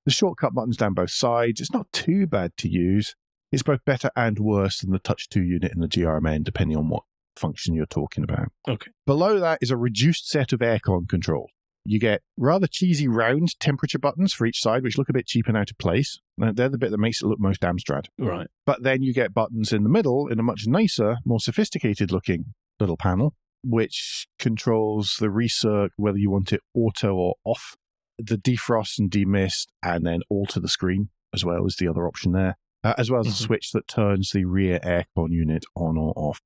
The 0.06 0.12
shortcut 0.12 0.54
buttons 0.54 0.78
down 0.78 0.94
both 0.94 1.12
sides. 1.12 1.60
It's 1.60 1.74
not 1.74 1.92
too 1.92 2.26
bad 2.26 2.56
to 2.58 2.70
use. 2.70 3.16
It's 3.52 3.64
both 3.64 3.84
better 3.84 4.12
and 4.16 4.40
worse 4.40 4.80
than 4.80 4.92
the 4.92 5.00
Touch 5.00 5.28
2 5.30 5.42
unit 5.42 5.74
in 5.74 5.82
the 5.82 5.88
GRMN, 5.88 6.44
depending 6.44 6.78
on 6.78 6.88
what 6.88 7.04
function 7.36 7.74
you're 7.74 7.86
talking 7.86 8.24
about. 8.24 8.52
Okay. 8.68 8.92
Below 9.06 9.40
that 9.40 9.60
is 9.62 9.72
a 9.72 9.78
reduced 9.78 10.30
set 10.30 10.54
of 10.54 10.60
aircon 10.60 11.10
controls. 11.10 11.50
You 11.86 12.00
get 12.00 12.22
rather 12.38 12.68
cheesy 12.68 13.08
round 13.08 13.60
temperature 13.60 13.98
buttons 14.00 14.34
for 14.34 14.46
each 14.46 14.62
side, 14.62 14.84
which 14.84 14.98
look 14.98 15.10
a 15.10 15.14
bit 15.14 15.26
cheap 15.28 15.48
and 15.48 15.58
out 15.58 15.72
of 15.72 15.78
place. 15.78 16.20
They're 16.38 16.70
the 16.70 16.78
bit 16.78 16.92
that 16.92 16.98
makes 17.00 17.22
it 17.22 17.26
look 17.28 17.40
most 17.40 17.62
Amstrad. 17.62 18.06
Right. 18.18 18.48
But 18.66 18.84
then 18.84 19.02
you 19.02 19.14
get 19.14 19.34
buttons 19.34 19.72
in 19.74 19.84
the 19.84 19.90
middle 19.90 20.28
in 20.28 20.40
a 20.40 20.44
much 20.44 20.64
nicer, 20.68 21.18
more 21.26 21.40
sophisticated 21.40 22.12
looking 22.12 22.54
little 22.80 22.98
panel, 22.98 23.34
which 23.64 24.28
controls 24.38 25.16
the 25.20 25.28
recirc, 25.28 25.90
whether 25.98 26.18
you 26.18 26.30
want 26.30 26.54
it 26.54 26.62
auto 26.74 27.14
or 27.16 27.36
off, 27.44 27.76
the 28.18 28.38
defrost 28.38 29.00
and 29.00 29.10
demist, 29.10 29.72
and 29.84 30.06
then 30.06 30.22
alter 30.30 30.60
the 30.60 30.68
screen 30.68 31.10
as 31.34 31.46
well 31.46 31.66
as 31.66 31.76
the 31.78 31.88
other 31.88 32.08
option 32.08 32.32
there, 32.34 32.58
uh, 32.84 32.94
as 32.98 33.10
well 33.12 33.22
as 33.22 33.28
a 33.28 33.32
Mhm. 33.32 33.46
switch 33.46 33.72
that 33.72 33.88
turns 33.88 34.32
the 34.32 34.46
rear 34.46 34.80
aircon 34.84 35.32
unit 35.32 35.64
on 35.76 35.98
or 35.98 36.14
off. 36.16 36.40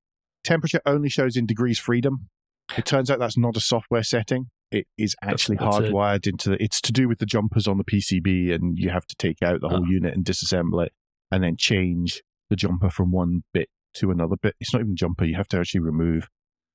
Temperature 0.44 0.80
only 0.86 1.08
shows 1.08 1.36
in 1.36 1.46
degrees 1.46 1.78
freedom. 1.78 2.28
It 2.76 2.84
turns 2.86 3.10
out 3.10 3.18
that's 3.18 3.36
not 3.38 3.56
a 3.56 3.60
software 3.60 4.02
setting. 4.02 4.50
It 4.74 4.86
is 4.98 5.14
actually 5.22 5.56
that's 5.56 5.78
a- 5.78 5.80
hardwired 5.82 6.26
into 6.26 6.50
the, 6.50 6.62
it's 6.62 6.80
to 6.82 6.92
do 6.92 7.08
with 7.08 7.18
the 7.18 7.26
jumpers 7.26 7.66
on 7.66 7.78
the 7.78 7.84
PCB, 7.84 8.52
and 8.54 8.78
you 8.78 8.90
have 8.90 9.06
to 9.06 9.16
take 9.16 9.42
out 9.42 9.60
the 9.60 9.68
whole 9.68 9.84
Ah. 9.84 9.88
unit 9.90 10.14
and 10.14 10.24
disassemble 10.24 10.84
it 10.84 10.92
and 11.30 11.42
then 11.42 11.56
change 11.56 12.22
the 12.50 12.56
jumper 12.56 12.90
from 12.90 13.10
one 13.10 13.44
bit 13.52 13.68
to 13.94 14.10
another 14.10 14.36
bit. 14.40 14.54
It's 14.60 14.72
not 14.72 14.80
even 14.80 14.92
a 14.92 14.96
jumper. 14.96 15.24
You 15.24 15.36
have 15.36 15.48
to 15.48 15.58
actually 15.58 15.80
remove 15.80 16.28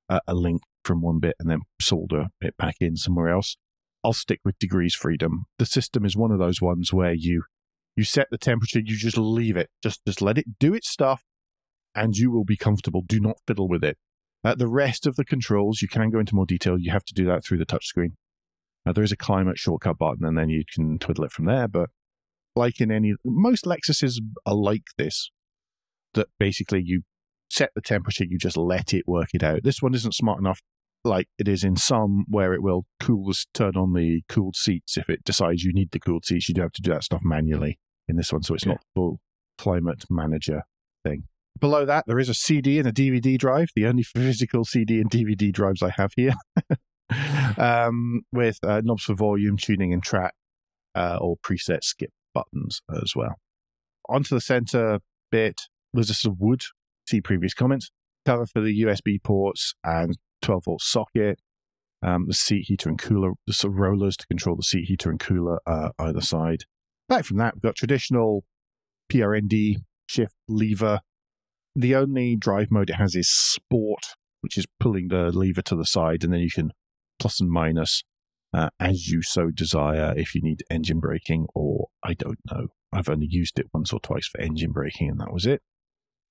a, 0.08 0.22
a 0.28 0.34
link 0.34 0.62
from 0.84 1.02
one 1.02 1.20
bit 1.20 1.36
and 1.40 1.50
then 1.50 1.60
solder 1.82 2.28
it 2.42 2.56
back 2.58 2.76
in 2.80 2.96
somewhere 2.96 3.30
else. 3.30 3.58
I'll 4.04 4.14
stick 4.14 4.40
with 4.46 4.58
degrees 4.60 4.96
freedom. 4.96 5.46
The 5.60 5.66
system 5.66 6.06
is 6.06 6.16
one 6.16 6.32
of 6.32 6.40
those 6.40 6.62
ones 6.62 6.94
where 6.94 7.14
you 7.14 7.44
you 7.96 8.06
set 8.06 8.28
the 8.32 8.38
temperature, 8.38 8.80
you 8.80 8.96
just 8.96 9.18
leave 9.18 9.58
it, 9.58 9.70
just 9.84 10.00
just 10.06 10.22
let 10.22 10.38
it 10.38 10.58
do 10.58 10.74
its 10.74 10.90
stuff, 10.90 11.22
and 11.94 12.16
you 12.16 12.32
will 12.32 12.46
be 12.46 12.56
comfortable. 12.56 13.04
Do 13.06 13.20
not 13.20 13.38
fiddle 13.46 13.68
with 13.68 13.84
it. 13.84 13.98
Uh, 14.44 14.56
the 14.56 14.68
rest 14.68 15.06
of 15.06 15.16
the 15.16 15.26
controls, 15.26 15.82
you 15.82 15.88
can 15.88 16.10
go 16.10 16.20
into 16.20 16.36
more 16.36 16.46
detail. 16.46 16.78
You 16.80 16.92
have 16.92 17.04
to 17.06 17.14
do 17.14 17.26
that 17.26 17.44
through 17.44 17.58
the 17.58 17.66
touchscreen. 17.66 18.14
Uh, 18.86 18.94
there 18.94 19.04
is 19.04 19.12
a 19.12 19.18
climate 19.18 19.58
shortcut 19.58 19.98
button, 19.98 20.26
and 20.26 20.38
then 20.38 20.50
you 20.50 20.64
can 20.74 20.98
twiddle 20.98 21.26
it 21.26 21.32
from 21.32 21.46
there. 21.46 21.68
But 21.68 21.90
like 22.56 22.80
in 22.80 22.92
any, 22.92 23.16
most 23.26 23.66
Lexuses 23.66 24.20
are 24.46 24.56
like 24.56 24.84
this. 24.98 25.30
That 26.14 26.28
basically 26.40 26.82
you 26.84 27.04
set 27.50 27.72
the 27.76 27.82
temperature, 27.82 28.24
you 28.28 28.38
just 28.38 28.58
let 28.58 28.94
it 28.94 29.08
work 29.08 29.30
it 29.34 29.44
out. 29.44 29.64
This 29.64 29.82
one 29.82 29.94
isn't 29.94 30.16
smart 30.16 30.40
enough, 30.40 30.62
like 31.04 31.28
it 31.38 31.48
is 31.48 31.64
in 31.64 31.76
some, 31.76 32.26
where 32.28 32.54
it 32.54 32.64
will 32.64 32.86
cool, 33.00 33.32
turn 33.54 33.76
on 33.76 33.94
the 33.94 34.22
cooled 34.30 34.56
seats 34.56 34.98
if 34.98 35.10
it 35.10 35.24
decides 35.24 35.64
you 35.64 35.74
need 35.74 35.92
the 35.92 36.00
cooled 36.00 36.26
seats. 36.26 36.50
You 36.50 36.56
do 36.56 36.62
have 36.62 36.72
to 36.74 36.82
do 36.82 36.92
that 36.92 37.04
stuff 37.04 37.22
manually 37.24 37.78
in 38.08 38.16
this 38.16 38.32
one, 38.34 38.42
so 38.42 38.56
it's 38.56 38.64
Okay. 38.64 38.72
not 38.72 38.84
full 38.96 39.20
climate 39.58 40.06
manager 40.10 40.64
thing. 41.04 41.24
Below 41.60 41.86
that, 41.86 42.06
there 42.08 42.20
is 42.20 42.30
a 42.30 42.34
CD 42.34 42.80
and 42.80 42.88
a 42.88 42.92
DVD 42.92 43.38
drive, 43.38 43.70
the 43.76 43.86
only 43.86 44.04
physical 44.16 44.66
CD 44.66 45.00
and 45.02 45.10
DVD 45.10 45.52
drives 45.52 45.84
I 45.84 45.92
have 45.92 46.14
here, 46.16 46.34
um, 47.58 48.22
with 48.32 48.60
uh, 48.64 48.82
knobs 48.84 49.04
for 49.04 49.14
volume, 49.14 49.58
tuning, 49.58 49.94
and 49.94 50.04
track, 50.04 50.34
uh, 50.96 51.18
or 51.20 51.38
preset 51.38 51.84
skip 51.84 52.12
buttons 52.34 52.82
as 53.04 53.14
well. 53.16 53.36
Onto 54.08 54.36
the 54.36 54.42
center 54.42 55.00
bit, 55.32 55.62
there's 55.94 56.10
a 56.10 56.14
sort 56.14 56.36
of 56.36 56.40
wood, 56.40 56.62
see 57.08 57.22
previous 57.22 57.54
comments, 57.54 57.92
cover 58.26 58.46
for 58.46 58.62
the 58.62 58.82
USB 58.84 59.22
ports 59.22 59.74
and 59.84 60.18
12 60.42 60.66
volt 60.66 60.82
socket, 60.82 61.40
um, 62.02 62.26
the 62.28 62.34
seat 62.34 62.66
heater 62.68 62.90
and 62.90 63.00
cooler, 63.00 63.32
the 63.46 63.54
sort 63.54 63.74
of 63.74 63.80
rollers 63.80 64.16
to 64.18 64.28
control 64.28 64.56
the 64.56 64.64
seat 64.64 64.86
heater 64.86 65.10
and 65.10 65.20
cooler 65.20 65.60
uh, 65.66 65.90
either 66.00 66.22
side. 66.22 66.64
Back 67.08 67.26
from 67.26 67.38
that, 67.38 67.56
we've 67.56 67.62
got 67.62 67.76
traditional 67.76 68.44
PRND 69.12 69.78
shift 70.08 70.36
lever. 70.48 71.02
The 71.80 71.96
only 71.96 72.36
drive 72.36 72.72
mode 72.72 72.90
it 72.90 72.98
has 72.98 73.16
is 73.16 73.30
sport, 73.30 74.16
which 74.42 74.58
is 74.58 74.66
pulling 74.82 75.08
the 75.08 75.32
lever 75.32 75.62
to 75.62 75.78
the 75.78 75.86
side, 75.86 76.26
and 76.26 76.34
then 76.34 76.42
you 76.42 76.52
can 76.52 76.74
plus 77.20 77.40
and 77.40 77.50
minus 77.50 78.04
uh, 78.54 78.70
as 78.82 79.08
you 79.08 79.22
so 79.22 79.50
desire 79.50 80.14
if 80.18 80.36
you 80.36 80.42
need 80.42 80.64
engine 80.70 81.00
braking, 81.00 81.48
or 81.56 81.88
I 82.04 82.16
don't 82.16 82.40
know. 82.52 82.68
I've 82.92 83.08
only 83.08 83.28
used 83.30 83.60
it 83.60 83.68
once 83.74 83.94
or 83.94 84.02
twice 84.02 84.28
for 84.28 84.42
engine 84.42 84.74
braking, 84.74 85.08
and 85.08 85.22
that 85.22 85.32
was 85.32 85.46
it. 85.46 85.62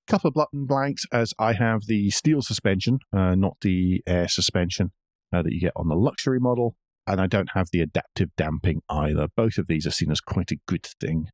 Couple 0.07 0.29
of 0.29 0.35
button 0.35 0.67
blanks 0.67 1.07
as 1.11 1.33
I 1.39 1.55
have 1.55 1.87
the 1.87 2.11
steel 2.11 2.43
suspension, 2.43 2.99
uh, 3.17 3.35
not 3.35 3.57
the 3.63 4.03
air 4.07 4.29
suspension. 4.29 4.93
uh, 5.33 5.43
that 5.43 5.53
you 5.53 5.61
get 5.61 5.73
on 5.77 5.89
the 5.89 5.95
luxury 5.95 6.41
model. 6.41 6.77
And 7.07 7.21
I 7.23 7.27
don't 7.27 7.51
have 7.55 7.69
the 7.73 7.81
adaptive 7.81 8.29
damping 8.37 8.83
either. 8.91 9.29
Both 9.35 9.57
of 9.57 9.67
these 9.67 9.87
are 9.87 9.91
seen 9.91 10.11
as 10.11 10.21
quite 10.21 10.51
a 10.51 10.59
good 10.67 10.87
thing 11.01 11.29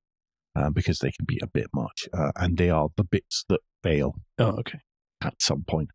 uh, 0.54 0.70
because 0.70 1.00
they 1.00 1.10
can 1.10 1.24
be 1.26 1.40
a 1.42 1.48
bit 1.48 1.66
much. 1.74 2.08
Uh, 2.12 2.30
and 2.36 2.56
they 2.56 2.70
are 2.70 2.90
the 2.96 3.02
bits 3.02 3.44
that 3.48 3.60
fail 3.84 4.14
Oh, 4.38 4.56
okay. 4.60 4.78
at 5.22 5.34
some 5.40 5.64
point. 5.68 5.90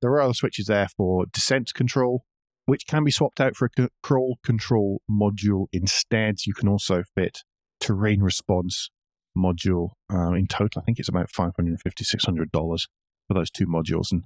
There 0.00 0.10
are 0.12 0.20
other 0.20 0.34
switches 0.34 0.66
there 0.66 0.88
for 0.96 1.26
descent 1.26 1.74
control, 1.74 2.24
which 2.66 2.86
can 2.86 3.04
be 3.04 3.10
swapped 3.10 3.40
out 3.40 3.56
for 3.56 3.66
a 3.66 3.70
c- 3.82 3.88
crawl 4.02 4.38
control 4.44 5.02
module 5.10 5.66
instead. 5.72 6.36
You 6.46 6.54
can 6.54 6.68
also 6.68 7.02
fit 7.16 7.40
terrain 7.80 8.20
response 8.20 8.90
module. 9.36 9.90
Uh, 10.12 10.32
in 10.32 10.46
total, 10.46 10.80
I 10.80 10.84
think 10.84 10.98
it's 10.98 11.08
about 11.08 11.30
$550, 11.30 11.76
$600 11.86 12.86
for 13.28 13.34
those 13.34 13.50
two 13.50 13.66
modules. 13.66 14.10
And 14.12 14.24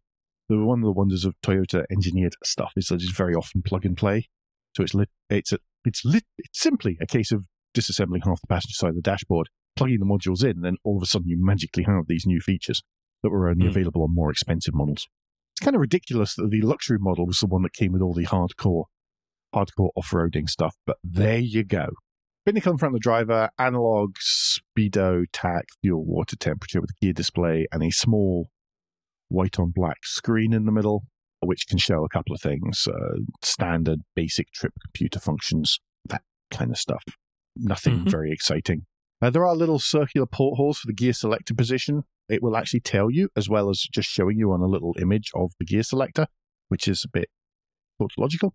the, 0.49 0.59
one 0.59 0.81
of 0.81 0.85
the 0.85 0.93
wonders 0.93 1.25
of 1.25 1.35
Toyota 1.43 1.85
engineered 1.91 2.35
stuff 2.45 2.73
is 2.77 2.87
that 2.87 2.97
it's 3.03 3.11
very 3.11 3.35
often 3.35 3.63
plug 3.63 3.85
and 3.85 3.97
play. 3.97 4.29
So 4.77 4.83
it's 4.83 4.95
lit, 4.95 5.09
it's 5.31 5.53
a, 5.53 5.59
it's 5.85 6.05
lit, 6.05 6.25
it's 6.39 6.61
simply 6.61 6.99
a 7.01 7.07
case 7.07 7.33
of 7.33 7.45
disassembling 7.77 8.25
half 8.25 8.41
the 8.41 8.47
passenger 8.49 8.75
side 8.75 8.91
of 8.91 8.97
the 8.97 9.03
dashboard, 9.03 9.49
plugging 9.75 10.01
the 10.01 10.07
modules 10.07 10.43
in, 10.43 10.51
and 10.51 10.65
then 10.65 10.77
all 10.85 10.97
of 10.97 11.03
a 11.03 11.07
sudden 11.07 11.29
you 11.29 11.37
magically 11.39 11.85
have 11.85 12.07
these 12.09 12.25
new 12.27 12.41
features 12.41 12.83
that 13.23 13.31
were 13.31 13.49
only 13.49 13.65
Hmm. 13.65 13.71
available 13.71 14.03
on 14.03 14.15
more 14.15 14.31
expensive 14.31 14.75
models. 14.75 15.07
It's 15.55 15.65
kind 15.65 15.75
of 15.75 15.81
ridiculous 15.81 16.35
that 16.37 16.51
the 16.51 16.61
luxury 16.63 16.99
model 17.01 17.27
was 17.27 17.39
the 17.39 17.47
one 17.47 17.63
that 17.63 17.73
came 17.73 17.93
with 17.93 18.03
all 18.03 18.13
the 18.15 18.27
hardcore, 18.27 18.85
hardcore 19.55 19.91
off-roading 19.97 20.49
stuff. 20.49 20.77
But 20.87 20.99
there 21.03 21.39
you 21.39 21.65
go. 21.65 21.89
Binnacle 22.47 22.73
in 22.73 22.79
front 22.79 22.95
of 22.95 23.01
the 23.01 23.03
driver, 23.03 23.49
analog, 23.59 24.17
speedo, 24.19 25.25
tach, 25.33 25.65
fuel, 25.81 26.05
water 26.05 26.37
temperature 26.37 26.81
with 26.81 26.91
a 26.91 27.05
gear 27.05 27.13
display, 27.13 27.67
and 27.73 27.83
a 27.83 27.91
small 27.91 28.51
white 29.29 29.59
on 29.59 29.73
black 29.75 30.05
screen 30.05 30.53
in 30.53 30.65
the 30.67 30.71
middle, 30.73 31.05
which 31.41 31.67
can 31.67 31.79
show 31.79 32.05
a 32.05 32.09
couple 32.09 32.35
of 32.35 32.41
things: 32.41 32.87
uh, 32.87 33.17
standard, 33.43 34.01
basic 34.15 34.53
trip 34.53 34.73
computer 34.85 35.19
functions, 35.19 35.81
that 36.05 36.23
kind 36.51 36.71
of 36.71 36.79
stuff. 36.79 37.03
Nothing 37.57 38.05
Mhm. 38.05 38.11
very 38.11 38.31
exciting. 38.31 38.87
Uh, 39.27 39.31
there 39.31 39.45
are 39.45 39.57
little 39.57 39.81
circular 39.81 40.25
portholes 40.25 40.79
for 40.79 40.87
the 40.87 40.93
gear 40.93 41.13
selector 41.13 41.53
position. 41.53 42.05
It 42.29 42.45
will 42.45 42.57
actually 42.57 42.79
tell 42.79 43.11
you, 43.11 43.29
as 43.35 43.49
well 43.49 43.69
as 43.69 43.81
just 43.81 44.09
showing 44.09 44.39
you 44.39 44.53
on 44.53 44.61
a 44.61 44.69
little 44.69 44.95
image 45.01 45.33
of 45.35 45.51
the 45.59 45.65
gear 45.65 45.83
selector, 45.83 46.29
which 46.69 46.87
is 46.87 47.03
a 47.05 47.09
bit 47.09 47.29
tautological. 48.01 48.55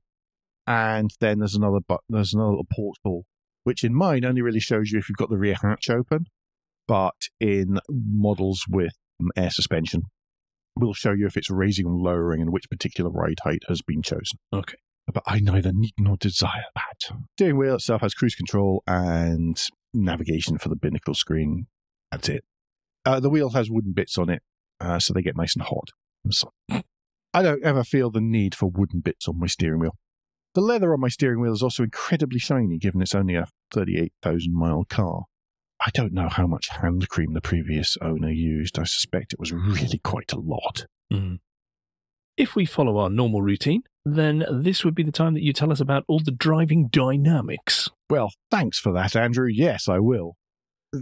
And 0.66 1.12
then 1.20 1.40
there's 1.40 1.56
another 1.56 1.80
but 1.86 2.00
there's 2.08 2.34
another 2.34 2.52
little 2.52 2.68
porthole, 2.74 3.26
which 3.66 3.84
in 3.84 3.94
mine 3.94 4.24
only 4.24 4.42
really 4.42 4.62
shows 4.62 4.92
you 4.92 5.00
if 5.00 5.10
you've 5.10 5.18
got 5.18 5.30
the 5.30 5.38
rear 5.38 5.56
hatch 5.62 5.90
open, 5.90 6.28
but 6.88 7.16
in 7.42 7.80
models 7.90 8.64
with 8.70 8.94
um, 9.20 9.30
air 9.36 9.50
suspension, 9.50 10.04
will 10.78 10.94
show 10.94 11.12
you 11.12 11.26
if 11.26 11.36
it's 11.36 11.50
raising 11.50 11.86
or 11.86 11.96
lowering 11.96 12.40
and 12.40 12.54
which 12.54 12.70
particular 12.70 13.12
ride 13.12 13.40
height 13.44 13.64
has 13.68 13.82
been 13.82 14.02
chosen. 14.02 14.40
Okay. 14.54 14.78
But 15.14 15.24
I 15.28 15.40
neither 15.40 15.74
need 15.74 15.96
nor 16.00 16.16
desire 16.16 16.64
that. 16.76 17.18
Steering 17.36 17.58
wheel 17.58 17.76
itself 17.76 18.00
has 18.00 18.14
cruise 18.14 18.36
control 18.36 18.84
and 18.88 19.62
navigation 19.94 20.58
for 20.58 20.70
the 20.70 20.76
binnacle 20.76 21.14
screen. 21.14 21.68
That's 22.12 22.30
it. 22.30 22.44
Uh, 23.06 23.20
the 23.20 23.30
wheel 23.30 23.52
has 23.52 23.70
wooden 23.70 23.94
bits 23.94 24.18
on 24.18 24.30
it, 24.30 24.44
uh, 24.80 25.00
so 25.00 25.14
they 25.14 25.22
get 25.22 25.38
nice 25.38 25.56
and 25.56 25.64
hot. 25.64 25.90
So, 26.30 26.52
I 27.34 27.42
don't 27.42 27.64
ever 27.64 27.84
feel 27.84 28.12
the 28.12 28.22
need 28.22 28.54
for 28.54 28.70
wooden 28.70 29.00
bits 29.00 29.28
on 29.28 29.40
my 29.40 29.48
steering 29.48 29.80
wheel. 29.80 29.96
The 30.54 30.62
leather 30.62 30.94
on 30.94 31.00
my 31.00 31.08
steering 31.08 31.40
wheel 31.40 31.54
is 31.54 31.64
also 31.64 31.84
incredibly 31.84 32.40
shiny, 32.40 32.78
given 32.78 33.02
it's 33.02 33.16
only 33.16 33.36
a 33.36 33.48
38,000 33.72 34.54
mile 34.54 34.84
car. 34.88 35.24
I 35.84 35.90
don't 35.94 36.14
know 36.14 36.30
how 36.30 36.46
much 36.46 36.70
hand 36.70 37.08
cream 37.10 37.34
the 37.34 37.42
previous 37.42 37.98
owner 38.02 38.30
used. 38.30 38.78
I 38.78 38.84
suspect 38.84 39.34
it 39.34 39.40
was 39.40 39.52
really 39.52 39.98
quite 40.04 40.32
a 40.32 40.40
lot. 40.40 40.86
Mm. 41.12 41.40
If 42.38 42.56
we 42.56 42.66
follow 42.66 42.98
our 42.98 43.10
normal 43.10 43.42
routine, 43.42 43.84
then 44.06 44.46
this 44.50 44.84
would 44.84 44.96
be 44.96 45.04
the 45.04 45.12
time 45.12 45.34
that 45.34 45.44
you 45.44 45.54
tell 45.54 45.72
us 45.72 45.80
about 45.80 46.04
all 46.08 46.20
the 46.24 46.32
driving 46.32 46.88
dynamics. 46.88 47.90
Well, 48.10 48.32
thanks 48.50 48.80
for 48.80 48.92
that, 48.94 49.16
Andrew. 49.16 49.48
Yes, 49.52 49.88
I 49.88 50.00
will. 50.00 50.36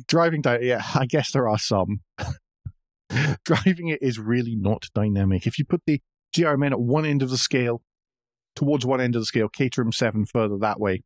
Driving, 0.07 0.41
di- 0.41 0.59
yeah, 0.63 0.83
I 0.95 1.05
guess 1.05 1.31
there 1.31 1.47
are 1.47 1.59
some. 1.59 2.01
Driving 3.43 3.87
it 3.87 3.99
is 4.01 4.19
really 4.19 4.55
not 4.55 4.85
dynamic. 4.93 5.47
If 5.47 5.57
you 5.57 5.65
put 5.65 5.81
the 5.87 5.99
GRMN 6.35 6.71
at 6.71 6.79
one 6.79 7.05
end 7.05 7.23
of 7.23 7.31
the 7.31 7.37
scale, 7.37 7.81
towards 8.55 8.85
one 8.85 9.01
end 9.01 9.15
of 9.15 9.21
the 9.21 9.25
scale, 9.25 9.49
Caterham 9.49 9.91
7 9.91 10.25
further 10.25 10.57
that 10.59 10.79
way, 10.79 11.01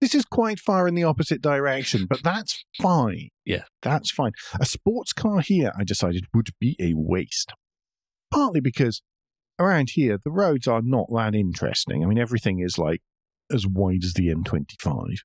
this 0.00 0.14
is 0.14 0.24
quite 0.24 0.60
far 0.60 0.86
in 0.86 0.94
the 0.94 1.02
opposite 1.02 1.42
direction, 1.42 2.06
but 2.08 2.22
that's 2.22 2.64
fine. 2.80 3.30
Yeah. 3.44 3.64
That's 3.82 4.12
fine. 4.12 4.32
A 4.60 4.64
sports 4.64 5.12
car 5.12 5.40
here, 5.40 5.72
I 5.76 5.82
decided, 5.82 6.26
would 6.32 6.50
be 6.60 6.76
a 6.78 6.92
waste. 6.94 7.52
Partly 8.30 8.60
because 8.60 9.02
around 9.58 9.90
here, 9.90 10.18
the 10.22 10.30
roads 10.30 10.66
are 10.66 10.82
not 10.82 11.08
that 11.14 11.34
interesting. 11.34 12.02
I 12.02 12.06
mean, 12.06 12.18
everything 12.18 12.60
is 12.60 12.78
like 12.78 13.02
as 13.52 13.66
wide 13.66 14.04
as 14.04 14.14
the 14.14 14.28
M25. 14.28 15.18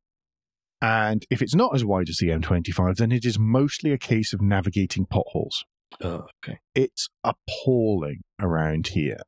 And 0.81 1.25
if 1.29 1.41
it's 1.41 1.55
not 1.55 1.73
as 1.73 1.86
wide 1.86 2.09
as 2.09 2.17
the 2.17 2.27
M25, 2.27 2.97
then 2.97 3.11
it 3.11 3.25
is 3.25 3.39
mostly 3.39 3.91
a 3.91 3.97
case 3.97 4.34
of 4.34 4.41
navigating 4.41 5.05
potholes. 5.05 5.63
Oh, 6.01 6.25
okay. 6.43 6.59
It's 6.75 7.09
appalling 7.23 8.23
around 8.41 8.88
here. 8.88 9.19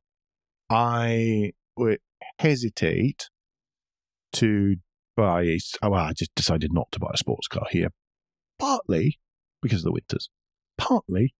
I 0.68 1.52
would 1.76 2.00
hesitate 2.38 3.30
to 4.34 4.76
buy 5.16 5.44
a. 5.44 5.58
Oh, 5.82 5.90
well, 5.90 6.04
I 6.04 6.12
just 6.12 6.34
decided 6.34 6.72
not 6.72 6.88
to 6.92 6.98
buy 6.98 7.12
a 7.14 7.16
sports 7.16 7.48
car 7.48 7.66
here. 7.70 7.88
Partly 8.58 9.18
because 9.62 9.80
of 9.80 9.84
the 9.84 9.92
winters, 9.92 10.28
partly 10.76 11.34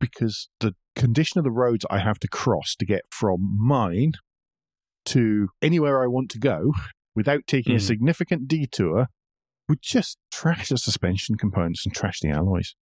because 0.00 0.48
the 0.60 0.74
condition 0.96 1.38
of 1.38 1.44
the 1.44 1.50
roads 1.52 1.84
I 1.90 1.98
have 2.00 2.18
to 2.20 2.28
cross 2.28 2.74
to 2.78 2.84
get 2.86 3.02
from 3.10 3.56
mine 3.58 4.12
to 5.06 5.48
anywhere 5.62 6.02
I 6.02 6.06
want 6.06 6.30
to 6.32 6.38
go 6.38 6.72
without 7.14 7.46
taking 7.46 7.74
a 7.74 7.78
Mhm. 7.78 7.86
significant 7.86 8.48
detour 8.48 9.06
would 9.68 9.82
just 9.82 10.18
trash 10.32 10.68
the 10.70 10.78
suspension 10.78 11.36
components 11.36 11.84
and 11.86 11.94
trash 11.94 12.20
the 12.20 12.30
alloys. 12.30 12.74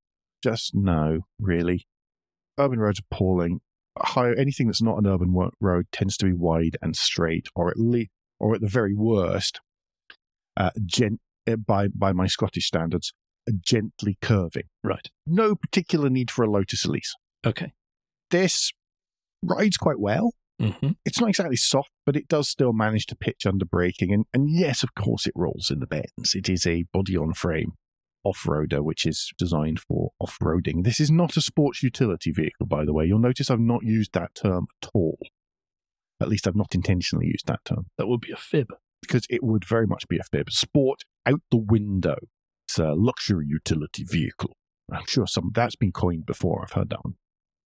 Just 0.44 0.74
no, 0.74 1.22
really. 1.40 1.86
Urban 2.58 2.80
roads 2.80 3.00
are 3.00 3.04
appalling. 3.12 3.60
High, 4.00 4.34
anything 4.38 4.68
that's 4.68 4.82
not 4.82 4.98
an 5.00 5.08
urban 5.08 5.34
wo- 5.34 5.52
road 5.60 5.88
tends 5.92 6.18
to 6.18 6.26
be 6.26 6.34
wide 6.34 6.78
and 6.82 6.96
straight, 6.96 7.48
or 7.56 7.70
at 7.70 7.78
least, 7.78 8.12
or 8.40 8.54
at 8.56 8.62
the 8.62 8.68
very 8.68 8.94
worst, 8.96 9.60
uh, 10.56 10.70
gent- 10.86 11.20
uh, 11.48 11.56
by 11.56 11.88
by 11.88 12.14
my 12.14 12.28
Scottish 12.28 12.68
standards, 12.68 13.14
gently 13.62 14.18
curving. 14.22 14.64
Right. 14.84 15.10
No 15.26 15.56
particular 15.56 16.10
need 16.10 16.32
for 16.32 16.44
a 16.44 16.50
Lotus 16.52 16.86
Elise. 16.86 17.16
Okay. 17.46 17.74
This 18.32 18.72
rides 19.44 19.78
quite 19.78 20.00
well 20.00 20.32
hmm 20.60 20.90
it's 21.06 21.20
not 21.22 21.30
exactly 21.30 21.56
soft, 21.56 21.92
but 22.04 22.16
it 22.16 22.28
does 22.28 22.50
still 22.50 22.74
manage 22.74 23.06
to 23.06 23.16
pitch 23.16 23.46
under 23.46 23.64
braking. 23.64 24.12
And, 24.12 24.26
and 24.34 24.50
yes, 24.50 24.82
of 24.82 24.96
course, 24.96 25.28
it 25.28 25.34
rolls 25.36 25.70
in 25.70 25.80
the 25.80 25.86
bends. 25.86 26.34
It 26.34 26.50
is 26.50 26.66
a 26.66 26.86
body 26.92 27.16
on 27.16 27.34
frame 27.36 27.74
off 28.24 28.44
roader, 28.48 28.84
which 28.84 29.06
is 29.06 29.32
designed 29.38 29.80
for 29.80 30.10
off 30.20 30.38
roading. 30.42 30.84
This 30.84 31.00
is 31.00 31.12
not 31.12 31.38
a 31.38 31.42
sports 31.42 31.84
utility 31.84 32.32
vehicle, 32.32 32.66
by 32.66 32.86
the 32.86 32.92
way. 32.94 33.06
You'll 33.06 33.20
notice 33.20 33.52
I've 33.52 33.60
not 33.60 33.84
used 33.84 34.14
that 34.14 34.34
term 34.34 34.66
at 34.82 34.90
all. 34.96 35.20
At 36.20 36.28
least 36.28 36.48
I've 36.48 36.56
not 36.56 36.74
intentionally 36.74 37.28
used 37.28 37.46
that 37.46 37.64
term 37.64 37.86
That 38.00 38.08
would 38.08 38.22
be 38.22 38.32
a 38.32 38.38
fib. 38.38 38.74
because 39.04 39.28
it 39.30 39.44
would 39.44 39.64
very 39.64 39.86
much 39.86 40.08
be 40.08 40.18
a 40.18 40.24
fib. 40.24 40.50
Sport 40.50 41.02
out 41.28 41.42
the 41.52 41.58
window. 41.58 42.16
It's 42.68 42.80
a 42.80 42.94
luxury 42.94 43.46
utility 43.48 44.04
vehicle. 44.04 44.58
I'm 44.92 45.06
sure 45.08 45.26
some 45.26 45.52
that's 45.54 45.76
been 45.76 45.92
coined 45.92 46.26
before. 46.26 46.64
I've 46.64 46.74
heard 46.74 46.90
that 46.90 47.04
one. 47.04 47.16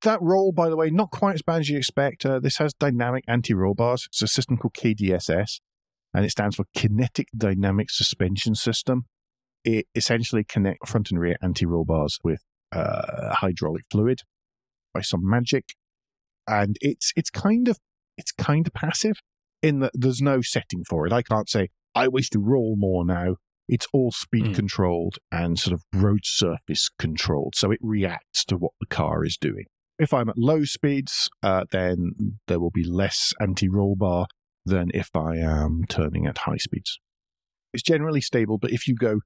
That 0.03 0.21
roll, 0.21 0.51
by 0.51 0.69
the 0.69 0.77
way, 0.77 0.89
not 0.89 1.11
quite 1.11 1.35
as 1.35 1.41
bad 1.41 1.61
as 1.61 1.69
you 1.69 1.77
expect. 1.77 2.25
Uh, 2.25 2.39
this 2.39 2.57
has 2.57 2.73
dynamic 2.73 3.23
anti-roll 3.27 3.75
bars. 3.75 4.07
It's 4.07 4.21
a 4.21 4.27
system 4.27 4.57
called 4.57 4.73
KDSS, 4.73 5.59
and 6.13 6.25
it 6.25 6.31
stands 6.31 6.55
for 6.55 6.65
Kinetic 6.75 7.27
Dynamic 7.35 7.89
Suspension 7.89 8.55
System. 8.55 9.05
It 9.63 9.85
essentially 9.93 10.43
connects 10.43 10.89
front 10.89 11.11
and 11.11 11.19
rear 11.19 11.35
anti-roll 11.41 11.85
bars 11.85 12.17
with 12.23 12.43
uh, 12.71 13.35
hydraulic 13.35 13.83
fluid 13.91 14.21
by 14.93 15.01
some 15.01 15.21
magic, 15.23 15.73
and 16.47 16.77
it's 16.81 17.11
it's 17.15 17.29
kind 17.29 17.67
of 17.67 17.79
it's 18.17 18.31
kind 18.31 18.67
of 18.67 18.73
passive 18.73 19.17
in 19.61 19.79
that 19.79 19.91
there's 19.93 20.21
no 20.21 20.41
setting 20.41 20.83
for 20.83 21.05
it. 21.05 21.13
I 21.13 21.21
can't 21.21 21.49
say 21.49 21.69
I 21.93 22.07
wish 22.07 22.29
to 22.31 22.39
roll 22.39 22.75
more 22.77 23.05
now. 23.05 23.35
It's 23.71 23.87
all 23.93 24.11
speed 24.11 24.47
Mm. 24.47 24.55
controlled 24.55 25.17
and 25.31 25.57
sort 25.57 25.73
of 25.73 25.83
road 25.93 26.21
surface 26.25 26.89
controlled, 26.99 27.55
so 27.55 27.71
it 27.71 27.79
reacts 27.81 28.43
to 28.45 28.57
what 28.57 28.73
the 28.81 28.85
car 28.85 29.23
is 29.25 29.37
doing. 29.37 29.65
If 29.97 30.13
I'm 30.13 30.29
at 30.29 30.37
low 30.37 30.65
speeds, 30.65 31.29
uh, 31.41 31.63
then 31.71 32.39
there 32.47 32.59
will 32.59 32.69
be 32.71 32.83
less 32.83 33.33
anti-roll 33.39 33.95
bar 33.95 34.27
than 34.65 34.91
if 34.93 35.15
I 35.15 35.37
am 35.37 35.85
turning 35.87 36.25
at 36.27 36.39
high 36.39 36.57
speeds. 36.57 36.99
It's 37.73 37.81
generally 37.83 38.19
stable, 38.21 38.57
but 38.57 38.71
if 38.71 38.87
you 38.87 38.95
go 38.95 39.21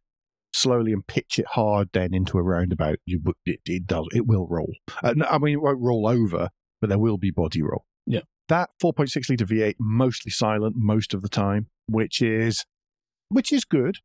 slowly 0.54 0.94
and 0.94 1.06
pitch 1.08 1.40
it 1.40 1.48
hard, 1.54 1.90
then 1.94 2.14
into 2.14 2.38
a 2.38 2.44
roundabout, 2.44 2.98
you 3.06 3.22
it, 3.46 3.62
it 3.66 3.88
does 3.88 4.08
it 4.14 4.28
will 4.28 4.48
roll. 4.48 4.74
Uh, 5.04 5.16
I 5.28 5.38
mean, 5.40 5.54
it 5.56 5.62
won't 5.62 5.82
roll 5.82 6.08
over, 6.08 6.50
but 6.80 6.88
there 6.90 7.00
will 7.00 7.18
be 7.18 7.32
body 7.32 7.62
roll. 7.64 7.86
Yeah. 8.06 8.22
that 8.50 8.70
4.6 8.80 9.28
liter 9.30 9.46
V8 9.46 9.76
mostly 9.80 10.30
silent 10.32 10.76
most 10.78 11.16
of 11.16 11.24
the 11.24 11.30
time, 11.30 11.68
which 11.88 12.22
is 12.22 12.64
which 13.30 13.52
is 13.52 13.66
good. 13.66 13.98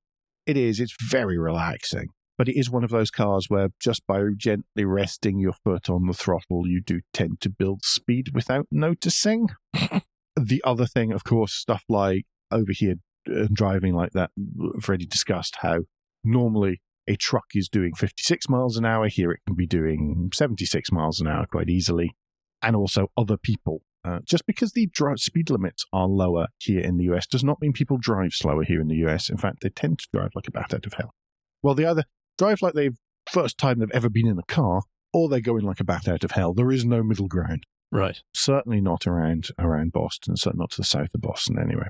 It 0.47 0.57
is. 0.57 0.81
It's 0.81 0.97
very 1.11 1.39
relaxing. 1.39 2.09
But 2.39 2.49
it 2.49 2.59
is 2.59 2.71
one 2.71 2.85
of 2.85 2.91
those 2.91 3.11
cars 3.11 3.47
where 3.49 3.69
just 3.79 4.07
by 4.07 4.23
gently 4.35 4.85
resting 4.85 5.39
your 5.39 5.53
foot 5.53 5.91
on 5.91 6.07
the 6.07 6.15
throttle, 6.15 6.67
you 6.67 6.81
do 6.81 7.01
tend 7.13 7.41
to 7.43 7.51
build 7.51 7.85
speed 7.85 8.31
without 8.35 8.67
noticing. 8.71 9.49
The 10.37 10.63
other 10.65 10.87
thing, 10.87 11.13
of 11.13 11.25
course, 11.25 11.53
stuff 11.53 11.85
like 11.89 12.25
over 12.51 12.73
here 12.73 12.95
uh, 13.29 13.47
driving 13.53 13.95
like 13.95 14.13
that, 14.13 14.31
I've 14.39 14.89
already 14.89 15.05
discussed 15.05 15.57
how 15.61 15.81
normally 16.25 16.81
a 17.07 17.17
truck 17.17 17.47
is 17.55 17.69
doing 17.69 17.95
56 17.95 18.49
miles 18.49 18.77
an 18.77 18.87
hour. 18.87 19.09
Here 19.09 19.33
it 19.33 19.41
can 19.47 19.57
be 19.57 19.67
doing 19.67 20.31
76 20.33 20.93
miles 20.93 21.21
an 21.21 21.27
hour 21.27 21.47
quite 21.51 21.69
easily. 21.69 22.17
And 22.63 22.77
also 22.77 23.09
other 23.17 23.37
people. 23.37 23.83
Uh, 24.03 24.21
just 24.25 24.47
because 24.47 24.73
the 24.73 24.89
speed 25.17 25.51
limits 25.51 25.85
are 25.93 26.07
lower 26.07 26.47
here 26.59 26.81
in 26.81 26.97
the 26.97 27.05
US 27.05 27.27
does 27.27 27.45
not 27.45 27.61
mean 27.61 27.73
people 27.73 27.99
drive 27.99 28.33
slower 28.33 28.65
here 28.65 28.81
in 28.81 28.89
the 28.89 28.97
US. 29.07 29.29
In 29.29 29.37
fact, 29.37 29.59
they 29.63 29.69
tend 29.69 29.99
to 29.99 30.09
drive 30.13 30.31
like 30.35 30.49
a 30.49 30.51
bat 30.51 30.73
out 30.73 30.87
of 30.87 30.95
hell. 30.95 31.15
Well, 31.63 31.75
they 31.75 31.85
either 31.85 32.05
drive 32.39 32.63
like 32.63 32.75
they've 32.75 32.97
first 33.31 33.59
time 33.59 33.79
they've 33.79 33.91
ever 33.93 34.09
been 34.09 34.27
in 34.27 34.39
a 34.39 34.53
car, 34.53 34.83
or 35.13 35.29
they're 35.29 35.41
going 35.41 35.65
like 35.65 35.81
a 35.81 35.85
bat 35.85 36.09
out 36.09 36.25
of 36.25 36.33
hell. 36.33 36.55
There 36.55 36.73
is 36.73 36.85
no 36.85 37.03
middle 37.03 37.29
ground. 37.29 37.65
Right. 37.93 38.21
Certainly 38.35 38.81
not 38.81 39.07
around 39.07 39.49
around 39.59 39.93
Boston. 39.93 40.37
Certainly 40.37 40.63
not 40.63 40.71
to 40.73 40.77
the 40.79 40.85
south 40.85 41.15
of 41.15 41.21
Boston. 41.21 41.59
Anyway, 41.61 41.89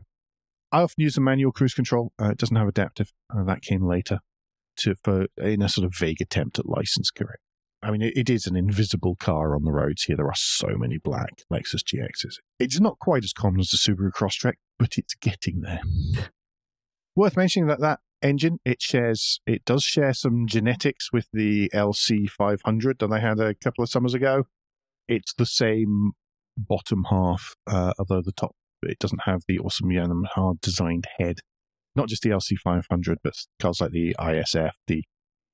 I 0.72 0.82
often 0.82 1.02
use 1.02 1.16
a 1.16 1.20
manual 1.20 1.52
cruise 1.52 1.74
control. 1.74 2.12
Uh, 2.20 2.30
it 2.30 2.38
doesn't 2.38 2.56
have 2.56 2.68
adaptive. 2.68 3.12
Uh, 3.34 3.44
that 3.44 3.62
came 3.62 3.86
later 3.86 4.20
to 4.78 4.94
for 5.04 5.26
in 5.36 5.62
a 5.62 5.68
sort 5.68 5.84
of 5.84 5.94
vague 5.96 6.20
attempt 6.20 6.58
at 6.58 6.66
license 6.66 7.11
correct. 7.11 7.42
I 7.83 7.91
mean, 7.91 8.03
it, 8.03 8.28
is 8.28 8.47
an 8.47 8.57
invisible 8.57 9.16
car 9.16 9.55
on 9.55 9.64
the 9.64 9.72
roads 9.72 10.03
here. 10.03 10.16
There 10.16 10.26
are 10.26 10.35
so 10.35 10.76
many 10.76 10.99
black 10.99 11.45
Lexus 11.51 11.83
GXs. 11.83 12.35
It's 12.59 12.78
not 12.78 12.99
quite 12.99 13.24
as 13.24 13.33
common 13.33 13.61
as 13.61 13.70
the 13.70 13.78
Subaru 13.78 14.11
Crosstrek, 14.11 14.55
but 14.78 14.99
it's 14.99 15.14
getting 15.14 15.62
there. 15.62 15.81
Worth 17.16 17.37
mentioning 17.37 17.68
that 17.68 17.81
that 17.81 18.01
engine 18.22 18.59
it 18.66 18.83
shares 18.83 19.41
it 19.47 19.64
does 19.64 19.83
share 19.83 20.12
some 20.12 20.47
genetics 20.47 21.11
with 21.11 21.26
the 21.33 21.70
LC500 21.74 22.99
that 22.99 23.11
I 23.11 23.18
had 23.18 23.41
a 23.41 23.55
couple 23.55 23.83
of 23.83 23.89
summers 23.89 24.14
ago. 24.14 24.45
It's 25.09 25.33
the 25.35 25.47
same 25.47 26.12
bottom 26.57 27.05
half, 27.11 27.57
uh, 27.66 27.93
although 27.99 28.22
the 28.22 28.33
top 28.33 28.55
it 28.83 28.99
doesn't 28.99 29.22
have 29.24 29.43
the 29.49 29.59
awesome 29.59 29.89
Yamaha 29.89 30.61
designed 30.61 31.07
head. 31.18 31.41
Not 31.97 32.09
just 32.09 32.22
the 32.22 32.31
LC500, 32.31 33.16
but 33.22 33.35
cars 33.59 33.81
like 33.81 33.91
the 33.91 34.14
ISF, 34.18 34.72
the 34.87 35.03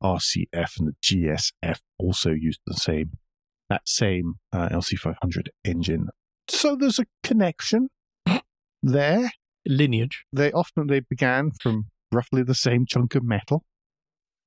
RCF, 0.02 0.78
and 0.78 0.88
the 0.88 0.94
GSF 1.02 1.78
also 1.98 2.30
used 2.30 2.60
the 2.66 2.74
same 2.74 3.12
that 3.68 3.82
same 3.88 4.34
uh, 4.52 4.68
LC500 4.68 5.48
engine. 5.64 6.08
So 6.48 6.76
there's 6.76 6.98
a 7.00 7.06
connection 7.24 7.88
there. 8.82 9.30
Lineage. 9.68 10.24
They 10.32 10.52
often 10.52 10.86
they 10.86 11.00
began 11.00 11.50
from 11.60 11.86
roughly 12.12 12.44
the 12.44 12.54
same 12.54 12.86
chunk 12.86 13.16
of 13.16 13.24
metal. 13.24 13.64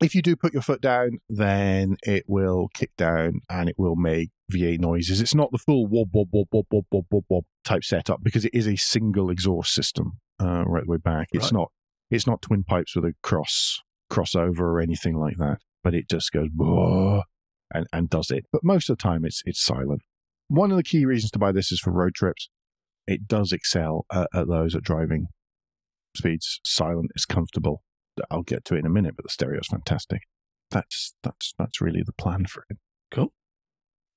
If 0.01 0.15
you 0.15 0.21
do 0.21 0.37
put 0.37 0.53
your 0.53 0.61
foot 0.61 0.79
down, 0.79 1.17
then 1.27 1.97
it 2.03 2.23
will 2.25 2.69
kick 2.73 2.91
down 2.97 3.41
and 3.49 3.67
it 3.67 3.75
will 3.77 3.97
make 3.97 4.29
V8 4.49 4.79
noises. 4.79 5.19
It's 5.19 5.35
not 5.35 5.51
the 5.51 5.57
full 5.57 5.85
wob 5.87 6.11
wob 6.13 6.29
wob 6.31 6.47
wob 6.53 6.65
wob 6.71 6.85
wob 6.89 7.05
wob, 7.11 7.25
wob 7.29 7.43
type 7.65 7.83
setup 7.83 8.23
because 8.23 8.45
it 8.45 8.53
is 8.53 8.65
a 8.65 8.77
single 8.77 9.29
exhaust 9.29 9.73
system 9.73 10.13
uh, 10.41 10.63
right 10.65 10.85
the 10.85 10.91
way 10.91 10.97
back. 10.97 11.27
It's 11.33 11.47
Right. 11.47 11.53
not 11.59 11.71
it's 12.09 12.25
not 12.25 12.41
twin 12.41 12.63
pipes 12.63 12.95
with 12.95 13.03
a 13.03 13.13
cross 13.21 13.81
crossover 14.09 14.61
or 14.61 14.81
anything 14.81 15.17
like 15.17 15.37
that. 15.37 15.59
But 15.83 15.93
it 15.93 16.09
just 16.09 16.31
goes 16.31 16.49
and, 17.73 17.87
and 17.93 18.09
does 18.09 18.31
it. 18.31 18.45
But 18.51 18.63
most 18.63 18.89
of 18.89 18.97
the 18.97 19.01
time, 19.01 19.25
it's 19.25 19.41
it's 19.45 19.63
silent. 19.63 20.01
One 20.47 20.71
of 20.71 20.77
the 20.77 20.83
key 20.83 21.05
reasons 21.05 21.31
to 21.31 21.39
buy 21.39 21.51
this 21.51 21.71
is 21.71 21.79
for 21.79 21.91
road 21.91 22.15
trips. 22.15 22.49
It 23.07 23.27
does 23.27 23.51
excel 23.51 24.05
at, 24.11 24.27
at 24.33 24.47
those 24.47 24.75
at 24.75 24.83
driving 24.83 25.27
speeds. 26.15 26.59
Silent, 26.63 27.11
it's 27.15 27.25
comfortable. 27.25 27.83
I'll 28.29 28.43
get 28.43 28.65
to 28.65 28.75
it 28.75 28.79
in 28.79 28.85
a 28.85 28.89
minute, 28.89 29.15
but 29.15 29.23
the 29.23 29.29
stereo 29.29 29.59
is 29.59 29.67
fantastic. 29.67 30.23
That's 30.71 31.15
that's 31.23 31.53
that's 31.57 31.81
really 31.81 32.03
the 32.05 32.13
plan 32.13 32.45
for 32.45 32.65
it. 32.69 32.77
Cool. 33.11 33.33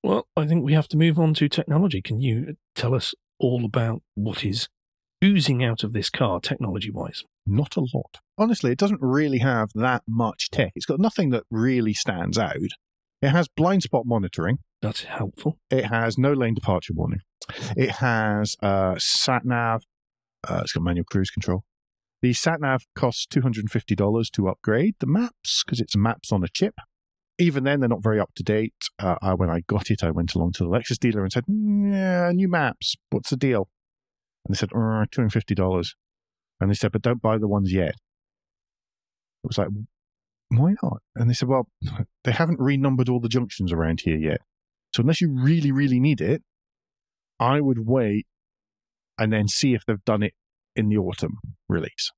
Well, 0.03 0.27
I 0.37 0.47
think 0.47 0.65
we 0.65 0.73
have 0.73 0.89
to 0.89 0.97
move 0.97 1.19
on 1.19 1.35
to 1.35 1.49
technology. 1.49 2.03
Can 2.03 2.21
you 2.21 2.57
tell 2.75 2.95
us 2.95 3.15
all 3.39 3.65
about 3.65 4.03
what 4.15 4.45
is 4.45 4.69
oozing 5.23 5.63
out 5.63 5.85
of 5.85 5.93
this 5.93 6.11
car 6.11 6.41
technology 6.41 6.91
wise? 6.91 7.25
not 7.47 7.77
a 7.77 7.81
lot. 7.81 8.19
Honestly, 8.39 8.73
it 8.73 8.79
doesn't 8.79 9.01
really 9.01 9.39
have 9.39 9.71
that 9.75 10.03
much 10.09 10.51
tech. 10.51 10.73
It's 10.75 10.87
got 10.87 11.01
nothing 11.01 11.31
that 11.31 11.45
really 11.51 11.95
stands 11.95 12.39
out. 12.39 12.57
It 13.21 13.29
has 13.29 13.49
blind 13.49 13.83
spot 13.85 14.05
monitoring. 14.05 14.59
That's 14.81 15.05
helpful. 15.05 15.59
It 15.71 15.87
has 15.87 16.19
no 16.19 16.33
lane 16.33 16.55
departure 16.55 16.93
warning. 16.95 17.21
It 17.77 17.91
has 17.91 18.57
uh, 18.63 18.97
sat 18.99 19.45
nav. 19.45 19.85
Uh, 20.49 20.61
it's 20.63 20.73
got 20.73 20.83
manual 20.83 21.05
cruise 21.05 21.31
control. 21.31 21.65
The 22.21 22.33
sat 22.33 22.61
nav 22.61 22.85
costs 22.97 23.27
$250 23.27 24.31
to 24.33 24.49
upgrade 24.49 24.97
the 24.99 25.07
maps 25.07 25.63
because 25.65 25.81
it's 25.81 25.97
maps 25.97 26.33
on 26.33 26.43
a 26.43 26.49
chip. 26.49 26.75
Even 27.39 27.65
then, 27.65 27.81
they're 27.81 27.89
not 27.89 28.03
very 28.03 28.21
up 28.21 28.31
to 28.37 28.43
date. 28.43 28.75
Uh, 28.99 29.17
I, 29.23 29.35
when 29.35 29.51
I 29.51 29.61
got 29.67 29.91
it, 29.91 30.05
I 30.05 30.11
went 30.11 30.35
along 30.35 30.53
to 30.53 30.65
the 30.65 30.71
Lexus 30.71 30.99
dealer 30.99 31.23
and 31.23 31.33
said, 31.33 31.45
mm, 31.47 31.93
Yeah, 31.93 32.31
new 32.33 32.49
maps. 32.49 32.95
What's 33.11 33.31
the 33.31 33.37
deal? 33.37 33.69
And 34.45 34.55
they 34.55 34.59
said, 34.59 34.71
uh, 34.73 35.07
$250. 35.07 35.95
And 36.63 36.71
they 36.71 36.75
said, 36.75 36.93
"But 36.93 37.03
don't 37.03 37.21
buy 37.21 37.39
the 37.39 37.49
ones 37.49 37.73
yet." 37.73 37.97
It 39.45 39.49
was 39.49 39.59
like, 39.59 39.69
"Why 40.49 40.75
not?" 40.83 41.03
And 41.17 41.29
they 41.29 41.35
said, 41.35 41.49
"Well, 41.49 41.69
they 42.25 42.33
haven't 42.33 42.61
renumbered 42.61 43.09
all 43.09 43.21
the 43.21 43.29
junctions 43.29 43.73
around 43.73 44.03
here 44.03 44.17
yet." 44.17 44.41
So 44.95 45.01
unless 45.01 45.21
you 45.21 45.31
really, 45.31 45.73
really 45.73 45.99
need 45.99 46.21
it, 46.21 46.43
I 47.41 47.61
would 47.61 47.87
wait 47.87 48.27
and 49.19 49.33
then 49.33 49.49
see 49.49 49.75
if 49.75 49.85
they've 49.85 50.05
done 50.05 50.23
it 50.23 50.35
in 50.77 50.89
the 50.89 50.99
autumn 50.99 51.39
release. 51.69 52.13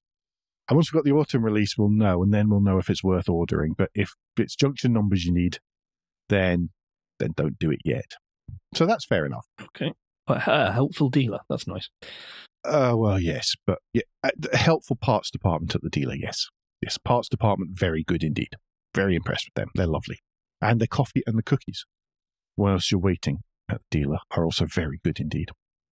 And 0.68 0.76
once 0.76 0.92
we've 0.92 0.98
got 0.98 1.04
the 1.04 1.16
autumn 1.16 1.44
release, 1.44 1.76
we'll 1.76 1.90
know, 1.90 2.22
and 2.22 2.32
then 2.32 2.48
we'll 2.48 2.60
know 2.60 2.78
if 2.78 2.88
it's 2.90 3.04
worth 3.04 3.28
ordering. 3.28 3.74
But 3.76 3.90
if 3.94 4.12
it's 4.36 4.56
junction 4.56 4.92
numbers 4.92 5.24
you 5.24 5.32
need, 5.32 5.58
then 6.28 6.70
then 7.18 7.32
don't 7.36 7.58
do 7.58 7.70
it 7.70 7.80
yet. 7.84 8.12
So 8.74 8.84
that's 8.86 9.06
fair 9.06 9.24
enough. 9.24 9.46
Okay. 9.60 9.92
Uh, 10.28 10.40
a 10.46 10.50
a 10.68 10.72
helpful 10.72 11.08
dealer. 11.08 11.40
That's 11.48 11.66
nice. 11.66 11.88
Uh, 12.64 12.94
well, 12.96 13.20
yes, 13.20 13.54
but 13.66 13.78
yeah, 13.92 14.02
uh, 14.22 14.30
the 14.36 14.56
helpful 14.56 14.96
parts 14.96 15.30
department 15.30 15.74
at 15.74 15.82
the 15.82 15.90
dealer, 15.90 16.14
yes, 16.14 16.46
yes, 16.80 16.96
parts 16.98 17.28
department, 17.28 17.72
very 17.74 18.02
good 18.02 18.22
indeed. 18.22 18.50
Very 18.94 19.16
impressed 19.16 19.46
with 19.48 19.54
them. 19.54 19.70
They're 19.74 19.86
lovely, 19.86 20.20
and 20.62 20.80
the 20.80 20.86
coffee 20.86 21.22
and 21.26 21.36
the 21.36 21.42
cookies, 21.42 21.84
whilst 22.56 22.90
you're 22.90 23.00
waiting 23.00 23.38
at 23.68 23.80
the 23.80 23.98
dealer, 23.98 24.18
are 24.30 24.44
also 24.44 24.66
very 24.66 25.00
good 25.04 25.20
indeed. 25.20 25.50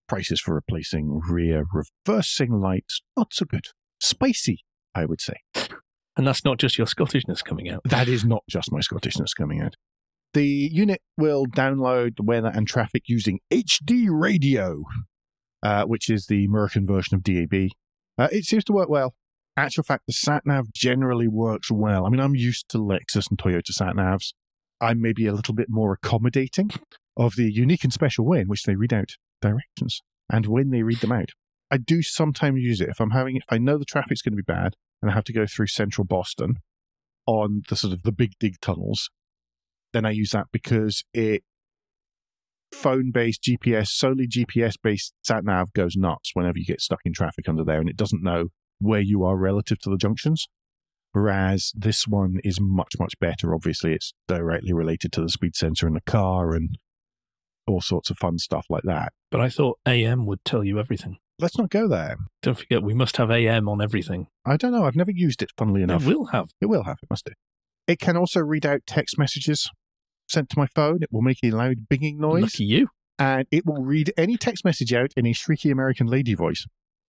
Prices 0.08 0.40
for 0.40 0.54
replacing 0.54 1.20
rear 1.28 1.64
reversing 1.72 2.52
lights, 2.60 3.02
not 3.16 3.32
so 3.32 3.44
good. 3.44 3.66
Spicy, 4.00 4.60
I 4.94 5.04
would 5.04 5.20
say. 5.20 5.34
And 6.16 6.26
that's 6.26 6.44
not 6.44 6.58
just 6.58 6.76
your 6.76 6.86
Scottishness 6.86 7.42
coming 7.42 7.70
out. 7.70 7.80
That 7.84 8.08
is 8.08 8.24
not 8.24 8.42
just 8.48 8.70
my 8.70 8.80
Scottishness 8.80 9.34
coming 9.36 9.60
out. 9.60 9.76
The 10.34 10.46
unit 10.46 11.00
will 11.16 11.46
download 11.46 12.16
the 12.16 12.22
weather 12.22 12.50
and 12.54 12.66
traffic 12.66 13.04
using 13.06 13.40
HD 13.50 14.06
radio, 14.08 14.82
uh, 15.62 15.84
which 15.84 16.08
is 16.10 16.26
the 16.26 16.44
American 16.44 16.86
version 16.86 17.14
of 17.14 17.22
DAB. 17.22 17.70
Uh, 18.18 18.28
it 18.30 18.44
seems 18.44 18.64
to 18.64 18.72
work 18.72 18.88
well. 18.88 19.14
Actual 19.56 19.84
fact, 19.84 20.04
the 20.06 20.12
sat 20.12 20.46
nav 20.46 20.72
generally 20.72 21.28
works 21.28 21.70
well. 21.70 22.06
I 22.06 22.08
mean, 22.08 22.20
I'm 22.20 22.34
used 22.34 22.68
to 22.70 22.78
Lexus 22.78 23.28
and 23.28 23.38
Toyota 23.38 23.70
sat 23.70 23.94
navs. 23.94 24.32
I'm 24.80 25.00
maybe 25.00 25.26
a 25.26 25.34
little 25.34 25.54
bit 25.54 25.68
more 25.68 25.92
accommodating 25.92 26.70
of 27.16 27.36
the 27.36 27.52
unique 27.52 27.84
and 27.84 27.92
special 27.92 28.24
way 28.24 28.40
in 28.40 28.48
which 28.48 28.64
they 28.64 28.74
read 28.74 28.92
out 28.92 29.10
directions 29.40 30.02
and 30.30 30.46
when 30.46 30.70
they 30.70 30.82
read 30.82 31.00
them 31.00 31.12
out. 31.12 31.30
I 31.70 31.76
do 31.76 32.02
sometimes 32.02 32.60
use 32.60 32.80
it 32.80 32.88
if 32.88 33.00
I'm 33.00 33.10
having, 33.10 33.36
if 33.36 33.44
I 33.48 33.58
know 33.58 33.78
the 33.78 33.84
traffic's 33.84 34.22
going 34.22 34.32
to 34.32 34.42
be 34.42 34.52
bad 34.52 34.74
and 35.00 35.10
I 35.10 35.14
have 35.14 35.24
to 35.24 35.32
go 35.32 35.46
through 35.46 35.68
central 35.68 36.04
Boston 36.04 36.56
on 37.26 37.62
the 37.68 37.76
sort 37.76 37.92
of 37.92 38.02
the 38.02 38.12
big 38.12 38.32
dig 38.40 38.60
tunnels, 38.60 39.10
then 39.92 40.04
I 40.04 40.10
use 40.10 40.30
that 40.30 40.46
because 40.52 41.04
it 41.14 41.44
phone 42.72 43.10
based 43.12 43.42
GPS, 43.42 43.88
solely 43.88 44.26
GPS 44.26 44.74
based 44.82 45.14
sat 45.22 45.44
nav 45.44 45.72
goes 45.72 45.96
nuts 45.96 46.30
whenever 46.34 46.58
you 46.58 46.64
get 46.64 46.80
stuck 46.80 47.00
in 47.04 47.12
traffic 47.12 47.48
under 47.48 47.64
there 47.64 47.80
and 47.80 47.88
it 47.88 47.96
doesn't 47.96 48.22
know 48.22 48.48
where 48.78 49.00
you 49.00 49.24
are 49.24 49.36
relative 49.36 49.78
to 49.80 49.90
the 49.90 49.96
junctions. 49.96 50.48
Whereas 51.12 51.72
this 51.74 52.08
one 52.08 52.40
is 52.42 52.58
much, 52.60 52.94
much 52.98 53.18
better. 53.20 53.54
Obviously, 53.54 53.92
it's 53.92 54.14
directly 54.26 54.72
related 54.72 55.12
to 55.12 55.20
the 55.20 55.28
speed 55.28 55.54
sensor 55.54 55.86
in 55.86 55.94
the 55.94 56.00
car 56.00 56.54
and 56.54 56.78
all 57.66 57.82
sorts 57.82 58.10
of 58.10 58.18
fun 58.18 58.38
stuff 58.38 58.66
like 58.70 58.82
that. 58.84 59.12
But 59.30 59.40
I 59.40 59.50
thought 59.50 59.78
AM 59.86 60.26
would 60.26 60.44
tell 60.44 60.64
you 60.64 60.78
everything. 60.78 61.18
Let's 61.38 61.58
not 61.58 61.70
go 61.70 61.86
there. 61.86 62.16
Don't 62.42 62.58
forget, 62.58 62.82
we 62.82 62.94
must 62.94 63.18
have 63.18 63.30
AM 63.30 63.68
on 63.68 63.82
everything. 63.82 64.28
I 64.46 64.56
don't 64.56 64.72
know. 64.72 64.84
I've 64.84 64.96
never 64.96 65.10
used 65.10 65.42
it, 65.42 65.50
funnily 65.56 65.82
enough. 65.82 66.02
It 66.02 66.08
will 66.08 66.26
have. 66.26 66.50
It 66.60 66.66
will 66.66 66.84
have. 66.84 66.98
It 67.02 67.10
must 67.10 67.26
do. 67.26 67.32
It 67.86 67.98
can 67.98 68.16
also 68.16 68.40
read 68.40 68.64
out 68.64 68.82
text 68.86 69.18
messages 69.18 69.68
sent 70.32 70.48
to 70.50 70.58
my 70.58 70.66
phone. 70.66 71.02
It 71.02 71.10
will 71.12 71.22
make 71.22 71.38
a 71.44 71.50
loud 71.50 71.76
binging 71.92 72.16
noise. 72.18 72.42
Lucky 72.42 72.64
you. 72.64 72.88
and 73.18 73.46
it 73.50 73.64
will 73.66 73.82
read 73.82 74.12
any 74.16 74.36
text 74.36 74.64
message 74.64 74.92
out 74.92 75.12
in 75.16 75.26
a 75.26 75.32
shrieky 75.32 75.70
American 75.70 76.06
lady 76.08 76.34
voice, 76.34 76.66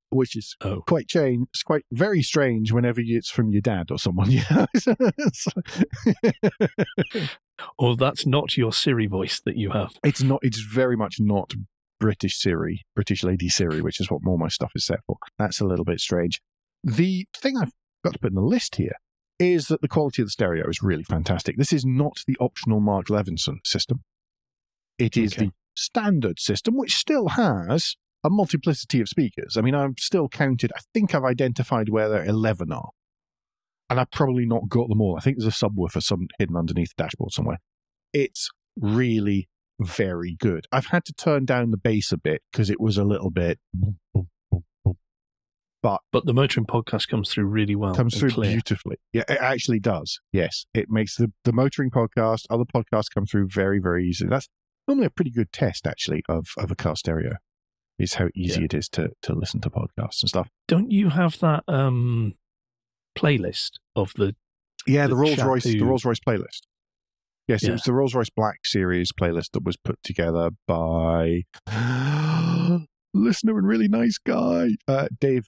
which 0.10 0.36
is 0.36 0.56
Oh. 0.62 0.82
quite 0.88 1.08
change. 1.08 1.48
It's 1.54 1.64
quite 1.64 1.86
very 1.92 2.22
strange 2.22 2.72
whenever 2.72 3.02
it's 3.04 3.32
from 3.32 3.50
your 3.52 3.62
dad 3.62 3.90
or 3.90 3.98
someone. 3.98 4.30
Yeah. 4.32 4.66
Or 7.78 7.96
that's 7.96 8.26
not 8.26 8.58
your 8.58 8.74
Siri 8.74 9.08
voice 9.08 9.40
that 9.46 9.56
you 9.58 9.72
have. 9.72 9.92
it's 10.04 10.24
not. 10.24 10.40
It's 10.42 10.60
very 10.60 10.98
much 10.98 11.18
not 11.20 11.54
British 12.00 12.38
Siri, 12.38 12.82
British 12.96 13.24
lady 13.24 13.48
Siri, 13.48 13.80
which 13.80 14.02
is 14.02 14.10
what 14.12 14.22
more 14.24 14.38
my 14.38 14.48
stuff 14.48 14.72
is 14.76 14.86
set 14.86 15.00
for. 15.06 15.18
That's 15.38 15.62
a 15.62 15.66
little 15.66 15.86
bit 15.86 16.00
strange. 16.00 16.42
The 16.84 17.26
thing 17.38 17.56
I've 17.58 17.72
got 18.04 18.14
to 18.14 18.20
put 18.20 18.32
in 18.32 18.36
the 18.36 18.42
list 18.42 18.76
here 18.78 18.96
is 19.40 19.68
that 19.68 19.82
the 19.82 19.88
quality 19.88 20.22
of 20.22 20.28
the 20.28 20.32
stereo 20.32 20.68
is 20.70 20.82
really 20.82 21.04
fantastic. 21.04 21.58
This 21.58 21.74
is 21.74 21.86
not 21.86 22.18
the 22.28 22.38
optional 22.40 22.80
Mark 22.80 23.08
Levinson 23.08 23.58
system. 23.66 24.04
It 24.98 25.18
is 25.18 25.34
Okay. 25.34 25.46
the 25.48 25.52
standard 25.76 26.40
system, 26.40 26.78
which 26.78 26.96
still 26.96 27.30
has 27.30 27.96
a 28.24 28.30
multiplicity 28.30 29.02
of 29.02 29.10
speakers. 29.10 29.58
I 29.58 29.62
mean, 29.62 29.76
I've 29.76 30.00
still 30.00 30.30
counted. 30.30 30.72
I 30.76 30.82
think 30.94 31.14
I've 31.16 31.24
identified 31.24 31.90
where 31.90 32.10
there 32.10 32.24
eleven 32.24 32.72
are, 32.72 32.90
and 33.90 34.00
I've 34.00 34.12
probably 34.12 34.46
not 34.46 34.70
got 34.70 34.88
them 34.88 35.02
all. 35.02 35.18
I 35.18 35.22
think 35.22 35.38
there's 35.40 35.62
a 35.62 35.66
subwoofer 35.66 36.02
some 36.02 36.28
hidden 36.38 36.56
underneath 36.56 36.94
the 36.96 37.04
dashboard 37.04 37.34
somewhere. 37.34 37.58
It's 38.14 38.50
really 38.80 39.50
very 39.80 40.36
good. 40.40 40.68
I've 40.72 40.86
had 40.88 41.04
to 41.06 41.14
turn 41.14 41.46
down 41.46 41.72
the 41.72 41.78
bass 41.78 42.12
a 42.12 42.18
bit 42.18 42.44
because 42.52 42.70
it 42.70 42.80
was 42.80 42.98
a 42.98 43.04
little 43.04 43.32
bit. 43.32 43.60
But 45.84 46.02
But 46.12 46.26
the 46.26 46.34
Motoring 46.34 46.66
podcast 46.66 47.08
comes 47.10 47.30
through 47.30 47.46
really 47.46 47.76
well. 47.76 47.94
comes 47.94 48.18
through 48.18 48.32
clear. 48.32 48.52
beautifully. 48.54 48.96
Yeah, 49.12 49.24
it 49.30 49.38
actually 49.40 49.80
does. 49.82 50.20
Yes, 50.32 50.66
it 50.74 50.90
makes 50.90 51.16
the 51.18 51.32
the 51.44 51.52
motoring 51.54 51.92
podcast, 51.92 52.46
other 52.50 52.64
podcasts 52.66 53.14
come 53.14 53.26
through 53.28 53.50
very 53.50 53.80
very 53.80 54.08
easily. 54.08 54.30
That's 54.30 54.48
normally 54.88 55.06
a 55.08 55.12
pretty 55.12 55.30
good 55.32 55.52
test 55.52 55.86
actually 55.86 56.24
of 56.28 56.48
of 56.58 56.72
a 56.72 56.76
car 56.76 56.96
stereo. 56.96 57.34
Is 58.00 58.16
how 58.16 58.30
easy 58.34 58.62
Yeah. 58.62 58.66
it 58.66 58.74
is 58.74 58.90
to 58.90 59.10
to 59.22 59.34
listen 59.36 59.62
to 59.62 59.70
podcasts 59.70 60.22
and 60.24 60.30
stuff. 60.30 60.48
Don't 60.68 60.90
you 60.90 61.10
have 61.10 61.38
that 61.40 61.64
um, 61.68 62.34
playlist 63.16 63.74
of 63.96 64.14
the 64.16 64.36
Yeah, 64.88 65.04
the 65.04 65.10
The 65.10 65.16
Rolls 65.22 65.44
Royce 65.44 65.64
the 65.66 65.80
Rolls 65.82 66.04
Royce 66.06 66.20
playlist. 66.20 66.62
Yes, 67.48 67.62
it 67.64 67.72
was 67.72 67.84
the 67.84 67.92
Rolls 67.94 68.16
Royce 68.16 68.30
Black 68.30 68.66
Series 68.66 69.12
playlist 69.12 69.52
that 69.52 69.64
was 69.66 69.76
put 69.78 70.00
together 70.02 70.52
by 70.66 71.44
listener 73.14 73.58
and 73.58 73.68
really 73.68 73.88
nice 73.90 74.18
guy, 74.18 74.70
uh, 74.88 75.08
Dave 75.20 75.46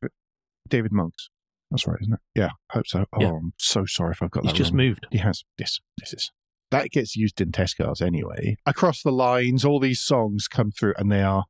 David 0.69 0.91
Monks. 0.91 1.29
That's 1.71 1.87
right, 1.87 1.97
isn't 2.01 2.13
it? 2.13 2.19
Yeah, 2.35 2.49
I 2.71 2.73
hope 2.77 2.87
so. 2.87 3.05
Oh, 3.13 3.21
Yeah. 3.21 3.29
I'm 3.29 3.53
so 3.57 3.85
sorry 3.85 4.11
if 4.11 4.21
I've 4.21 4.31
got 4.31 4.43
he's 4.43 4.53
that 4.53 4.57
just 4.57 4.71
wrong. 4.71 4.77
moved? 4.77 5.07
He 5.11 5.17
has. 5.19 5.43
This. 5.57 5.79
This 5.97 6.13
is. 6.13 6.31
That 6.71 6.89
gets 6.89 7.15
used 7.15 7.39
in 7.41 7.51
test 7.51 7.77
cars 7.77 8.01
anyway. 8.01 8.57
Across 8.65 9.03
the 9.03 9.11
lines, 9.11 9.63
all 9.65 9.79
these 9.79 10.01
songs 10.01 10.47
come 10.47 10.71
through 10.71 10.93
and 10.97 11.11
they 11.11 11.21
are 11.21 11.45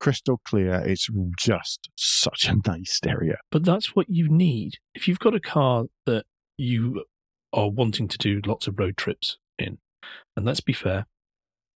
crystal 0.00 0.40
clear. 0.44 0.74
It's 0.74 1.08
just 1.38 1.88
such 1.96 2.46
a 2.48 2.56
nice 2.66 2.92
stereo. 2.92 3.36
But 3.50 3.64
that's 3.64 3.94
what 3.96 4.08
you 4.08 4.28
need. 4.28 4.74
If 4.94 5.08
you've 5.08 5.18
got 5.18 5.34
a 5.34 5.40
car 5.40 5.84
that 6.06 6.24
you 6.56 7.04
are 7.52 7.68
wanting 7.70 8.08
to 8.08 8.18
do 8.18 8.40
lots 8.46 8.66
of 8.66 8.78
road 8.78 8.96
trips 8.96 9.38
in, 9.58 9.78
and 10.36 10.46
let's 10.46 10.60
be 10.60 10.72
fair, 10.72 11.06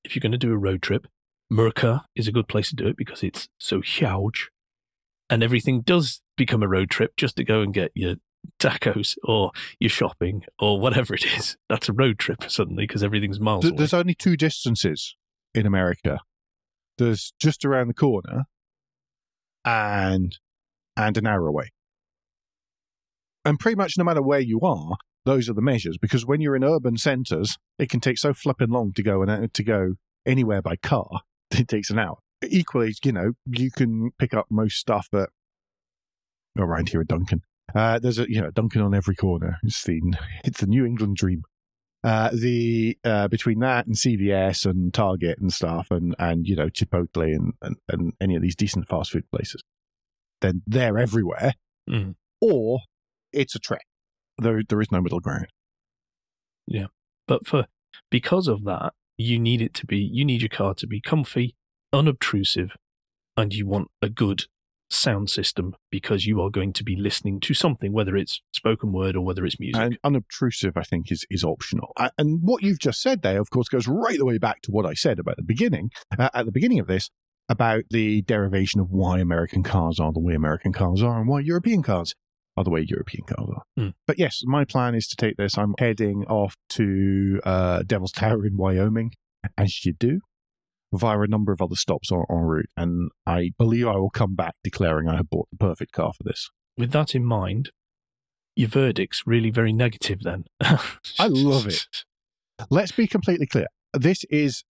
if 0.05 0.15
you're 0.15 0.21
going 0.21 0.33
to 0.33 0.39
do 0.39 0.53
a 0.53 0.59
road 0.59 0.83
trip, 0.83 1.07
Merca 1.53 2.03
is 2.15 2.29
a 2.29 2.33
good 2.33 2.49
place 2.49 2.71
to 2.71 2.77
do 2.77 2.87
it 2.87 2.97
because 2.97 3.23
it's 3.23 3.49
so 3.59 3.81
huge. 3.81 4.51
And 5.35 5.43
everything 5.43 5.81
does 5.81 6.21
become 6.37 6.63
a 6.63 6.69
road 6.69 6.91
trip 6.91 7.17
just 7.17 7.35
to 7.39 7.45
go 7.45 7.61
and 7.61 7.75
get 7.75 7.91
your 7.97 8.15
tacos 8.61 9.17
or 9.25 9.51
your 9.81 9.91
shopping 9.91 10.45
or 10.61 10.79
whatever 10.79 11.13
it 11.13 11.25
is. 11.25 11.57
That's 11.69 11.89
a 11.89 11.93
road 11.93 12.21
trip 12.21 12.49
suddenly 12.49 12.87
because 12.87 13.03
everything's 13.03 13.41
miles 13.41 13.63
Th- 13.63 13.73
away. 13.73 13.79
There's 13.79 13.95
only 13.95 14.15
two 14.15 14.37
distances 14.37 15.17
in 15.53 15.67
America. 15.67 16.21
There's 16.99 17.35
just 17.41 17.65
around 17.65 17.89
the 17.89 17.95
corner 17.95 18.45
and 19.65 20.39
and 20.97 21.17
an 21.17 21.27
hour 21.27 21.49
away. 21.49 21.73
And 23.45 23.59
pretty 23.59 23.75
much 23.75 23.95
no 23.99 24.05
matter 24.05 24.23
where 24.23 24.39
you 24.39 24.61
are, 24.61 24.97
those 25.25 25.49
are 25.49 25.55
the 25.55 25.63
measures 25.63 25.99
because 26.01 26.25
when 26.25 26.43
you're 26.43 26.55
in 26.55 26.63
urban 26.63 26.97
centres, 26.97 27.59
it 27.77 27.91
can 27.91 27.99
take 27.99 28.19
so 28.19 28.35
flipping 28.35 28.71
long 28.71 28.93
to 28.93 29.03
go 29.03 29.21
and 29.21 29.31
uh, 29.33 29.49
to 29.53 29.65
go 29.65 29.95
anywhere 30.25 30.63
by 30.63 30.77
car. 30.77 31.09
It 31.51 31.67
takes 31.67 31.91
an 31.91 31.99
hour. 31.99 32.19
Equally, 32.49 32.95
you 33.05 33.13
know, 33.13 33.33
you 33.47 33.71
can 33.71 34.11
pick 34.19 34.35
up 34.35 34.47
most 34.51 34.77
stuff 34.77 35.09
at 35.13 35.31
around 36.59 36.91
here 36.91 37.01
at 37.01 37.09
Dunkin'. 37.09 37.43
Uh, 37.75 37.99
there's 37.99 38.19
a 38.19 38.31
you 38.31 38.41
know 38.41 38.51
Dunkin' 38.51 38.83
on 38.83 38.95
every 38.95 39.17
corner. 39.17 39.59
It's 39.63 39.83
the 39.85 40.01
it's 40.45 40.61
the 40.61 40.67
New 40.67 40.85
England 40.85 41.17
dream. 41.17 41.43
Uh, 42.05 42.31
the 42.33 42.99
uh, 43.03 43.29
between 43.29 43.61
that 43.61 43.87
and 43.87 43.97
CVS 43.97 44.67
and 44.67 44.93
Target 44.93 45.39
and 45.39 45.53
stuff, 45.53 45.91
and 45.91 46.15
and 46.19 46.47
you 46.47 46.55
know 46.55 46.69
Chipotle 46.69 47.35
and, 47.35 47.55
and, 47.63 47.77
and 47.89 48.13
any 48.21 48.37
of 48.37 48.43
these 48.43 48.55
decent 48.55 48.89
fast 48.89 49.13
food 49.13 49.25
places, 49.31 49.63
then 50.41 50.63
they're 50.67 50.99
everywhere. 50.99 51.55
Mm. 51.89 52.15
Or 52.41 52.81
it's 53.33 53.55
a 53.55 53.59
trek. 53.59 53.87
There 54.39 54.63
there 54.69 54.81
is 54.81 54.93
no 54.93 55.01
middle 55.01 55.21
ground. 55.21 55.47
Yeah, 56.67 56.87
but 57.27 57.47
for 57.47 57.67
because 58.11 58.49
of 58.49 58.65
that, 58.65 58.93
you 59.17 59.39
need 59.39 59.63
it 59.63 59.75
to 59.75 59.87
be 59.87 59.99
you 59.99 60.25
need 60.25 60.43
your 60.43 60.51
car 60.51 60.75
to 60.75 60.87
be 60.87 61.01
comfy, 61.01 61.57
unobtrusive, 61.95 62.71
and 63.37 63.55
you 63.55 63.67
want 63.67 63.89
a 64.03 64.09
good 64.09 64.45
sound 64.91 65.29
system 65.31 65.75
because 65.91 66.27
you 66.27 66.41
are 66.41 66.51
going 66.51 66.73
to 66.73 66.85
be 66.85 66.97
listening 66.97 67.41
to 67.41 67.55
something, 67.55 67.93
whether 67.93 68.17
it's 68.17 68.41
spoken 68.53 68.93
word 68.93 69.17
or 69.17 69.25
whether 69.25 69.45
it's 69.45 69.59
music. 69.59 69.81
And 69.81 69.99
unobtrusive, 70.05 70.77
I 70.77 70.83
think, 70.83 71.11
is 71.11 71.25
is 71.31 71.45
optional. 71.45 71.93
And 72.19 72.41
what 72.43 72.63
you've 72.63 72.79
just 72.79 73.01
said 73.01 73.23
there, 73.23 73.41
of 73.41 73.51
course, 73.51 73.69
goes 73.69 73.89
right 73.89 74.19
the 74.19 74.27
way 74.27 74.39
back 74.39 74.63
to 74.63 74.71
what 74.71 74.87
I 74.87 74.95
said 74.95 75.19
about 75.19 75.37
the 75.37 75.43
beginning 75.43 75.91
uh, 76.19 76.29
at 76.35 76.47
the 76.47 76.53
beginning 76.53 76.81
of 76.81 76.87
this 76.87 77.11
about 77.49 77.85
the 77.91 78.23
derivation 78.23 78.81
of 78.81 78.91
why 78.91 79.19
American 79.19 79.63
cars 79.63 80.01
are 80.01 80.13
the 80.13 80.21
way 80.21 80.35
American 80.35 80.73
cars 80.73 81.03
are 81.03 81.21
and 81.21 81.29
why 81.29 81.41
European 81.41 81.83
cars 81.83 82.15
are 82.57 82.65
the 82.65 82.71
way 82.71 82.81
European 82.89 83.27
cars 83.27 83.49
are. 83.55 83.63
Hmm. 83.77 83.89
But 84.07 84.19
yes, 84.19 84.43
my 84.45 84.65
plan 84.65 84.95
is 84.95 85.07
to 85.09 85.17
take 85.17 85.37
this. 85.37 85.59
I'm 85.59 85.75
heading 85.79 86.25
off 86.25 86.57
to 86.71 87.41
uh, 87.45 87.83
Devil's 87.83 88.13
Tower 88.13 88.47
in 88.47 88.57
Wyoming, 88.57 89.13
as 89.59 89.85
you 89.85 89.93
do, 89.93 90.21
via 90.99 91.21
a 91.21 91.27
number 91.27 91.53
of 91.53 91.61
other 91.61 91.77
stops 91.77 92.11
on, 92.11 92.25
en 92.31 92.37
route. 92.39 92.71
And 92.77 93.11
I 93.27 93.51
believe 93.59 93.87
I 93.87 93.97
will 93.97 94.11
come 94.11 94.35
back 94.35 94.55
declaring 94.63 95.09
I 95.09 95.17
have 95.17 95.31
bought 95.31 95.49
the 95.51 95.59
perfect 95.59 95.93
car 95.93 96.13
for 96.13 96.23
this. 96.23 96.51
With 96.77 96.93
that 96.93 97.15
in 97.15 97.25
mind, 97.25 97.71
your 98.57 98.69
verdict's 98.69 99.23
really 99.27 99.51
very 99.51 99.73
negative 99.73 100.21
then. 100.23 100.45
I 100.61 101.27
love 101.29 101.67
it. 101.67 101.87
let's 102.71 102.93
be 102.93 103.07
completely 103.07 103.47
clear. 103.47 103.67
This 103.93 104.25
is, 104.31 104.65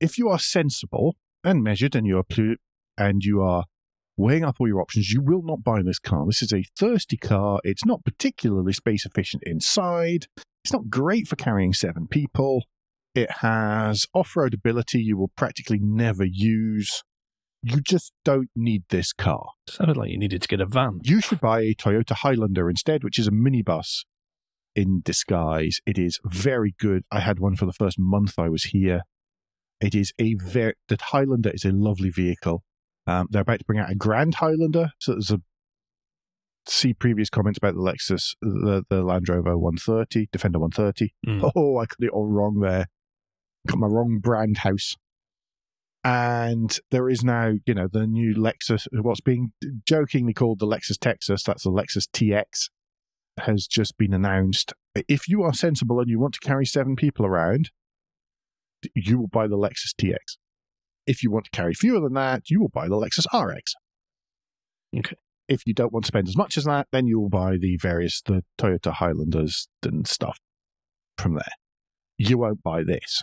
if 0.00 0.18
you 0.18 0.28
are 0.28 0.38
sensible 0.38 1.16
and 1.44 1.62
measured, 1.62 1.94
and 1.94 2.06
you 2.06 2.18
are 2.18 2.24
and 2.98 3.22
you 3.22 3.40
are 3.42 3.64
weighing 4.16 4.44
up 4.44 4.56
all 4.60 4.68
your 4.68 4.80
options, 4.80 5.10
you 5.10 5.22
will 5.22 5.42
not 5.42 5.64
buy 5.64 5.82
this 5.82 5.98
car. 5.98 6.26
This 6.26 6.42
is 6.42 6.52
a 6.52 6.64
thirsty 6.78 7.16
car. 7.16 7.60
It's 7.64 7.84
not 7.84 8.04
particularly 8.04 8.72
space 8.72 9.06
efficient 9.06 9.42
inside. 9.46 10.26
It's 10.64 10.72
not 10.72 10.90
great 10.90 11.26
for 11.26 11.36
carrying 11.36 11.72
seven 11.72 12.06
people. 12.06 12.64
It 13.14 13.30
has 13.40 14.06
off-road 14.14 14.54
ability 14.54 15.02
you 15.02 15.16
will 15.16 15.32
practically 15.36 15.80
never 15.80 16.24
use. 16.24 17.02
You 17.62 17.80
just 17.80 18.12
don't 18.24 18.50
need 18.54 18.84
this 18.88 19.12
car. 19.12 19.50
Sounded 19.68 19.96
like 19.96 20.10
you 20.10 20.18
needed 20.18 20.42
to 20.42 20.48
get 20.48 20.60
a 20.60 20.66
van. 20.66 21.00
You 21.02 21.20
should 21.20 21.40
buy 21.40 21.60
a 21.60 21.74
Toyota 21.74 22.12
Highlander 22.12 22.70
instead, 22.70 23.04
which 23.04 23.18
is 23.18 23.26
a 23.26 23.32
minibus 23.32 24.04
in 24.74 25.02
disguise. 25.04 25.80
It 25.84 25.98
is 25.98 26.20
very 26.24 26.74
good. 26.78 27.04
I 27.10 27.20
had 27.20 27.40
one 27.40 27.56
for 27.56 27.66
the 27.66 27.72
first 27.72 27.98
month 27.98 28.38
I 28.38 28.48
was 28.48 28.64
here. 28.64 29.02
It 29.80 29.94
is 29.94 30.12
a 30.18 30.34
very 30.34 30.74
the 30.88 30.98
Highlander 31.00 31.50
is 31.50 31.64
a 31.64 31.72
lovely 31.72 32.10
vehicle. 32.10 32.62
Um, 33.06 33.28
they're 33.30 33.42
about 33.42 33.60
to 33.60 33.64
bring 33.64 33.78
out 33.78 33.90
a 33.90 33.94
Grand 33.94 34.36
Highlander, 34.36 34.92
so 34.98 35.12
there's 35.12 35.30
a 35.30 35.40
see 36.68 36.94
previous 36.94 37.30
comments 37.30 37.58
about 37.58 37.74
the 37.74 37.80
Lexus, 37.80 38.34
the, 38.40 38.84
the 38.88 39.02
Land 39.02 39.28
Rover 39.28 39.56
130, 39.56 40.28
Defender 40.30 40.58
130. 40.58 41.14
Mm. 41.26 41.50
Oh, 41.56 41.78
I 41.78 41.86
got 41.86 41.96
it 42.00 42.10
all 42.10 42.26
wrong 42.26 42.60
there. 42.60 42.86
Got 43.66 43.78
my 43.78 43.86
wrong 43.86 44.18
brand 44.20 44.58
house. 44.58 44.96
And 46.02 46.78
there 46.90 47.10
is 47.10 47.22
now, 47.22 47.54
you 47.66 47.74
know, 47.74 47.88
the 47.92 48.06
new 48.06 48.34
Lexus, 48.34 48.86
what's 48.92 49.20
being 49.20 49.52
jokingly 49.86 50.32
called 50.32 50.58
the 50.58 50.66
Lexus 50.66 50.98
Texas, 50.98 51.42
that's 51.42 51.64
the 51.64 51.70
Lexus 51.70 52.08
TX, 52.10 52.70
has 53.44 53.66
just 53.66 53.98
been 53.98 54.14
announced. 54.14 54.72
If 54.94 55.28
you 55.28 55.42
are 55.42 55.52
sensible 55.52 56.00
and 56.00 56.08
you 56.08 56.18
want 56.18 56.34
to 56.34 56.40
carry 56.40 56.64
seven 56.64 56.96
people 56.96 57.26
around, 57.26 57.70
you 58.94 59.18
will 59.18 59.28
buy 59.28 59.46
the 59.46 59.58
Lexus 59.58 59.94
TX. 59.94 60.38
If 61.06 61.22
you 61.22 61.30
want 61.30 61.46
to 61.46 61.50
carry 61.50 61.74
fewer 61.74 62.00
than 62.00 62.14
that, 62.14 62.48
you 62.48 62.60
will 62.60 62.70
buy 62.70 62.88
the 62.88 62.96
Lexus 62.96 63.26
RX. 63.34 63.74
Okay. 64.96 65.16
If 65.48 65.66
you 65.66 65.74
don't 65.74 65.92
want 65.92 66.04
to 66.04 66.08
spend 66.08 66.28
as 66.28 66.36
much 66.36 66.56
as 66.56 66.64
that, 66.64 66.86
then 66.92 67.06
you 67.06 67.20
will 67.20 67.28
buy 67.28 67.56
the 67.60 67.76
various 67.76 68.22
the 68.22 68.42
Toyota 68.56 68.92
Highlanders 68.92 69.68
and 69.82 70.06
stuff 70.06 70.38
from 71.18 71.34
there. 71.34 71.52
You 72.16 72.38
won't 72.38 72.62
buy 72.62 72.84
this. 72.84 73.22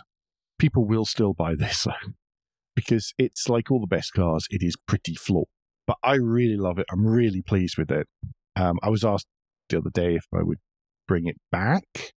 People 0.58 0.84
will 0.84 1.04
still 1.04 1.34
buy 1.34 1.54
this 1.54 1.86
because 2.76 3.12
it's 3.18 3.48
like 3.48 3.70
all 3.70 3.80
the 3.80 3.86
best 3.86 4.12
cars. 4.12 4.46
It 4.50 4.62
is 4.62 4.76
pretty 4.76 5.14
flawed, 5.14 5.48
but 5.86 5.96
I 6.02 6.14
really 6.14 6.56
love 6.56 6.78
it. 6.78 6.86
I'm 6.90 7.06
really 7.06 7.42
pleased 7.42 7.78
with 7.78 7.90
it. 7.90 8.06
Um, 8.56 8.78
I 8.82 8.88
was 8.88 9.04
asked 9.04 9.26
the 9.68 9.78
other 9.78 9.90
day 9.90 10.16
if 10.16 10.24
I 10.34 10.42
would 10.42 10.58
bring 11.06 11.26
it 11.26 11.36
back, 11.52 12.12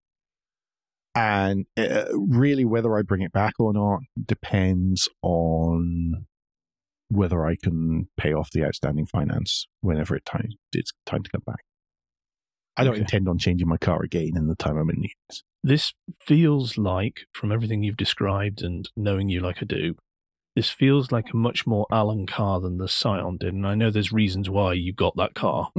and 1.14 1.66
uh, 1.78 2.06
really 2.16 2.66
whether 2.66 2.98
I 2.98 3.02
bring 3.02 3.22
it 3.22 3.32
back 3.32 3.54
or 3.60 3.74
not 3.74 4.00
depends 4.24 5.10
on 5.22 6.26
whether 7.10 7.46
I 7.46 7.58
can 7.62 8.08
pay 8.18 8.34
off 8.34 8.52
the 8.52 8.64
outstanding 8.64 9.06
finance 9.06 9.68
whenever 9.82 10.16
it 10.16 10.26
time 10.26 10.52
it's 10.72 10.94
time 11.06 11.24
to 11.24 11.30
come 11.30 11.44
back. 11.46 11.66
I 12.78 12.84
don't 12.84 12.94
Okay. 12.94 13.02
intend 13.02 13.28
on 13.28 13.38
changing 13.38 13.68
my 13.68 13.78
car 13.78 14.02
again 14.04 14.32
in 14.36 14.48
the 14.48 14.56
time 14.56 14.78
I'm 14.78 14.90
in 14.90 15.02
the 15.02 15.10
US. 15.30 15.44
This 15.64 15.94
feels 16.22 16.78
like, 16.78 17.22
from 17.34 17.52
everything 17.52 17.84
you've 17.84 17.98
described 17.98 18.62
and 18.64 18.90
knowing 18.96 19.30
you 19.30 19.40
like 19.42 19.62
I 19.62 19.66
do, 19.66 19.96
this 20.56 20.70
feels 20.70 21.12
like 21.12 21.34
a 21.34 21.38
much 21.38 21.68
more 21.68 21.86
Alan 21.92 22.26
car 22.26 22.60
than 22.60 22.78
the 22.78 22.88
Scion 22.88 23.38
did. 23.38 23.54
And 23.54 23.66
I 23.68 23.76
know 23.76 23.90
there's 23.92 24.12
reasons 24.12 24.50
why 24.50 24.74
you 24.74 24.92
got 24.94 25.16
that 25.18 25.34
car. 25.36 25.70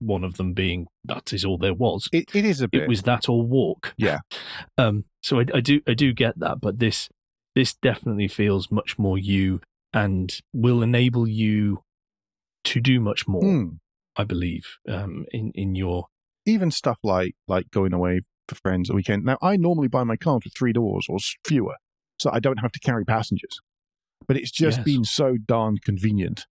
One 0.00 0.22
of 0.24 0.36
them 0.36 0.52
being 0.54 0.86
that 1.04 1.32
is 1.32 1.44
all 1.44 1.58
there 1.58 1.74
was. 1.74 2.08
It, 2.12 2.34
it 2.34 2.44
is 2.44 2.60
a 2.60 2.68
bit. 2.68 2.82
It 2.82 2.88
was 2.88 3.02
that 3.02 3.28
or 3.28 3.42
walk. 3.42 3.94
Yeah. 3.96 4.18
Um. 4.78 5.04
So 5.22 5.40
I, 5.40 5.44
I 5.54 5.60
do 5.60 5.80
I 5.88 5.94
do 5.94 6.12
get 6.12 6.38
that, 6.38 6.60
but 6.60 6.78
this 6.78 7.08
this 7.56 7.74
definitely 7.74 8.28
feels 8.28 8.70
much 8.70 8.96
more 8.98 9.18
you 9.18 9.60
and 9.92 10.40
will 10.52 10.82
enable 10.82 11.26
you 11.28 11.82
to 12.64 12.80
do 12.80 13.00
much 13.00 13.26
more. 13.26 13.42
Hmm. 13.42 13.68
I 14.16 14.22
believe 14.24 14.64
um, 14.88 15.26
in 15.32 15.50
in 15.54 15.74
your 15.74 16.06
Even 16.48 16.70
stuff 16.70 16.98
like 17.02 17.34
like 17.46 17.70
going 17.70 17.92
away 17.92 18.22
for 18.48 18.54
friends 18.54 18.88
a 18.88 18.94
weekend. 18.94 19.24
Now, 19.24 19.36
I 19.42 19.56
normally 19.56 19.88
buy 19.88 20.02
my 20.04 20.16
cars 20.16 20.40
with 20.44 20.54
three 20.56 20.72
doors 20.72 21.06
or 21.08 21.18
fewer, 21.46 21.76
so 22.18 22.30
I 22.32 22.40
don't 22.40 22.58
have 22.58 22.72
to 22.72 22.80
carry 22.80 23.04
passengers. 23.04 23.60
But 24.26 24.36
it's 24.38 24.50
just 24.50 24.78
Yes. 24.78 24.84
been 24.84 25.04
so 25.04 25.36
darn 25.36 25.76
convenient. 25.84 26.46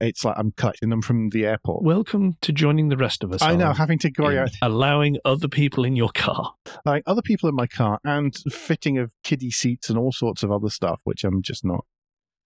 It's 0.00 0.24
like 0.24 0.34
I'm 0.36 0.52
collecting 0.56 0.90
them 0.90 1.00
from 1.00 1.30
the 1.30 1.46
airport. 1.46 1.84
welcome 1.84 2.34
to 2.42 2.52
joining 2.52 2.88
the 2.88 2.96
rest 2.96 3.22
of 3.22 3.32
us. 3.32 3.40
I 3.40 3.54
know, 3.54 3.72
having 3.72 3.98
to 4.00 4.10
go 4.10 4.36
out 4.36 4.50
allowing 4.60 5.16
other 5.24 5.48
people 5.48 5.84
in 5.84 5.94
your 5.94 6.10
car. 6.14 6.54
like 6.84 7.04
other 7.06 7.22
people 7.22 7.48
in 7.48 7.54
my 7.54 7.68
car 7.68 8.00
and 8.04 8.34
fitting 8.50 8.98
of 8.98 9.14
kiddie 9.22 9.50
seats 9.52 9.88
and 9.88 9.96
all 9.96 10.10
sorts 10.12 10.42
of 10.42 10.50
other 10.50 10.70
stuff, 10.70 11.00
which 11.04 11.22
I'm 11.24 11.40
just 11.40 11.64
not 11.64 11.84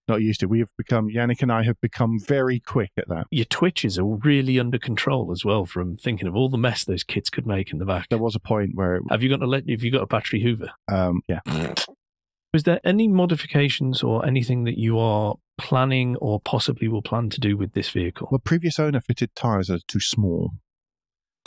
not 0.07 0.21
used 0.21 0.39
to. 0.41 0.47
We 0.47 0.59
have 0.59 0.69
become 0.77 1.09
Yannick 1.09 1.41
and 1.41 1.51
I 1.51 1.63
have 1.63 1.79
become 1.81 2.19
very 2.19 2.59
quick 2.59 2.91
at 2.97 3.07
that. 3.09 3.27
Your 3.31 3.45
twitches 3.45 3.97
are 3.99 4.05
really 4.05 4.59
under 4.59 4.77
control 4.79 5.31
as 5.31 5.43
well 5.45 5.65
from 5.65 5.97
thinking 5.97 6.27
of 6.27 6.35
all 6.35 6.49
the 6.49 6.57
mess 6.57 6.83
those 6.83 7.03
kids 7.03 7.29
could 7.29 7.45
make 7.47 7.71
in 7.71 7.79
the 7.79 7.85
back. 7.85 8.07
There 8.09 8.17
was 8.19 8.35
a 8.35 8.39
point 8.39 8.71
where, 8.75 8.99
Have 9.09 9.23
you 9.23 9.29
got 9.29 9.41
a 9.41 9.47
let? 9.47 9.69
Have 9.69 9.83
you 9.83 9.91
got 9.91 10.01
a 10.03 10.07
battery 10.07 10.41
Hoover? 10.41 10.71
um, 10.91 11.21
yeah, 11.27 11.39
Is 12.53 12.63
there 12.63 12.79
any 12.83 13.07
modifications 13.07 14.01
or 14.03 14.25
anything 14.25 14.63
that 14.63 14.77
you 14.77 14.97
are 14.99 15.35
planning 15.57 16.15
or 16.17 16.39
possibly 16.39 16.87
will 16.87 17.01
plan 17.01 17.29
to 17.31 17.39
do 17.39 17.57
with 17.57 17.73
this 17.73 17.89
vehicle? 17.89 18.27
well, 18.31 18.39
previous 18.43 18.79
owner 18.79 19.01
fitted 19.01 19.33
tires 19.35 19.67
that 19.67 19.75
are 19.75 19.85
too 19.87 19.99
small. 19.99 20.51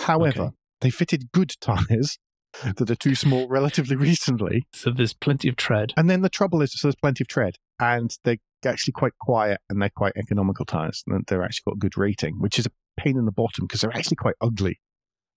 However, 0.01 0.43
Okay. 0.43 0.55
they 0.81 0.91
fitted 0.91 1.31
good 1.33 1.55
tires 1.61 2.19
that 2.65 2.91
are 2.91 2.95
too 2.97 3.15
small 3.15 3.49
relatively 3.49 3.97
recently. 3.97 4.67
So 4.73 4.91
there's 4.91 5.15
plenty 5.15 5.49
of 5.49 5.57
tread. 5.57 5.93
And 5.97 6.09
then 6.11 6.23
the 6.23 6.29
trouble 6.29 6.63
is, 6.63 6.73
so 6.73 6.89
there's 6.89 6.97
plenty 6.97 7.23
of 7.25 7.29
tread, 7.29 7.57
and 7.79 8.11
they're 8.25 8.39
actually 8.69 8.93
quite 8.93 9.17
quiet 9.21 9.61
and 9.69 9.81
they're 9.81 9.91
quite 9.91 10.13
economical 10.17 10.65
tires. 10.65 11.03
And 11.07 11.25
they're 11.27 11.43
actually 11.43 11.63
got 11.67 11.77
a 11.77 11.79
good 11.79 11.97
rating, 11.97 12.41
which 12.41 12.59
is 12.59 12.67
a 12.67 12.71
pain 12.99 13.17
in 13.17 13.25
the 13.25 13.33
bottom 13.33 13.67
because 13.67 13.81
they're 13.81 13.97
actually 13.97 14.17
quite 14.17 14.37
ugly. 14.41 14.81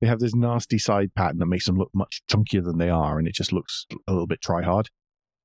They 0.02 0.08
have 0.08 0.20
this 0.20 0.36
nasty 0.36 0.78
side 0.78 1.16
pattern 1.16 1.40
that 1.40 1.46
makes 1.46 1.66
them 1.66 1.78
look 1.78 1.92
much 1.94 2.24
chunkier 2.30 2.64
than 2.64 2.78
they 2.78 2.90
are, 2.90 3.18
and 3.18 3.28
it 3.28 3.36
just 3.36 3.54
looks 3.54 3.86
a 4.06 4.12
little 4.12 4.28
bit 4.28 4.42
try 4.42 4.62
hard. 4.62 4.90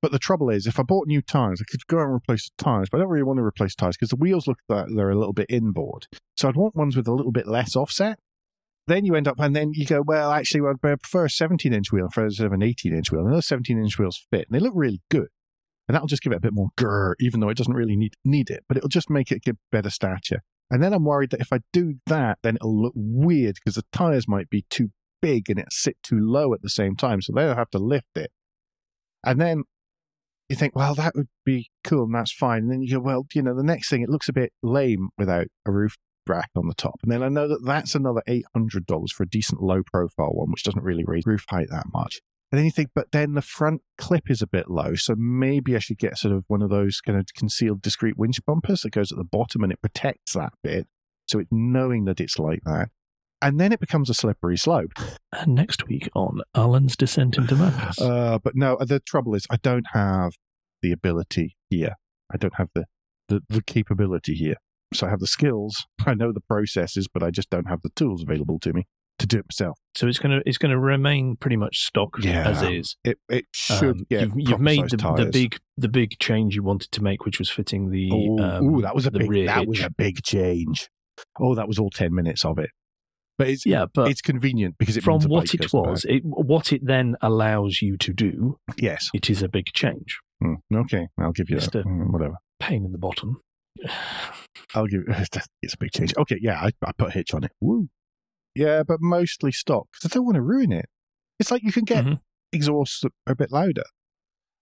But 0.00 0.12
the 0.12 0.18
trouble 0.18 0.50
is, 0.50 0.66
if 0.66 0.78
I 0.78 0.82
bought 0.82 1.08
new 1.08 1.22
tires, 1.22 1.60
I 1.60 1.70
could 1.70 1.86
go 1.86 1.98
and 1.98 2.12
replace 2.12 2.48
the 2.48 2.62
tires, 2.62 2.88
but 2.90 2.98
I 2.98 3.00
don't 3.00 3.10
really 3.10 3.24
want 3.24 3.38
to 3.38 3.44
replace 3.44 3.74
tires 3.74 3.96
because 3.96 4.10
the 4.10 4.16
wheels 4.16 4.46
look 4.46 4.58
like 4.68 4.86
they're 4.88 5.10
a 5.10 5.18
little 5.18 5.32
bit 5.32 5.46
inboard. 5.48 6.06
So 6.36 6.48
I'd 6.48 6.56
want 6.56 6.76
ones 6.76 6.96
with 6.96 7.08
a 7.08 7.12
little 7.12 7.32
bit 7.32 7.48
less 7.48 7.74
offset. 7.76 8.18
Then 8.86 9.04
you 9.04 9.14
end 9.16 9.28
up, 9.28 9.38
and 9.38 9.54
then 9.54 9.72
you 9.74 9.86
go, 9.86 10.02
well, 10.02 10.32
actually, 10.32 10.62
well, 10.62 10.74
I 10.82 10.94
prefer 10.96 11.26
a 11.26 11.30
17 11.30 11.72
inch 11.72 11.92
wheel 11.92 12.08
instead 12.16 12.46
of 12.46 12.52
an 12.52 12.62
18 12.62 12.94
inch 12.94 13.12
wheel. 13.12 13.24
And 13.26 13.34
those 13.34 13.46
17 13.46 13.78
inch 13.78 13.98
wheels 13.98 14.26
fit, 14.30 14.46
and 14.48 14.54
they 14.54 14.64
look 14.64 14.72
really 14.74 15.02
good. 15.10 15.28
And 15.88 15.94
that'll 15.94 16.06
just 16.06 16.22
give 16.22 16.32
it 16.32 16.36
a 16.36 16.40
bit 16.40 16.52
more 16.52 16.68
grr, 16.78 17.14
even 17.18 17.40
though 17.40 17.48
it 17.48 17.56
doesn't 17.56 17.74
really 17.74 17.96
need, 17.96 18.14
need 18.24 18.50
it, 18.50 18.64
but 18.68 18.76
it'll 18.76 18.88
just 18.90 19.08
make 19.08 19.32
it 19.32 19.42
give 19.42 19.56
better 19.72 19.90
stature. 19.90 20.42
And 20.70 20.82
then 20.82 20.92
I'm 20.92 21.04
worried 21.04 21.30
that 21.30 21.40
if 21.40 21.52
I 21.52 21.60
do 21.72 21.94
that, 22.06 22.38
then 22.42 22.56
it'll 22.56 22.80
look 22.80 22.92
weird 22.94 23.54
because 23.54 23.76
the 23.76 23.84
tires 23.90 24.28
might 24.28 24.50
be 24.50 24.66
too 24.68 24.90
big 25.22 25.48
and 25.48 25.58
it 25.58 25.72
sit 25.72 25.96
too 26.02 26.20
low 26.20 26.52
at 26.52 26.60
the 26.60 26.68
same 26.68 26.94
time. 26.94 27.22
So 27.22 27.32
they'll 27.32 27.54
have 27.54 27.70
to 27.70 27.78
lift 27.78 28.16
it. 28.16 28.30
And 29.24 29.40
then 29.40 29.64
you 30.48 30.56
think, 30.56 30.76
well, 30.76 30.94
that 30.94 31.14
would 31.14 31.28
be 31.44 31.70
cool 31.84 32.04
and 32.04 32.14
that's 32.14 32.32
fine. 32.32 32.64
And 32.64 32.70
then 32.70 32.82
you 32.82 32.96
go, 32.96 33.00
well, 33.00 33.26
you 33.34 33.42
know, 33.42 33.56
the 33.56 33.62
next 33.62 33.88
thing, 33.88 34.02
it 34.02 34.10
looks 34.10 34.28
a 34.28 34.32
bit 34.32 34.52
lame 34.62 35.08
without 35.16 35.46
a 35.66 35.72
roof 35.72 35.96
rack 36.26 36.50
on 36.54 36.68
the 36.68 36.74
top. 36.74 36.96
And 37.02 37.10
then 37.10 37.22
I 37.22 37.28
know 37.28 37.48
that 37.48 37.64
that's 37.64 37.94
another 37.94 38.22
$800 38.28 39.10
for 39.10 39.22
a 39.22 39.28
decent 39.28 39.62
low 39.62 39.82
profile 39.82 40.32
one, 40.32 40.50
which 40.50 40.64
doesn't 40.64 40.84
really 40.84 41.04
raise 41.06 41.24
roof 41.26 41.46
height 41.48 41.68
that 41.70 41.86
much. 41.92 42.20
And 42.50 42.58
then 42.58 42.64
you 42.64 42.70
think, 42.70 42.90
but 42.94 43.12
then 43.12 43.34
the 43.34 43.42
front 43.42 43.82
clip 43.98 44.30
is 44.30 44.40
a 44.40 44.46
bit 44.46 44.70
low. 44.70 44.94
So 44.94 45.14
maybe 45.16 45.76
I 45.76 45.80
should 45.80 45.98
get 45.98 46.16
sort 46.16 46.34
of 46.34 46.44
one 46.48 46.62
of 46.62 46.70
those 46.70 47.00
kind 47.00 47.18
of 47.18 47.26
concealed 47.36 47.82
discrete 47.82 48.16
winch 48.16 48.44
bumpers 48.46 48.82
that 48.82 48.90
goes 48.90 49.12
at 49.12 49.18
the 49.18 49.24
bottom 49.24 49.62
and 49.62 49.72
it 49.72 49.82
protects 49.82 50.32
that 50.32 50.52
bit. 50.62 50.86
So 51.26 51.38
it's 51.38 51.50
knowing 51.52 52.06
that 52.06 52.20
it's 52.20 52.38
like 52.38 52.60
that. 52.64 52.88
And 53.42 53.60
then 53.60 53.70
it 53.70 53.80
becomes 53.80 54.08
a 54.08 54.14
slippery 54.14 54.56
slope. 54.56 54.92
And 55.30 55.54
next 55.54 55.86
week 55.86 56.08
on 56.14 56.40
Alan's 56.54 56.96
Descent 56.96 57.36
into 57.36 57.54
Madness. 57.54 58.00
Uh, 58.08 58.38
but 58.38 58.56
no, 58.56 58.78
the 58.80 59.00
trouble 59.00 59.34
is, 59.34 59.46
I 59.50 59.56
don't 59.56 59.86
have 59.92 60.32
the 60.80 60.90
ability 60.90 61.56
here. 61.68 61.96
I 62.32 62.38
don't 62.38 62.54
have 62.54 62.70
the, 62.74 62.86
the, 63.28 63.42
the 63.48 63.62
capability 63.62 64.34
here. 64.34 64.56
So 64.94 65.06
I 65.06 65.10
have 65.10 65.20
the 65.20 65.26
skills, 65.26 65.86
I 66.06 66.14
know 66.14 66.32
the 66.32 66.40
processes, 66.40 67.08
but 67.12 67.22
I 67.22 67.30
just 67.30 67.50
don't 67.50 67.68
have 67.68 67.82
the 67.82 67.90
tools 67.90 68.22
available 68.22 68.58
to 68.60 68.72
me 68.72 68.86
to 69.18 69.26
do 69.26 69.38
it 69.38 69.46
myself. 69.46 69.78
so 69.94 70.06
it's 70.06 70.18
gonna 70.18 70.40
it's 70.46 70.58
gonna 70.58 70.78
remain 70.78 71.36
pretty 71.36 71.56
much 71.56 71.84
stock 71.84 72.16
Yeah. 72.20 72.48
as 72.48 72.62
is. 72.62 72.96
It 73.04 73.18
it 73.28 73.46
should 73.52 73.96
Um, 73.98 74.06
get 74.10 74.20
you've, 74.22 74.32
you've 74.36 74.60
made 74.60 74.88
the, 74.90 74.96
the 74.96 75.28
big 75.32 75.58
the 75.76 75.88
big 75.88 76.18
change 76.20 76.54
you 76.54 76.62
wanted 76.62 76.90
to 76.92 77.02
make, 77.02 77.24
which 77.24 77.38
was 77.38 77.50
fitting 77.50 77.90
the 77.90 78.10
Oh, 78.12 78.38
um, 78.42 78.64
ooh, 78.76 78.82
that 78.82 78.94
was 78.94 79.06
a 79.06 79.10
big 79.10 79.46
that 79.46 79.66
was 79.66 79.80
a 79.80 79.90
big 79.90 80.22
change. 80.22 80.88
Oh, 81.40 81.54
that 81.54 81.66
was 81.68 81.78
all 81.78 81.90
ten 81.90 82.14
minutes 82.14 82.44
of 82.44 82.58
it. 82.58 82.70
But 83.38 83.48
it's 83.48 83.64
yeah, 83.66 83.86
but 83.94 84.10
it's 84.10 84.20
convenient 84.20 84.76
because 84.78 84.96
it 84.96 85.04
from 85.04 85.20
what 85.22 85.52
it 85.54 85.60
goes 85.60 85.72
in 85.72 85.80
the 85.82 85.88
was, 85.90 86.04
it, 86.08 86.22
what 86.24 86.72
it 86.72 86.80
then 86.84 87.16
allows 87.20 87.82
you 87.82 87.96
to 87.98 88.12
do. 88.12 88.58
Yes. 88.76 89.10
it 89.14 89.28
is 89.30 89.42
a 89.42 89.48
big 89.48 89.66
change. 89.74 90.18
Hmm, 90.42 90.54
okay, 90.74 91.08
I'll 91.18 91.32
give 91.32 91.48
you 91.50 91.56
that. 91.56 91.62
Mister- 91.74 91.82
Hmm, 91.82 92.10
whatever. 92.12 92.34
Pain 92.60 92.84
in 92.84 92.92
the 92.92 92.98
bottom. 92.98 93.36
I'll 94.74 94.86
give 94.86 95.02
it's 95.62 95.74
a 95.74 95.78
big 95.78 95.92
change. 95.92 96.14
Okay, 96.16 96.38
yeah, 96.40 96.60
I, 96.60 96.70
I 96.84 96.92
put 96.96 97.08
a 97.08 97.12
hitch 97.12 97.32
on 97.34 97.44
it. 97.44 97.52
Woo. 97.60 97.88
Yeah, 98.58 98.82
but 98.82 99.00
mostly 99.00 99.52
stock 99.52 99.86
because 99.92 100.10
I 100.10 100.14
don't 100.14 100.24
want 100.24 100.34
to 100.36 100.42
ruin 100.42 100.72
it. 100.72 100.86
It's 101.38 101.50
like 101.50 101.62
you 101.62 101.72
can 101.72 101.84
get 101.84 102.04
Mhm. 102.04 102.20
exhausts 102.52 103.04
a 103.26 103.34
bit 103.36 103.52
louder. 103.52 103.84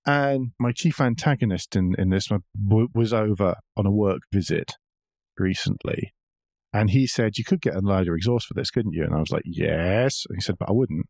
And 0.04 0.52
my 0.60 0.72
chief 0.72 1.00
antagonist 1.00 1.74
in, 1.74 1.94
in 1.98 2.10
this 2.10 2.28
was 2.54 3.12
over 3.12 3.54
on 3.76 3.86
a 3.86 3.90
work 3.90 4.20
visit 4.32 4.74
recently. 5.38 6.12
And 6.72 6.90
he 6.90 7.06
said, 7.06 7.38
You 7.38 7.44
could 7.44 7.60
get 7.62 7.74
a 7.74 7.80
louder 7.80 8.14
exhaust 8.14 8.46
for 8.46 8.54
this, 8.54 8.70
couldn't 8.70 8.92
you? 8.92 9.02
And 9.04 9.14
I 9.14 9.18
was 9.18 9.30
like, 9.30 9.44
Yes. 9.46 10.24
And 10.28 10.36
he 10.36 10.40
said, 10.42 10.56
But 10.58 10.68
I 10.68 10.72
wouldn't. 10.72 11.06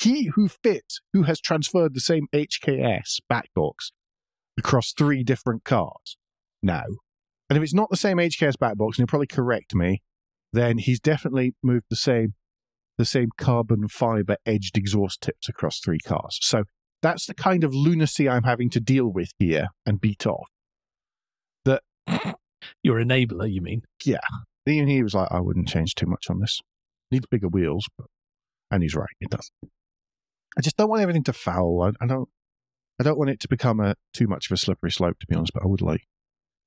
He 0.00 0.26
who 0.34 0.48
fits, 0.48 1.00
who 1.12 1.22
has 1.24 1.40
transferred 1.40 1.94
the 1.94 2.00
same 2.00 2.26
HKS 2.32 3.20
back 3.28 3.50
box 3.54 3.92
across 4.58 4.92
three 4.92 5.22
different 5.22 5.64
cars. 5.64 6.16
No. 6.62 6.82
And 7.48 7.56
if 7.56 7.62
it's 7.62 7.74
not 7.74 7.90
the 7.90 7.96
same 7.96 8.16
HKS 8.18 8.56
back 8.58 8.76
box, 8.76 8.96
and 8.98 9.02
he'll 9.02 9.06
probably 9.10 9.26
correct 9.26 9.74
me, 9.74 10.02
then 10.56 10.78
he's 10.78 11.00
definitely 11.00 11.54
moved 11.62 11.86
the 11.90 11.96
same 11.96 12.34
the 12.98 13.04
same 13.04 13.28
carbon 13.36 13.88
fiber 13.88 14.36
edged 14.46 14.78
exhaust 14.78 15.20
tips 15.20 15.48
across 15.48 15.80
three 15.80 15.98
cars. 15.98 16.38
So 16.40 16.64
that's 17.02 17.26
the 17.26 17.34
kind 17.34 17.62
of 17.62 17.74
lunacy 17.74 18.26
I'm 18.26 18.44
having 18.44 18.70
to 18.70 18.80
deal 18.80 19.12
with 19.12 19.32
here 19.38 19.68
and 19.84 20.00
beat 20.00 20.26
off. 20.26 20.48
That 21.64 21.82
Your 22.82 22.96
enabler, 22.96 23.52
you 23.52 23.60
mean? 23.60 23.82
Yeah. 24.04 24.18
Even 24.66 24.88
he 24.88 25.02
was 25.02 25.14
like, 25.14 25.28
I 25.30 25.40
wouldn't 25.40 25.68
change 25.68 25.94
too 25.94 26.06
much 26.06 26.26
on 26.30 26.40
this. 26.40 26.60
Needs 27.10 27.26
bigger 27.30 27.48
wheels, 27.48 27.86
but 27.96 28.06
and 28.70 28.82
he's 28.82 28.96
right, 28.96 29.08
it 29.20 29.30
does. 29.30 29.50
I 30.58 30.60
just 30.60 30.76
don't 30.76 30.88
want 30.88 31.02
everything 31.02 31.24
to 31.24 31.32
foul. 31.32 31.82
I, 31.82 32.04
I 32.04 32.06
don't 32.06 32.28
I 32.98 33.04
don't 33.04 33.18
want 33.18 33.30
it 33.30 33.40
to 33.40 33.48
become 33.48 33.78
a 33.78 33.94
too 34.12 34.26
much 34.26 34.50
of 34.50 34.54
a 34.54 34.56
slippery 34.56 34.90
slope, 34.90 35.18
to 35.20 35.26
be 35.26 35.36
honest, 35.36 35.52
but 35.52 35.62
I 35.62 35.66
would 35.66 35.82
like 35.82 36.06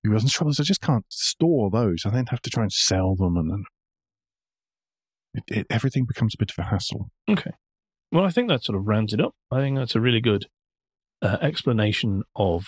wheels 0.03 0.23
and 0.23 0.31
trouble 0.31 0.51
is 0.51 0.59
I 0.59 0.63
just 0.63 0.81
can't 0.81 1.05
store 1.09 1.69
those. 1.69 2.05
I 2.05 2.09
then 2.11 2.27
have 2.27 2.41
to 2.43 2.49
try 2.49 2.63
and 2.63 2.71
sell 2.71 3.15
them 3.15 3.35
and 3.35 3.51
then 3.51 3.63
it, 5.33 5.43
it, 5.47 5.67
everything 5.69 6.05
becomes 6.05 6.33
a 6.33 6.37
bit 6.37 6.51
of 6.51 6.57
a 6.63 6.69
hassle. 6.69 7.09
Okay. 7.29 7.51
Well, 8.11 8.25
I 8.25 8.29
think 8.29 8.49
that 8.49 8.63
sort 8.63 8.77
of 8.77 8.87
rounds 8.87 9.13
it 9.13 9.21
up. 9.21 9.33
I 9.51 9.59
think 9.59 9.77
that's 9.77 9.95
a 9.95 10.01
really 10.01 10.21
good 10.21 10.47
uh, 11.21 11.37
explanation 11.41 12.23
of 12.35 12.65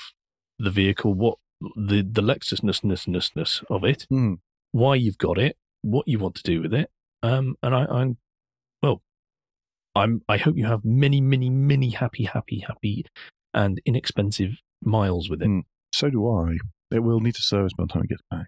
the 0.60 0.70
vehicle, 0.70 1.14
what 1.14 1.38
the 1.76 2.02
the 2.02 2.22
Lexusness 2.22 3.64
of 3.70 3.84
it, 3.84 4.06
Hmm. 4.10 4.36
why 4.72 4.96
you've 4.96 5.18
got 5.18 5.38
it, 5.40 5.58
what 5.82 6.08
you 6.08 6.20
want 6.20 6.36
to 6.36 6.44
do 6.44 6.62
with 6.62 6.74
it, 6.74 6.90
um, 7.24 7.56
and 7.64 7.74
I, 7.74 7.86
I'm 7.86 8.18
well, 8.84 9.02
I'm 9.96 10.22
I 10.30 10.38
hope 10.38 10.58
you 10.58 10.66
have 10.66 10.86
many, 10.86 11.22
many, 11.22 11.50
many 11.50 11.90
happy, 11.90 12.26
happy, 12.26 12.60
happy, 12.60 13.06
and 13.54 13.82
inexpensive 13.86 14.62
miles 14.84 15.30
with 15.30 15.42
it. 15.42 15.48
Hmm. 15.48 15.60
So 15.94 16.10
do 16.10 16.28
I. 16.30 16.58
It 16.92 17.00
will 17.00 17.20
need 17.20 17.36
a 17.36 17.42
service 17.42 17.74
by 17.78 17.86
the 17.86 17.94
time 17.94 18.04
it 18.04 18.10
gets 18.10 18.22
back. 18.30 18.48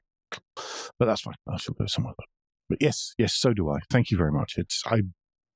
But 1.00 1.06
that's 1.06 1.22
fine. 1.22 1.36
I 1.48 1.58
shall 1.58 1.76
go 1.76 1.86
somewhere. 1.86 2.14
But 2.74 2.82
yes, 2.82 3.14
yes, 3.20 3.36
so 3.36 3.54
do 3.54 3.70
I. 3.70 3.78
Thank 3.92 4.10
you 4.10 4.18
very 4.18 4.32
much. 4.32 4.56
It's 4.58 4.82
I 4.88 5.04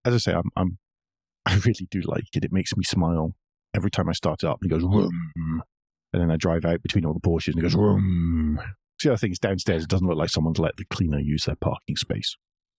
as 0.05 0.13
I 0.13 0.17
say, 0.17 0.33
I'm 0.33 0.51
I'm 0.55 0.77
I 1.47 1.55
really 1.65 1.87
do 1.89 2.01
like 2.05 2.25
it. 2.35 2.45
It 2.45 2.51
makes 2.51 2.77
me 2.77 2.83
smile 2.83 3.33
every 3.75 3.89
time 3.89 4.07
I 4.07 4.11
start 4.11 4.43
it 4.43 4.47
up 4.47 4.59
and 4.61 4.71
it 4.71 4.75
goes 4.75 4.83
vroom. 4.83 5.63
And 6.13 6.21
then 6.21 6.29
I 6.29 6.35
drive 6.37 6.63
out 6.63 6.83
between 6.83 7.05
all 7.05 7.13
the 7.15 7.19
Porsches 7.19 7.53
and 7.53 7.57
it 7.57 7.63
goes 7.63 7.73
vroom. 7.73 8.59
The 9.03 9.09
other 9.09 9.17
thing 9.17 9.31
is 9.31 9.39
downstairs, 9.39 9.83
it 9.83 9.89
doesn't 9.89 10.05
look 10.05 10.17
like 10.17 10.29
someone's 10.29 10.59
let 10.59 10.77
the 10.77 10.85
cleaner 10.85 11.19
use 11.19 11.45
their 11.45 11.55
parking 11.55 11.95
space. 11.95 12.35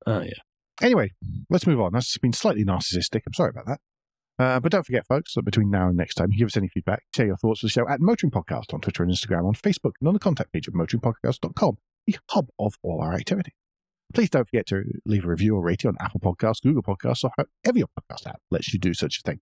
Uh, 0.06 0.22
yeah. 0.24 0.38
Anyway, 0.80 1.10
let's 1.50 1.66
move 1.66 1.80
on. 1.80 1.92
That's 1.94 2.16
been 2.18 2.32
slightly 2.32 2.64
narcissistic. 2.64 3.22
I'm 3.26 3.34
sorry 3.34 3.50
about 3.50 3.66
that. 3.66 3.80
Uh, 4.38 4.60
but 4.60 4.70
don't 4.70 4.86
forget, 4.86 5.04
folks, 5.04 5.34
that 5.34 5.44
between 5.44 5.68
now 5.68 5.88
and 5.88 5.96
next 5.96 6.14
time, 6.14 6.28
you 6.30 6.38
give 6.38 6.46
us 6.46 6.56
any 6.56 6.68
feedback, 6.68 7.02
share 7.12 7.26
your 7.26 7.36
thoughts 7.36 7.64
with 7.64 7.72
the 7.72 7.80
show 7.80 7.88
at 7.88 8.00
Motoring 8.00 8.30
Podcast 8.30 8.72
on 8.72 8.80
Twitter 8.80 9.02
and 9.02 9.10
Instagram, 9.10 9.48
on 9.48 9.54
Facebook, 9.54 9.92
and 10.00 10.06
on 10.06 10.14
the 10.14 10.20
contact 10.20 10.52
page 10.52 10.68
of 10.68 10.74
motoringpodcast.com, 10.74 11.78
the 12.06 12.16
hub 12.30 12.48
of 12.56 12.74
all 12.84 13.00
our 13.02 13.14
activity. 13.14 13.52
Please 14.14 14.30
don't 14.30 14.46
forget 14.46 14.66
to 14.66 14.84
leave 15.04 15.24
a 15.24 15.28
review 15.28 15.56
or 15.56 15.62
rating 15.62 15.88
on 15.88 15.96
Apple 16.00 16.20
Podcasts, 16.20 16.62
Google 16.62 16.82
Podcasts, 16.82 17.24
or 17.24 17.30
however 17.36 17.78
your 17.78 17.88
podcast 17.88 18.26
app 18.26 18.40
lets 18.50 18.72
you 18.72 18.78
do 18.78 18.94
such 18.94 19.18
a 19.18 19.22
thing. 19.22 19.40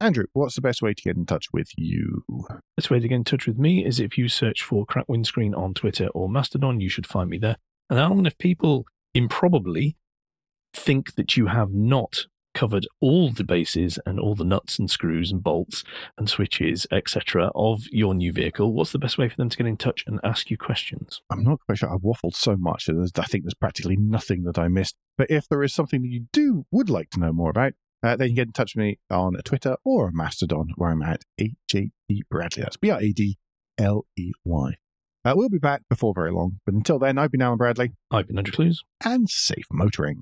Andrew, 0.00 0.26
what's 0.32 0.54
the 0.54 0.60
best 0.60 0.80
way 0.80 0.94
to 0.94 1.02
get 1.02 1.16
in 1.16 1.26
touch 1.26 1.46
with 1.52 1.70
you? 1.76 2.24
The 2.28 2.60
best 2.76 2.90
way 2.90 3.00
to 3.00 3.08
get 3.08 3.16
in 3.16 3.24
touch 3.24 3.46
with 3.46 3.58
me 3.58 3.84
is 3.84 3.98
if 3.98 4.16
you 4.16 4.28
search 4.28 4.62
for 4.62 4.86
Crack 4.86 5.06
Windscreen 5.08 5.54
on 5.54 5.74
Twitter 5.74 6.08
or 6.08 6.28
Mastodon, 6.28 6.80
you 6.80 6.88
should 6.88 7.06
find 7.06 7.28
me 7.28 7.38
there. 7.38 7.56
And 7.90 7.98
Alan, 7.98 8.26
if 8.26 8.38
people 8.38 8.86
improbably 9.14 9.96
think 10.72 11.14
that 11.14 11.36
you 11.36 11.46
have 11.46 11.72
not 11.72 12.26
covered 12.58 12.88
all 13.00 13.30
the 13.30 13.44
bases 13.44 14.00
and 14.04 14.18
all 14.18 14.34
the 14.34 14.42
nuts 14.42 14.80
and 14.80 14.90
screws 14.90 15.30
and 15.30 15.44
bolts 15.44 15.84
and 16.18 16.28
switches, 16.28 16.88
etc., 16.90 17.52
of 17.54 17.84
your 17.92 18.14
new 18.14 18.32
vehicle, 18.32 18.72
what's 18.72 18.90
the 18.90 18.98
best 18.98 19.16
way 19.16 19.28
for 19.28 19.36
them 19.36 19.48
to 19.48 19.56
get 19.56 19.68
in 19.68 19.76
touch 19.76 20.02
and 20.08 20.18
ask 20.24 20.50
you 20.50 20.58
questions? 20.58 21.22
I'm 21.30 21.44
not 21.44 21.60
quite 21.64 21.78
sure. 21.78 21.88
I've 21.88 22.00
waffled 22.00 22.34
so 22.34 22.56
much 22.56 22.86
that 22.86 23.16
I 23.16 23.22
think 23.22 23.44
there's 23.44 23.54
practically 23.54 23.96
nothing 23.96 24.42
that 24.42 24.58
I 24.58 24.66
missed. 24.66 24.96
But 25.16 25.30
if 25.30 25.48
there 25.48 25.62
is 25.62 25.72
something 25.72 26.02
that 26.02 26.08
you 26.08 26.26
do 26.32 26.66
would 26.72 26.90
like 26.90 27.10
to 27.10 27.20
know 27.20 27.32
more 27.32 27.50
about, 27.50 27.74
uh, 28.02 28.16
then 28.16 28.30
you 28.30 28.34
can 28.34 28.36
get 28.36 28.48
in 28.48 28.52
touch 28.54 28.74
with 28.74 28.82
me 28.82 28.98
on 29.08 29.34
Twitter 29.44 29.76
or 29.84 30.10
Mastodon, 30.10 30.72
where 30.74 30.90
I'm 30.90 31.02
at 31.02 31.22
HJD 31.40 32.22
Bradley. 32.28 32.64
That's 32.64 32.76
B 32.76 32.90
R 32.90 33.00
A 33.00 33.12
D 33.12 33.38
L 33.78 34.04
E 34.16 34.32
Y. 34.44 34.74
Uh, 35.24 35.34
we'll 35.36 35.48
be 35.48 35.58
back 35.58 35.82
before 35.88 36.12
very 36.12 36.32
long, 36.32 36.58
but 36.64 36.74
until 36.74 36.98
then, 36.98 37.18
I've 37.18 37.30
been 37.30 37.42
Alan 37.42 37.58
Bradley. 37.58 37.92
I've 38.10 38.26
been 38.26 38.38
Andrew 38.38 38.52
Clues. 38.52 38.82
And 39.04 39.30
safe 39.30 39.66
motoring. 39.70 40.16